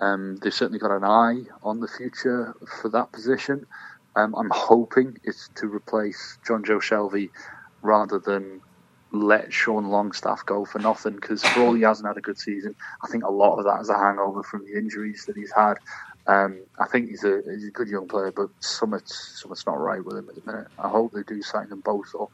um, 0.00 0.36
they've 0.42 0.52
certainly 0.54 0.78
got 0.78 0.96
an 0.96 1.04
eye 1.04 1.42
on 1.62 1.80
the 1.80 1.88
future 1.88 2.54
for 2.80 2.88
that 2.90 3.12
position. 3.12 3.66
Um, 4.16 4.34
I'm 4.34 4.50
hoping 4.50 5.16
it's 5.24 5.50
to 5.56 5.66
replace 5.66 6.38
Jonjo 6.46 6.80
Shelvey 6.80 7.30
rather 7.82 8.18
than 8.18 8.60
let 9.12 9.52
Sean 9.52 9.88
Longstaff 9.88 10.44
go 10.46 10.64
for 10.64 10.78
nothing 10.78 11.14
because 11.14 11.42
for 11.42 11.62
all 11.62 11.74
he 11.74 11.82
hasn't 11.82 12.06
had 12.06 12.16
a 12.16 12.22
good 12.22 12.38
season, 12.38 12.74
I 13.02 13.08
think 13.08 13.24
a 13.24 13.30
lot 13.30 13.58
of 13.58 13.64
that 13.64 13.80
is 13.80 13.88
a 13.88 13.98
hangover 13.98 14.42
from 14.42 14.64
the 14.64 14.78
injuries 14.78 15.24
that 15.26 15.36
he's 15.36 15.52
had. 15.56 15.74
Um, 16.28 16.60
I 16.78 16.86
think 16.88 17.08
he's 17.10 17.24
a 17.24 17.40
he's 17.44 17.68
a 17.68 17.70
good 17.70 17.88
young 17.88 18.08
player, 18.08 18.32
but 18.32 18.48
something's 18.60 19.14
something's 19.40 19.66
not 19.66 19.78
right 19.78 20.04
with 20.04 20.16
him 20.16 20.28
at 20.28 20.34
the 20.34 20.50
minute. 20.50 20.68
I 20.78 20.88
hope 20.88 21.12
they 21.12 21.22
do 21.22 21.40
sign 21.42 21.68
them 21.68 21.80
both 21.80 22.14
up. 22.20 22.32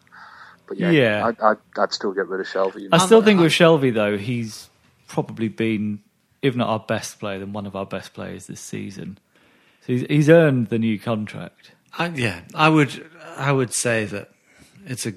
But 0.66 0.78
yeah, 0.78 0.90
Yeah. 0.90 1.26
I'd, 1.26 1.40
I'd, 1.40 1.56
I'd 1.76 1.92
still 1.92 2.12
get 2.12 2.28
rid 2.28 2.40
of 2.40 2.46
Shelvey. 2.46 2.88
I 2.92 2.98
still 2.98 3.22
think 3.22 3.40
with 3.40 3.52
Shelvey 3.52 3.92
though, 3.92 4.16
he's 4.16 4.70
probably 5.08 5.48
been, 5.48 6.00
if 6.40 6.56
not 6.56 6.68
our 6.68 6.78
best 6.80 7.18
player, 7.20 7.38
then 7.38 7.52
one 7.52 7.66
of 7.66 7.76
our 7.76 7.84
best 7.84 8.14
players 8.14 8.46
this 8.46 8.60
season. 8.60 9.18
So 9.82 9.92
he's, 9.92 10.02
he's 10.02 10.30
earned 10.30 10.68
the 10.68 10.78
new 10.78 10.98
contract. 10.98 11.72
I, 11.98 12.06
yeah, 12.08 12.40
I 12.54 12.68
would. 12.70 13.10
I 13.36 13.52
would 13.52 13.74
say 13.74 14.06
that 14.06 14.30
it's 14.86 15.04
a 15.04 15.12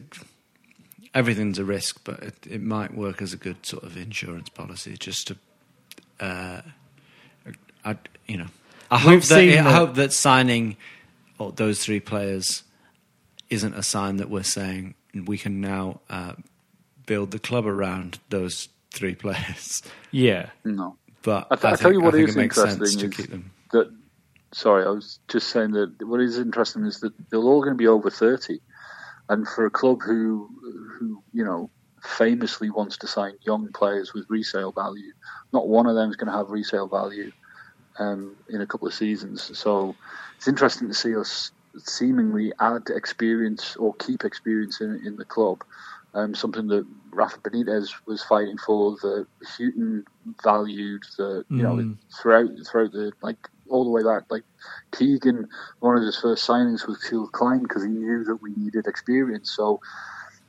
everything's 1.14 1.60
a 1.60 1.64
risk, 1.64 2.02
but 2.04 2.20
it, 2.22 2.36
it 2.50 2.62
might 2.62 2.94
work 2.94 3.22
as 3.22 3.32
a 3.32 3.38
good 3.38 3.66
sort 3.66 3.84
of 3.84 3.96
insurance 3.96 4.50
policy, 4.50 4.98
just 4.98 5.28
to, 5.28 5.38
uh, 6.20 6.62
I, 7.86 7.98
you 8.28 8.38
know, 8.38 8.48
I 8.92 8.96
We've 8.98 9.04
hope 9.06 9.22
that 9.22 9.26
seen 9.28 9.50
I 9.60 9.64
that- 9.64 9.74
hope 9.76 9.96
that 9.96 10.14
signing 10.14 10.78
all 11.40 11.52
those 11.52 11.84
three 11.84 12.00
players 12.00 12.64
isn't 13.50 13.74
a 13.74 13.84
sign 13.84 14.18
that 14.18 14.30
we're 14.30 14.44
saying 14.44 14.96
we 15.26 15.38
can 15.38 15.62
now 15.62 16.02
uh, 16.10 16.34
build 17.06 17.32
the 17.32 17.40
club 17.40 17.66
around 17.66 18.20
those 18.30 18.70
three 18.92 19.16
players. 19.24 19.82
Yeah. 20.12 20.50
no. 20.64 20.98
But 21.22 21.48
I, 21.50 21.56
th- 21.56 21.66
I, 21.66 21.72
I 21.72 21.76
tell 21.76 21.92
you 21.94 22.02
what 22.02 22.14
I 22.14 22.18
think 22.18 22.30
is 22.30 22.36
it 22.36 22.40
makes 22.40 22.58
interesting 22.58 22.86
sense 22.86 22.96
to 23.02 23.08
is 23.08 23.16
keep 23.16 23.30
them. 23.32 23.52
that. 23.72 23.92
Sorry, 24.54 24.86
I 24.86 24.90
was 24.90 25.20
just 25.28 25.50
saying 25.50 25.72
that 25.72 25.94
what 26.08 26.22
is 26.22 26.38
interesting 26.38 26.86
is 26.86 27.00
that 27.02 27.12
they're 27.30 27.40
all 27.42 27.62
going 27.62 27.74
to 27.74 27.78
be 27.78 27.88
over 27.88 28.10
thirty, 28.10 28.62
and 29.28 29.46
for 29.48 29.66
a 29.66 29.70
club 29.72 30.02
who, 30.02 30.48
who 30.98 31.22
you 31.34 31.44
know, 31.44 31.70
famously 32.02 32.70
wants 32.70 32.96
to 32.98 33.08
sign 33.08 33.34
young 33.42 33.70
players 33.74 34.14
with 34.14 34.26
resale 34.30 34.72
value, 34.72 35.12
not 35.52 35.68
one 35.68 35.88
of 35.88 35.96
them 35.96 36.10
is 36.10 36.16
going 36.16 36.32
to 36.32 36.38
have 36.38 36.52
resale 36.52 36.88
value 36.88 37.32
um, 38.00 38.36
in 38.50 38.62
a 38.62 38.68
couple 38.68 38.88
of 38.88 38.94
seasons. 38.94 39.58
So 39.58 39.96
it's 40.38 40.48
interesting 40.48 40.88
to 40.88 40.94
see 40.94 41.16
us 41.16 41.52
seemingly 41.78 42.54
add 42.60 42.84
experience 42.90 43.76
or 43.76 43.94
keep 43.96 44.24
experience 44.24 44.82
in, 44.82 45.02
in 45.06 45.16
the 45.18 45.26
club. 45.26 45.64
Um, 46.14 46.34
something 46.34 46.68
that 46.68 46.86
Rafa 47.12 47.40
Benitez 47.40 47.90
was 48.08 48.24
fighting 48.24 48.58
for, 48.58 48.96
that 49.02 49.28
Hughton 49.44 50.06
valued, 50.44 51.04
that 51.18 51.46
you 51.58 51.64
know 51.64 51.76
Mm. 51.76 51.98
throughout 52.22 52.50
throughout 52.70 52.92
the 52.94 53.12
like 53.22 53.38
all 53.70 53.84
the 53.84 53.90
way 53.90 54.04
back. 54.04 54.24
Like 54.30 54.44
Keegan, 54.94 55.48
one 55.80 55.98
of 55.98 56.04
his 56.04 56.18
first 56.18 56.48
signings 56.48 56.88
was 56.88 57.04
Kilcline 57.04 57.64
because 57.64 57.84
he 57.84 57.90
knew 57.90 58.24
that 58.24 58.38
we 58.42 58.54
needed 58.56 58.88
experience. 58.88 59.52
So 59.54 59.82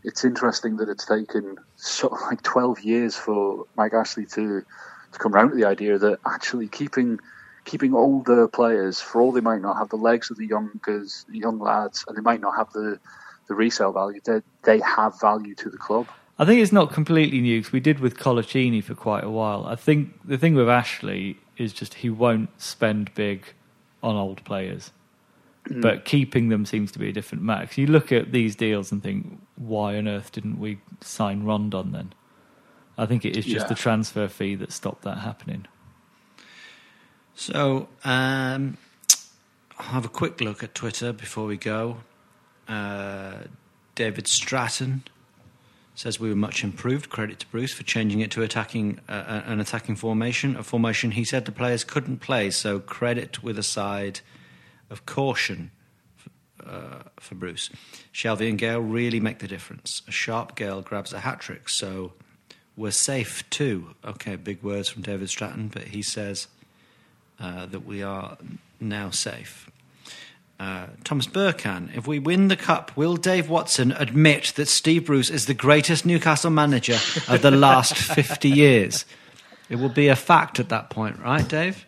it's 0.05 0.25
interesting 0.25 0.77
that 0.77 0.89
it's 0.89 1.05
taken 1.07 1.57
sort 1.75 2.13
of 2.13 2.21
like 2.31 2.43
twelve 2.43 2.81
years 2.81 3.17
for 3.17 3.65
Mike 3.77 3.95
Ashley 3.95 4.27
to 4.27 4.63
to 5.13 5.19
come 5.19 5.35
around 5.35 5.51
to 5.51 5.57
the 5.57 5.65
idea 5.65 5.99
that 5.99 6.21
actually 6.27 6.69
keeping 6.69 7.19
keeping 7.67 7.93
older 7.95 8.49
players, 8.49 9.01
for 9.01 9.21
all 9.21 9.33
they 9.33 9.43
might 9.43 9.61
not 9.61 9.77
have 9.77 9.91
the 9.91 9.97
legs 9.97 10.31
of 10.31 10.39
the 10.39 10.47
youngers, 10.47 11.27
young 11.31 11.59
lads, 11.59 12.05
and 12.09 12.17
they 12.17 12.23
might 12.23 12.41
not 12.41 12.57
have 12.57 12.73
the 12.73 12.99
the 13.49 13.55
resale 13.55 13.93
value, 13.93 14.21
they 14.25 14.41
they 14.64 14.81
have 14.81 15.21
value 15.21 15.55
to 15.55 15.69
the 15.71 15.77
club. 15.77 16.07
I 16.39 16.45
think 16.45 16.61
it's 16.61 16.73
not 16.73 16.93
completely 16.93 17.41
new 17.41 17.61
because 17.61 17.73
we 17.73 17.81
did 17.81 18.01
with 18.01 18.19
Coloccini 18.19 18.83
for 18.83 18.95
quite 18.95 19.25
a 19.25 19.31
while. 19.31 19.64
I 19.67 19.77
think 19.77 20.12
the 20.25 20.37
thing 20.37 20.55
with 20.55 20.69
Ashley 20.69 21.39
is 21.57 21.73
just 21.73 21.95
he 21.95 22.11
won't 22.11 22.51
spend 22.61 23.14
big 23.14 23.47
on 24.03 24.17
old 24.17 24.45
players, 24.45 24.91
mm. 25.69 25.81
but 25.81 26.05
keeping 26.05 26.49
them 26.49 26.67
seems 26.67 26.91
to 26.93 26.99
be 26.99 27.09
a 27.09 27.12
different 27.12 27.43
matter. 27.45 27.67
'Cause 27.67 27.79
you 27.79 27.87
look 27.87 28.12
at 28.12 28.33
these 28.33 28.55
deals 28.57 28.93
and 28.93 29.03
think, 29.03 29.41
why 29.57 29.97
on 29.97 30.07
earth 30.09 30.33
didn't 30.33 30.59
we 30.59 30.79
sign 31.01 31.45
Rondon 31.45 31.93
then? 31.93 32.12
I 32.99 33.07
think 33.07 33.25
it 33.25 33.37
is 33.37 33.45
just 33.45 33.64
Yeah. 33.64 33.69
the 33.69 33.75
transfer 33.75 34.29
fee 34.29 34.57
that 34.57 34.73
stopped 34.73 35.03
that 35.03 35.19
happening. 35.19 35.67
So, 37.37 37.89
um, 38.03 38.78
I'll 39.78 39.87
have 39.87 40.07
a 40.07 40.09
quick 40.09 40.41
look 40.41 40.62
at 40.62 40.74
Twitter 40.74 41.12
before 41.12 41.45
we 41.45 41.59
go. 41.59 41.99
Uh, 42.66 43.41
David 43.95 44.26
Stratton 44.26 45.05
says 45.95 46.18
we 46.18 46.30
were 46.30 46.34
much 46.34 46.64
improved. 46.64 47.11
Credit 47.11 47.39
to 47.39 47.47
Bruce 47.49 47.74
for 47.74 47.82
changing 47.82 48.20
it 48.20 48.30
to 48.32 48.43
attacking 48.43 49.01
uh, 49.07 49.43
an 49.45 49.61
attacking 49.61 49.97
formation, 49.97 50.57
a 50.57 50.62
formation 50.62 51.11
he 51.11 51.24
said 51.24 51.45
the 51.45 51.53
players 51.53 51.84
couldn't 51.84 52.20
play. 52.20 52.51
So 52.51 52.78
credit 52.80 53.43
with 53.43 53.59
a 53.59 53.62
side 53.62 54.20
of 54.89 55.05
caution 55.05 55.72
uh, 56.64 57.03
for 57.20 57.34
Bruce. 57.34 57.68
Shelvey 58.14 58.49
and 58.49 58.59
Gayle 58.59 58.80
really 58.80 59.20
make 59.20 59.41
the 59.41 59.49
difference. 59.49 60.01
A 60.09 60.11
sharp 60.11 60.57
Gayle 60.57 60.80
grabs 60.80 61.12
a 61.12 61.20
hat 61.20 61.41
trick, 61.41 61.68
so 61.68 62.14
we're 62.78 62.93
safe 62.93 63.49
too. 63.51 63.95
Okay, 64.03 64.37
big 64.37 64.62
words 64.62 64.89
from 64.89 65.03
David 65.03 65.28
Stratton, 65.28 65.68
but 65.68 65.84
he 65.89 66.01
says 66.01 66.49
uh, 67.41 67.66
that 67.66 67.84
we 67.87 68.03
are 68.03 68.37
now 68.80 69.11
safe. 69.11 69.70
Uh, 70.59 70.87
Thomas 71.05 71.26
Burkan, 71.26 71.95
if 71.95 72.07
we 72.07 72.18
win 72.18 72.49
the 72.49 72.57
cup, 72.57 72.97
will 72.97 73.16
Dave 73.16 73.51
Watson 73.51 73.93
admit 73.93 74.55
that 74.57 74.68
Steve 74.68 75.05
Bruce 75.05 75.28
is 75.28 75.45
the 75.45 75.55
greatest 75.55 76.07
Newcastle 76.07 76.51
manager 76.51 76.99
of 77.28 77.43
the 77.43 77.51
last 77.51 77.95
50 78.14 78.49
years? 78.49 79.05
It 79.68 79.76
will 79.76 79.91
be 79.91 80.09
a 80.09 80.16
fact 80.16 80.59
at 80.59 80.70
that 80.70 80.89
point, 80.89 81.18
right, 81.18 81.47
Dave? 81.47 81.84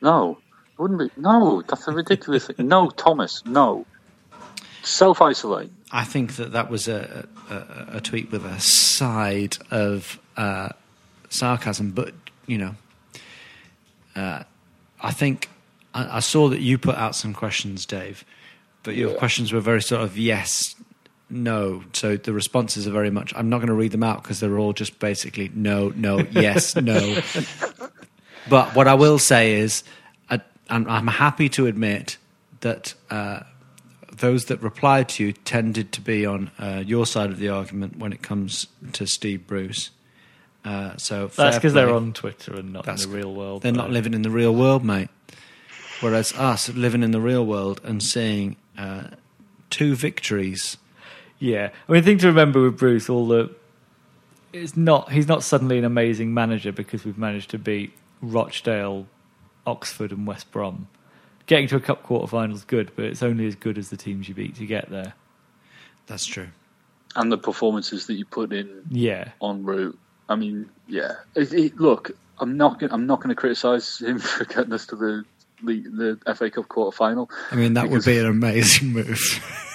No, 0.00 0.38
wouldn't 0.78 1.00
be. 1.00 1.20
No, 1.20 1.62
that's 1.62 1.88
a 1.88 1.92
ridiculous 1.92 2.46
thing. 2.46 2.68
No, 2.68 2.90
Thomas, 2.90 3.44
no. 3.46 3.86
Self 4.82 5.22
isolate. 5.22 5.70
I 5.90 6.04
think 6.04 6.36
that 6.36 6.52
that 6.52 6.70
was 6.70 6.88
a, 6.88 7.26
a, 7.50 7.96
a 7.96 8.00
tweet 8.00 8.30
with 8.32 8.44
a 8.44 8.60
side 8.60 9.56
of 9.70 10.20
uh, 10.36 10.70
sarcasm, 11.28 11.92
but 11.92 12.14
you 12.46 12.58
know, 12.58 12.74
uh, 14.16 14.42
I 15.02 15.10
think 15.12 15.48
I, 15.94 16.16
I 16.16 16.20
saw 16.20 16.48
that 16.48 16.60
you 16.60 16.78
put 16.78 16.96
out 16.96 17.14
some 17.14 17.34
questions, 17.34 17.84
Dave, 17.86 18.24
but 18.82 18.94
your 18.96 19.10
Yeah. 19.12 19.18
questions 19.18 19.52
were 19.52 19.60
very 19.60 19.82
sort 19.82 20.02
of 20.02 20.16
yes, 20.16 20.74
no. 21.28 21.82
So 21.92 22.16
the 22.16 22.32
responses 22.32 22.86
are 22.86 22.92
very 22.92 23.10
much. 23.10 23.32
I'm 23.36 23.48
not 23.48 23.58
going 23.58 23.68
to 23.68 23.74
read 23.74 23.92
them 23.92 24.02
out 24.02 24.22
because 24.22 24.40
they're 24.40 24.58
all 24.58 24.72
just 24.72 24.98
basically 24.98 25.50
no, 25.54 25.92
no, 25.96 26.20
yes, 26.30 26.76
no. 26.92 27.20
But 28.48 28.74
what 28.74 28.88
I 28.88 28.94
will 28.94 29.18
say 29.18 29.54
is, 29.54 29.84
I, 30.30 30.40
I'm, 30.68 30.88
I'm 30.88 31.06
happy 31.06 31.48
to 31.50 31.66
admit 31.66 32.16
that 32.60 32.94
uh, 33.10 33.40
those 34.12 34.46
that 34.46 34.60
replied 34.62 35.08
to 35.10 35.24
you 35.24 35.32
tended 35.32 35.92
to 35.92 36.00
be 36.00 36.26
on 36.26 36.50
uh, 36.58 36.82
your 36.84 37.06
side 37.06 37.30
of 37.30 37.38
the 37.38 37.48
argument 37.48 37.98
when 37.98 38.12
it 38.12 38.22
comes 38.22 38.66
to 38.94 39.06
Steve 39.06 39.46
Bruce. 39.46 39.90
Uh, 40.64 40.96
so 40.96 41.26
That's 41.28 41.56
because 41.56 41.72
they're 41.72 41.90
on 41.92 42.12
Twitter 42.12 42.54
and 42.54 42.72
not 42.72 42.84
That's- 42.84 43.04
in 43.04 43.10
the 43.10 43.16
real 43.16 43.34
world. 43.34 43.62
They're 43.62 43.72
though. 43.72 43.78
not 43.82 43.90
living 43.90 44.14
in 44.14 44.22
the 44.22 44.30
real 44.30 44.54
world, 44.54 44.84
mate. 44.84 45.08
Whereas 46.00 46.32
us 46.34 46.68
living 46.68 47.02
in 47.02 47.10
the 47.12 47.20
real 47.20 47.44
world 47.46 47.80
and 47.84 48.02
seeing 48.02 48.56
uh, 48.76 49.08
two 49.70 49.94
victories. 49.94 50.76
Yeah, 51.38 51.70
I 51.88 51.92
mean, 51.92 52.02
the 52.02 52.06
thing 52.06 52.18
to 52.18 52.26
remember 52.28 52.60
with 52.62 52.78
Bruce, 52.78 53.08
all 53.08 53.26
the 53.26 53.50
it's 54.52 54.76
not 54.76 55.10
he's 55.12 55.26
not 55.28 55.42
suddenly 55.42 55.78
an 55.78 55.84
amazing 55.84 56.34
manager 56.34 56.72
because 56.72 57.04
we've 57.04 57.18
managed 57.18 57.50
to 57.50 57.58
beat 57.58 57.92
Rochdale, 58.20 59.06
Oxford, 59.66 60.12
and 60.12 60.26
West 60.26 60.50
Brom. 60.52 60.88
Getting 61.46 61.66
to 61.68 61.76
a 61.76 61.80
cup 61.80 62.06
quarterfinal 62.06 62.52
is 62.54 62.64
good, 62.64 62.92
but 62.94 63.04
it's 63.06 63.22
only 63.22 63.46
as 63.46 63.54
good 63.56 63.78
as 63.78 63.90
the 63.90 63.96
teams 63.96 64.28
you 64.28 64.34
beat 64.34 64.54
to 64.56 64.66
get 64.66 64.90
there. 64.90 65.14
That's 66.06 66.26
true. 66.26 66.48
And 67.16 67.30
the 67.30 67.38
performances 67.38 68.06
that 68.06 68.14
you 68.14 68.24
put 68.24 68.52
in 68.52 68.82
Yeah, 68.90 69.30
en 69.42 69.64
route. 69.64 69.98
I 70.32 70.36
mean, 70.36 70.68
yeah. 70.88 71.16
It, 71.34 71.52
it, 71.52 71.76
look, 71.76 72.10
I'm 72.38 72.56
not. 72.56 72.80
Gonna, 72.80 72.92
I'm 72.92 73.06
not 73.06 73.20
going 73.20 73.28
to 73.28 73.34
criticise 73.34 74.00
him 74.00 74.18
for 74.20 74.44
getting 74.44 74.72
us 74.72 74.86
to 74.86 74.96
the 74.96 75.24
the, 75.62 76.18
the 76.24 76.34
FA 76.34 76.50
Cup 76.50 76.68
quarter 76.68 76.96
final. 76.96 77.30
I 77.50 77.56
mean, 77.56 77.74
that 77.74 77.90
would 77.90 78.04
be 78.04 78.18
an 78.18 78.26
amazing 78.26 78.92
move. 78.92 79.18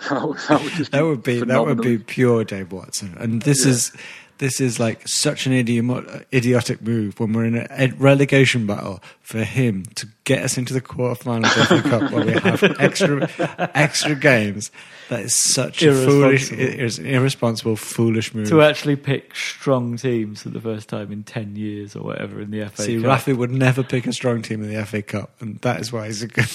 that, 0.08 0.26
would, 0.26 0.38
that 0.38 0.62
would 0.62 0.72
just 0.72 0.92
that 0.92 1.04
would 1.04 1.22
be 1.22 1.40
that 1.40 1.64
would 1.64 1.82
be 1.82 1.98
pure 1.98 2.42
Dave 2.42 2.72
Watson. 2.72 3.16
And 3.18 3.42
this 3.42 3.66
is 3.66 3.92
this 4.40 4.58
is 4.60 4.80
like 4.80 5.02
such 5.06 5.46
an 5.46 5.52
idiom- 5.52 6.24
idiotic 6.32 6.80
move 6.80 7.20
when 7.20 7.32
we're 7.34 7.44
in 7.44 7.56
a 7.56 7.92
relegation 7.98 8.66
battle 8.66 9.02
for 9.20 9.44
him 9.44 9.84
to 9.96 10.08
get 10.24 10.42
us 10.42 10.56
into 10.56 10.72
the 10.72 10.80
quarterfinals 10.80 11.56
of 11.60 11.82
the 11.82 11.88
cup 11.88 12.10
where 12.10 12.24
we 12.24 12.32
have 12.32 12.62
extra 12.80 13.28
extra 13.74 14.14
games. 14.14 14.70
That 15.10 15.20
is 15.20 15.36
such 15.36 15.82
a 15.82 15.92
foolish, 15.92 16.50
Irresponsible. 16.52 16.84
it's 16.84 16.98
an 16.98 17.06
irresponsible, 17.06 17.76
foolish 17.76 18.34
move. 18.34 18.48
to 18.48 18.62
actually 18.62 18.96
pick 18.96 19.36
strong 19.36 19.96
teams 19.98 20.42
for 20.42 20.48
the 20.48 20.60
first 20.60 20.88
time 20.88 21.12
in 21.12 21.22
ten 21.22 21.54
years 21.54 21.94
or 21.94 22.02
whatever 22.02 22.40
in 22.40 22.50
the 22.50 22.60
FA 22.62 22.76
Cup. 22.76 22.86
See, 22.86 23.02
Cup. 23.02 23.20
Rafi 23.20 23.36
would 23.36 23.50
never 23.50 23.82
pick 23.82 24.06
a 24.06 24.12
strong 24.12 24.40
team 24.40 24.62
in 24.64 24.72
the 24.74 24.84
FA 24.86 25.02
Cup, 25.02 25.30
and 25.40 25.60
that 25.60 25.80
is 25.80 25.92
why 25.92 26.06
he's 26.06 26.22
a 26.22 26.28
good. 26.28 26.48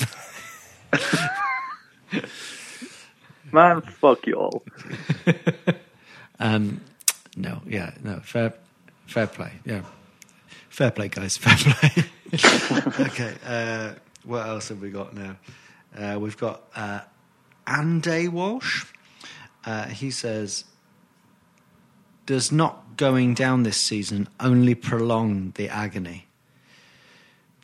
man. 3.51 3.81
Fuck 3.81 4.25
you 4.27 4.35
all. 4.35 4.63
Um, 6.37 6.81
no, 7.35 7.61
yeah, 7.67 7.91
no, 8.03 8.19
fair, 8.21 8.53
fair 9.07 9.27
play. 9.27 9.51
Yeah, 9.65 9.81
fair 10.69 10.91
play, 10.91 11.09
guys. 11.09 11.37
Fair 11.41 11.55
play. 11.57 12.03
okay, 13.05 13.33
uh, 13.45 13.93
what 14.23 14.45
else 14.47 14.69
have 14.69 14.81
we 14.81 14.89
got 14.89 15.13
now? 15.13 15.37
Uh, 15.97 16.19
we've 16.19 16.37
got 16.37 16.63
uh, 16.75 17.01
Andy 17.67 18.27
Walsh. 18.27 18.85
Uh, 19.65 19.85
he 19.85 20.11
says, 20.11 20.65
"Does 22.25 22.51
not 22.51 22.97
going 22.97 23.33
down 23.33 23.63
this 23.63 23.77
season 23.77 24.27
only 24.39 24.75
prolong 24.75 25.53
the 25.55 25.69
agony?" 25.69 26.27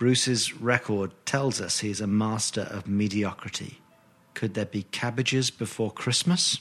Bruce's 0.01 0.55
record 0.55 1.11
tells 1.27 1.61
us 1.61 1.81
he 1.81 1.91
is 1.91 2.01
a 2.01 2.07
master 2.07 2.61
of 2.61 2.87
mediocrity. 2.87 3.81
Could 4.33 4.55
there 4.55 4.65
be 4.65 4.81
cabbages 4.81 5.51
before 5.51 5.91
Christmas? 5.91 6.59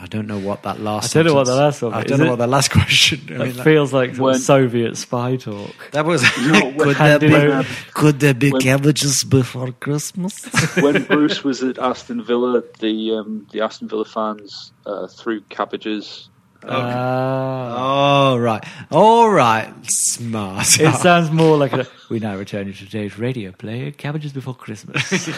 I 0.00 0.06
don't 0.06 0.26
know 0.26 0.38
what 0.38 0.62
that 0.64 0.80
last. 0.80 1.14
I 1.16 1.22
don't 1.22 1.32
know 1.32 1.34
what 1.34 1.46
the 1.46 1.54
last 1.56 1.82
one 1.82 1.94
I 1.94 2.02
don't 2.02 2.12
is 2.12 2.18
know 2.20 2.26
it? 2.26 2.30
what 2.30 2.36
the 2.38 2.46
last 2.46 2.70
question. 2.78 3.20
I 3.28 3.32
That 3.38 3.46
mean, 3.46 3.56
that, 3.56 3.64
feels 3.64 3.92
like 3.92 4.10
sort 4.10 4.18
of 4.18 4.20
When- 4.20 4.38
Soviet 4.40 4.96
spy 4.96 5.36
talk. 5.36 5.90
that 5.92 6.04
was. 6.04 6.22
No, 6.40 6.72
could 6.78 6.96
there 6.96 7.18
be? 7.18 7.34
over- 7.34 7.66
Could 7.94 8.20
there 8.20 8.34
be 8.34 8.52
when- 8.52 8.60
cabbages 8.60 9.24
before 9.24 9.72
Christmas? 9.72 10.34
when 10.82 11.04
Bruce 11.04 11.42
was 11.42 11.62
at 11.62 11.78
Aston 11.78 12.22
Villa, 12.22 12.62
the 12.78 13.12
um, 13.12 13.46
the 13.52 13.60
Aston 13.62 13.88
Villa 13.88 14.04
fans 14.04 14.72
uh, 14.84 15.06
threw 15.08 15.40
cabbages. 15.48 16.28
Ah. 16.68 18.32
oh 18.32 18.36
right, 18.38 18.64
all 18.90 19.30
right, 19.30 19.72
smart. 19.84 20.66
It 20.80 20.94
sounds 20.96 21.30
more 21.30 21.56
like 21.56 21.72
a. 21.72 21.86
We 22.10 22.18
now 22.18 22.36
return 22.36 22.66
you 22.66 22.72
to 22.72 22.84
today's 22.86 23.18
radio 23.18 23.52
play, 23.52 23.92
Cabbages 23.92 24.32
Before 24.32 24.54
Christmas. 24.54 25.28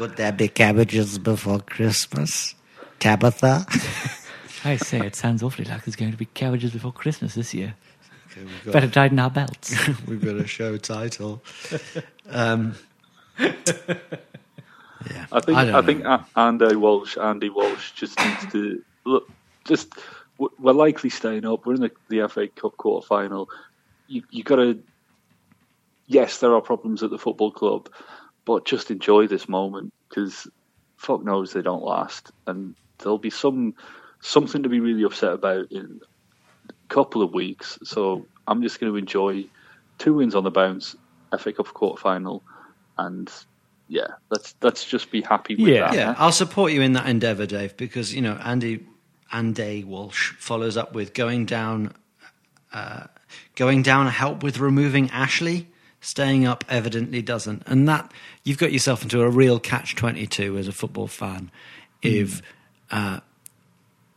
Could 0.00 0.16
there 0.16 0.32
be 0.32 0.48
cabbages 0.48 1.18
before 1.18 1.60
Christmas, 1.60 2.54
Tabitha? 3.00 3.66
I 4.64 4.76
say, 4.76 5.00
it 5.00 5.14
sounds 5.14 5.42
awfully 5.42 5.66
like 5.66 5.84
there's 5.84 5.94
going 5.94 6.10
to 6.10 6.16
be 6.16 6.24
cabbages 6.24 6.72
before 6.72 6.90
Christmas 6.90 7.34
this 7.34 7.52
year. 7.52 7.74
Okay, 8.32 8.40
we've 8.40 8.64
got- 8.64 8.72
Better 8.72 8.88
tighten 8.88 9.18
our 9.18 9.28
belts. 9.28 9.76
We've 10.06 10.24
got 10.24 10.36
a 10.36 10.46
show 10.46 10.78
title. 10.78 11.42
Um, 12.30 12.76
yeah, 13.38 13.52
I 15.30 15.40
think 15.40 15.58
I 15.58 15.78
I, 15.78 15.82
think 15.82 16.06
Andy 16.34 16.76
Walsh, 16.76 17.18
Andy 17.18 17.50
Walsh, 17.50 17.90
just 17.92 18.18
needs 18.20 18.52
to 18.52 18.82
look. 19.04 19.30
Just 19.66 19.92
we're 20.38 20.72
likely 20.72 21.10
staying 21.10 21.44
up. 21.44 21.66
We're 21.66 21.74
in 21.74 21.82
the, 21.82 21.90
the 22.08 22.26
FA 22.26 22.48
Cup 22.48 22.78
quarter 22.78 23.06
final. 23.06 23.50
You 24.08 24.22
you 24.30 24.44
got 24.44 24.56
to. 24.56 24.82
Yes, 26.06 26.38
there 26.38 26.54
are 26.54 26.62
problems 26.62 27.02
at 27.02 27.10
the 27.10 27.18
football 27.18 27.50
club, 27.50 27.90
but 28.46 28.64
just 28.66 28.90
enjoy 28.90 29.26
this 29.26 29.48
moment 29.48 29.92
because 30.08 30.48
fuck 30.96 31.24
knows 31.24 31.52
they 31.52 31.62
don't 31.62 31.82
last, 31.84 32.30
and 32.46 32.74
there'll 32.98 33.18
be 33.18 33.30
some 33.30 33.74
something 34.22 34.62
to 34.62 34.68
be 34.68 34.80
really 34.80 35.04
upset 35.04 35.32
about 35.32 35.66
in 35.70 36.00
a 36.68 36.94
couple 36.94 37.22
of 37.22 37.32
weeks. 37.32 37.78
So 37.84 38.28
I'm 38.46 38.62
just 38.62 38.80
going 38.80 38.92
to 38.92 38.98
enjoy 38.98 39.44
two 39.98 40.14
wins 40.14 40.34
on 40.34 40.44
the 40.44 40.50
bounce, 40.50 40.94
FA 41.38 41.52
Cup 41.52 41.68
quarter 41.68 42.00
final, 42.00 42.44
and 42.98 43.30
yeah, 43.88 44.08
let's 44.30 44.54
let's 44.62 44.84
just 44.84 45.10
be 45.10 45.22
happy 45.22 45.56
with 45.56 45.68
Yeah. 45.74 45.80
that. 45.90 45.94
Yeah, 45.94 46.14
I'll 46.18 46.32
support 46.32 46.72
you 46.72 46.82
in 46.82 46.92
that 46.94 47.06
endeavour, 47.08 47.46
Dave, 47.46 47.76
because 47.76 48.14
you 48.14 48.22
know 48.22 48.34
Andy 48.42 48.86
Andy 49.32 49.84
Walsh 49.84 50.32
follows 50.38 50.76
up 50.76 50.94
with 50.94 51.14
going 51.14 51.46
down, 51.46 51.94
uh, 52.72 53.04
going 53.56 53.82
down 53.82 54.06
help 54.08 54.42
with 54.42 54.58
removing 54.58 55.10
Ashley. 55.10 55.68
Staying 56.02 56.46
up 56.46 56.64
evidently 56.68 57.20
doesn't, 57.20 57.62
and 57.66 57.86
that 57.88 58.10
you've 58.44 58.56
got 58.58 58.72
yourself 58.72 59.02
into 59.02 59.20
a 59.20 59.28
real 59.28 59.60
catch 59.60 59.94
twenty 59.96 60.26
two 60.26 60.56
as 60.56 60.66
a 60.66 60.72
football 60.72 61.06
fan. 61.06 61.50
If 62.00 62.40
uh, 62.90 63.20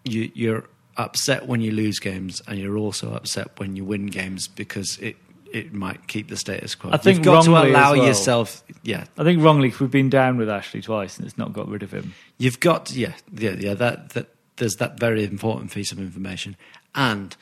you, 0.05 0.31
you're 0.34 0.63
upset 0.95 1.45
when 1.47 1.59
you 1.59 1.71
lose 1.71 1.99
games, 1.99 2.41
and 2.47 2.57
you're 2.57 2.77
also 2.77 3.13
upset 3.13 3.59
when 3.59 3.75
you 3.75 3.84
win 3.84 4.05
games 4.05 4.47
because 4.47 4.97
it 4.99 5.17
it 5.51 5.73
might 5.73 6.07
keep 6.07 6.29
the 6.29 6.38
status 6.38 6.73
quo. 6.73 6.91
I 6.91 6.97
think 6.97 7.17
you've 7.17 7.25
got 7.25 7.43
to 7.43 7.51
allow 7.51 7.93
well. 7.93 8.07
yourself. 8.07 8.63
Yeah, 8.84 9.03
I 9.17 9.23
think 9.25 9.43
wrongly 9.43 9.69
'cause 9.69 9.81
we've 9.81 9.91
been 9.91 10.09
down 10.09 10.38
with 10.38 10.49
Ashley 10.49 10.81
twice 10.81 11.17
and 11.17 11.27
it's 11.27 11.38
not 11.38 11.51
got 11.51 11.67
rid 11.67 11.84
of 11.84 11.91
him. 11.93 12.13
You've 12.38 12.61
got 12.61 12.91
yeah 12.91 13.13
yeah 13.38 13.55
yeah 13.59 13.73
that 13.73 14.11
that 14.11 14.29
there's 14.55 14.75
that 14.75 14.99
very 14.99 15.25
important 15.25 15.71
piece 15.73 15.91
of 15.91 15.99
information, 15.99 16.55
and 16.95 17.36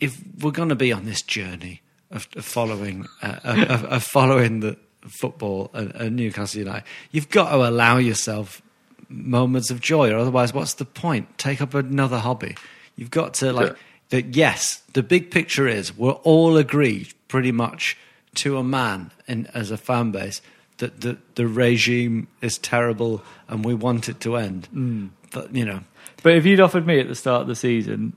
if 0.00 0.20
we're 0.40 0.50
going 0.50 0.68
to 0.68 0.74
be 0.74 0.92
on 0.92 1.06
this 1.06 1.22
journey 1.22 1.80
of, 2.10 2.28
of 2.36 2.44
following 2.44 3.06
uh, 3.22 3.38
of, 3.44 3.84
of 3.84 4.02
following 4.02 4.60
the 4.60 4.76
football 5.08 5.70
at, 5.74 5.94
at 5.96 6.12
Newcastle 6.12 6.60
United, 6.60 6.84
you've 7.12 7.28
got 7.30 7.50
to 7.50 7.56
allow 7.68 7.96
yourself 7.98 8.62
moments 9.08 9.70
of 9.70 9.80
joy, 9.80 10.10
or 10.10 10.16
otherwise, 10.18 10.52
what's 10.52 10.74
the 10.74 10.84
point? 10.84 11.38
Take 11.38 11.60
up 11.62 11.74
another 11.74 12.18
hobby. 12.18 12.56
You've 12.96 13.10
got 13.10 13.34
to 13.34 13.52
like 13.52 13.68
Yeah. 13.70 13.74
that. 14.10 14.34
Yes, 14.34 14.82
the 14.94 15.02
big 15.02 15.30
picture 15.30 15.66
is 15.68 15.96
we're 15.96 16.12
all 16.12 16.56
agreed 16.56 17.12
pretty 17.28 17.52
much 17.52 17.96
to 18.36 18.56
a 18.58 18.64
man 18.64 19.10
in, 19.28 19.46
as 19.54 19.70
a 19.70 19.76
fan 19.76 20.10
base 20.10 20.42
that 20.78 21.00
the 21.00 21.16
the 21.36 21.46
regime 21.46 22.28
is 22.42 22.58
terrible 22.58 23.22
and 23.48 23.64
we 23.64 23.74
want 23.74 24.08
it 24.08 24.20
to 24.20 24.36
end. 24.36 24.68
Mm. 24.74 25.10
But 25.32 25.54
you 25.54 25.64
know, 25.64 25.80
But 26.22 26.34
if 26.36 26.44
you'd 26.46 26.60
offered 26.60 26.86
me 26.86 26.98
at 27.00 27.08
the 27.08 27.14
start 27.14 27.42
of 27.42 27.48
the 27.48 27.54
season, 27.56 28.14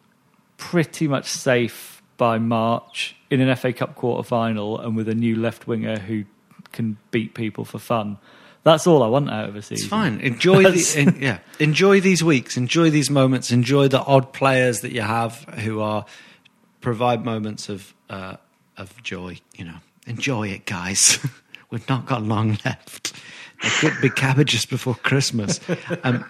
pretty 0.57 1.07
much 1.07 1.25
safe 1.27 1.98
by 2.19 2.37
March 2.37 3.15
in 3.31 3.41
an 3.41 3.55
FA 3.55 3.73
Cup 3.73 3.95
quarter 3.95 4.21
final 4.21 4.79
and 4.79 4.95
with 4.95 5.09
a 5.09 5.15
new 5.15 5.35
left 5.35 5.65
winger 5.65 5.97
who 5.97 6.25
can 6.71 6.97
beat 7.09 7.33
people 7.33 7.65
for 7.65 7.79
fun, 7.79 8.19
that's 8.63 8.85
all 8.85 9.01
I 9.01 9.07
want 9.07 9.31
out 9.31 9.49
of 9.49 9.55
a 9.55 9.61
season. 9.63 9.75
it's 9.85 9.89
fine. 9.89 10.19
Enjoy 10.19 10.61
the 10.63 10.93
en- 10.97 11.17
yeah. 11.19 11.39
Enjoy 11.59 11.99
these 11.99 12.23
weeks. 12.23 12.57
Enjoy 12.57 12.91
these 12.91 13.09
moments. 13.09 13.51
Enjoy 13.51 13.87
the 13.87 14.01
odd 14.03 14.33
players 14.33 14.81
that 14.81 14.91
you 14.91 15.01
have 15.01 15.35
who 15.63 15.79
are 15.81 16.05
provide 16.81 17.25
moments 17.25 17.69
of 17.69 17.93
uh, 18.09 18.35
of 18.77 19.01
joy. 19.01 19.39
You 19.55 19.65
know, 19.65 19.77
enjoy 20.05 20.49
it, 20.49 20.65
guys. 20.65 21.17
We've 21.71 21.87
not 21.89 22.05
got 22.05 22.21
long 22.23 22.57
left. 22.65 23.13
There 23.61 23.71
could 23.91 24.01
be 24.01 24.09
cabbages 24.09 24.65
before 24.65 24.95
Christmas. 24.95 25.59
Um, 26.03 26.25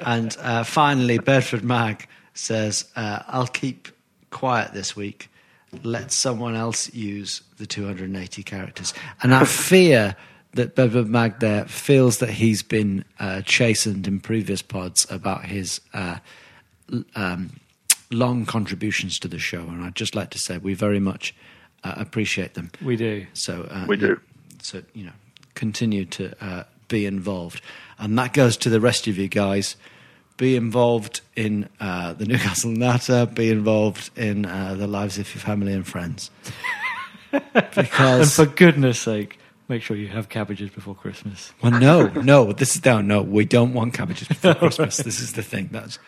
and 0.00 0.36
uh, 0.40 0.64
finally, 0.64 1.18
Bedford 1.18 1.64
Mag 1.64 2.06
says, 2.34 2.84
uh, 2.96 3.22
"I'll 3.28 3.46
keep 3.46 3.88
quiet 4.40 4.72
this 4.74 4.94
week. 4.96 5.28
Let 5.82 6.12
someone 6.12 6.54
else 6.54 6.92
use 6.94 7.42
the 7.58 7.66
280 7.66 8.42
characters." 8.42 8.94
And 9.22 9.34
I 9.34 9.44
fear 9.44 10.14
that 10.54 10.74
Bedford 10.74 11.08
Mag 11.08 11.40
there 11.40 11.64
feels 11.66 12.18
that 12.18 12.30
he's 12.30 12.62
been 12.62 13.04
uh, 13.18 13.42
chastened 13.42 14.06
in 14.06 14.20
previous 14.20 14.62
pods 14.62 15.06
about 15.10 15.44
his. 15.46 15.80
Uh, 15.92 16.16
l- 16.92 17.04
um, 17.14 17.50
long 18.12 18.46
contributions 18.46 19.18
to 19.18 19.26
the 19.28 19.38
show, 19.38 19.62
and 19.62 19.82
I'd 19.84 19.96
just 19.96 20.14
like 20.14 20.30
to 20.30 20.38
say 20.38 20.58
we 20.58 20.74
very 20.74 21.00
much 21.00 21.34
uh, 21.82 21.94
appreciate 21.96 22.54
them. 22.54 22.70
We 22.80 22.96
do. 22.96 23.26
So 23.32 23.66
uh, 23.70 23.84
We 23.88 23.96
do. 23.96 24.20
So 24.62 24.82
you 24.94 25.04
know, 25.06 25.12
continue 25.54 26.04
to 26.04 26.32
uh, 26.44 26.64
be 26.88 27.04
involved, 27.06 27.60
and 27.98 28.16
that 28.18 28.32
goes 28.32 28.56
to 28.58 28.70
the 28.70 28.80
rest 28.80 29.08
of 29.08 29.18
you 29.18 29.26
guys. 29.28 29.76
Be 30.36 30.54
involved 30.56 31.22
in 31.34 31.68
uh, 31.80 32.12
the 32.12 32.26
Newcastle 32.26 32.70
Natter. 32.70 33.26
Be 33.26 33.50
involved 33.50 34.10
in 34.16 34.44
uh, 34.44 34.74
the 34.74 34.86
lives 34.86 35.18
of 35.18 35.34
your 35.34 35.40
family 35.40 35.72
and 35.72 35.86
friends. 35.86 36.30
And 37.32 37.70
Because 37.74 38.36
for 38.36 38.46
goodness 38.46 38.98
sake, 39.00 39.38
make 39.68 39.82
sure 39.82 39.96
you 39.96 40.08
have 40.08 40.28
cabbages 40.28 40.70
before 40.70 40.94
Christmas. 40.94 41.52
well, 41.62 41.72
no, 41.72 42.06
no, 42.22 42.52
this 42.52 42.76
is 42.76 42.80
down. 42.80 43.08
No, 43.08 43.20
we 43.20 43.44
don't 43.44 43.74
want 43.74 43.92
cabbages 43.94 44.28
before 44.28 44.54
Christmas. 44.62 44.98
This 44.98 45.20
is 45.20 45.32
the 45.32 45.42
thing. 45.42 45.68
That's 45.72 45.98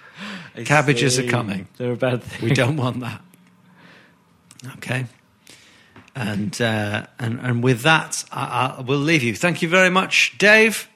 cabbages 0.65 1.19
are 1.19 1.27
coming. 1.27 1.69
They're 1.77 1.93
a 1.93 1.97
bad 1.97 2.23
thing. 2.23 2.49
We 2.49 2.55
don't 2.55 2.77
want 2.77 3.01
that. 3.01 3.21
Okay. 4.77 5.07
And 6.15 6.59
uh, 6.63 7.07
and 7.19 7.41
and 7.41 7.63
with 7.63 7.83
that, 7.83 8.25
I, 8.33 8.77
I 8.79 8.81
will 8.81 8.99
leave 8.99 9.23
you. 9.23 9.35
Thank 9.35 9.61
you 9.61 9.69
very 9.69 9.91
much, 9.91 10.39
Dave. 10.39 10.89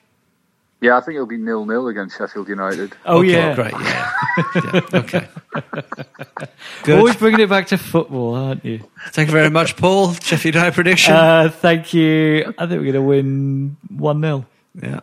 Yeah, 0.82 0.96
I 0.96 1.00
think 1.00 1.14
it'll 1.14 1.28
be 1.28 1.36
nil 1.36 1.64
nil 1.64 1.86
against 1.86 2.18
Sheffield 2.18 2.48
United. 2.48 2.92
Oh, 3.06 3.20
okay, 3.20 3.30
yeah. 3.30 3.54
great. 3.54 3.72
Yeah. 3.72 4.12
yeah. 4.56 4.80
Okay. 4.94 5.28
Good. 6.82 6.98
Always 6.98 7.14
bringing 7.14 7.38
it 7.38 7.48
back 7.48 7.68
to 7.68 7.78
football, 7.78 8.34
aren't 8.34 8.64
you? 8.64 8.80
Thank 9.10 9.28
you 9.28 9.32
very 9.32 9.48
much, 9.48 9.76
Paul. 9.76 10.12
Sheffield 10.14 10.56
United 10.56 10.74
prediction. 10.74 11.14
Uh, 11.14 11.50
thank 11.50 11.94
you. 11.94 12.52
I 12.58 12.66
think 12.66 12.82
we're 12.82 12.92
going 12.92 12.94
to 12.94 13.02
win 13.02 13.76
1 13.96 14.20
0. 14.20 14.46
yeah. 14.82 15.00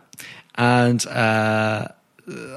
And 0.54 1.06
uh, 1.06 1.88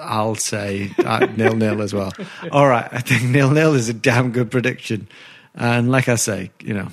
I'll 0.02 0.36
say 0.36 0.92
uh, 1.00 1.26
nil 1.38 1.56
nil 1.56 1.82
as 1.82 1.94
well. 1.94 2.12
All 2.52 2.68
right. 2.68 2.90
I 2.92 3.00
think 3.00 3.24
nil 3.24 3.52
nil 3.52 3.74
is 3.74 3.88
a 3.88 3.94
damn 3.94 4.34
good 4.34 4.52
prediction. 4.52 5.08
And 5.56 5.90
like 5.90 6.10
I 6.10 6.16
say, 6.16 6.52
you 6.60 6.74
know, 6.74 6.90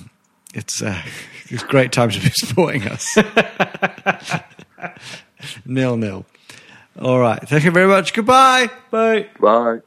it's 0.53 0.81
uh, 0.81 1.01
it's 1.49 1.63
a 1.63 1.67
great 1.67 1.91
time 1.91 2.09
to 2.09 2.19
be 2.21 2.29
supporting 2.29 2.87
us. 2.87 3.17
nil 5.65 5.97
nil. 5.97 6.25
All 6.99 7.19
right. 7.19 7.39
Thank 7.47 7.63
you 7.63 7.71
very 7.71 7.87
much. 7.87 8.13
Goodbye. 8.13 8.69
Bye. 8.89 9.29
Bye. 9.39 9.79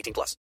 18 0.01 0.13
plus. 0.13 0.41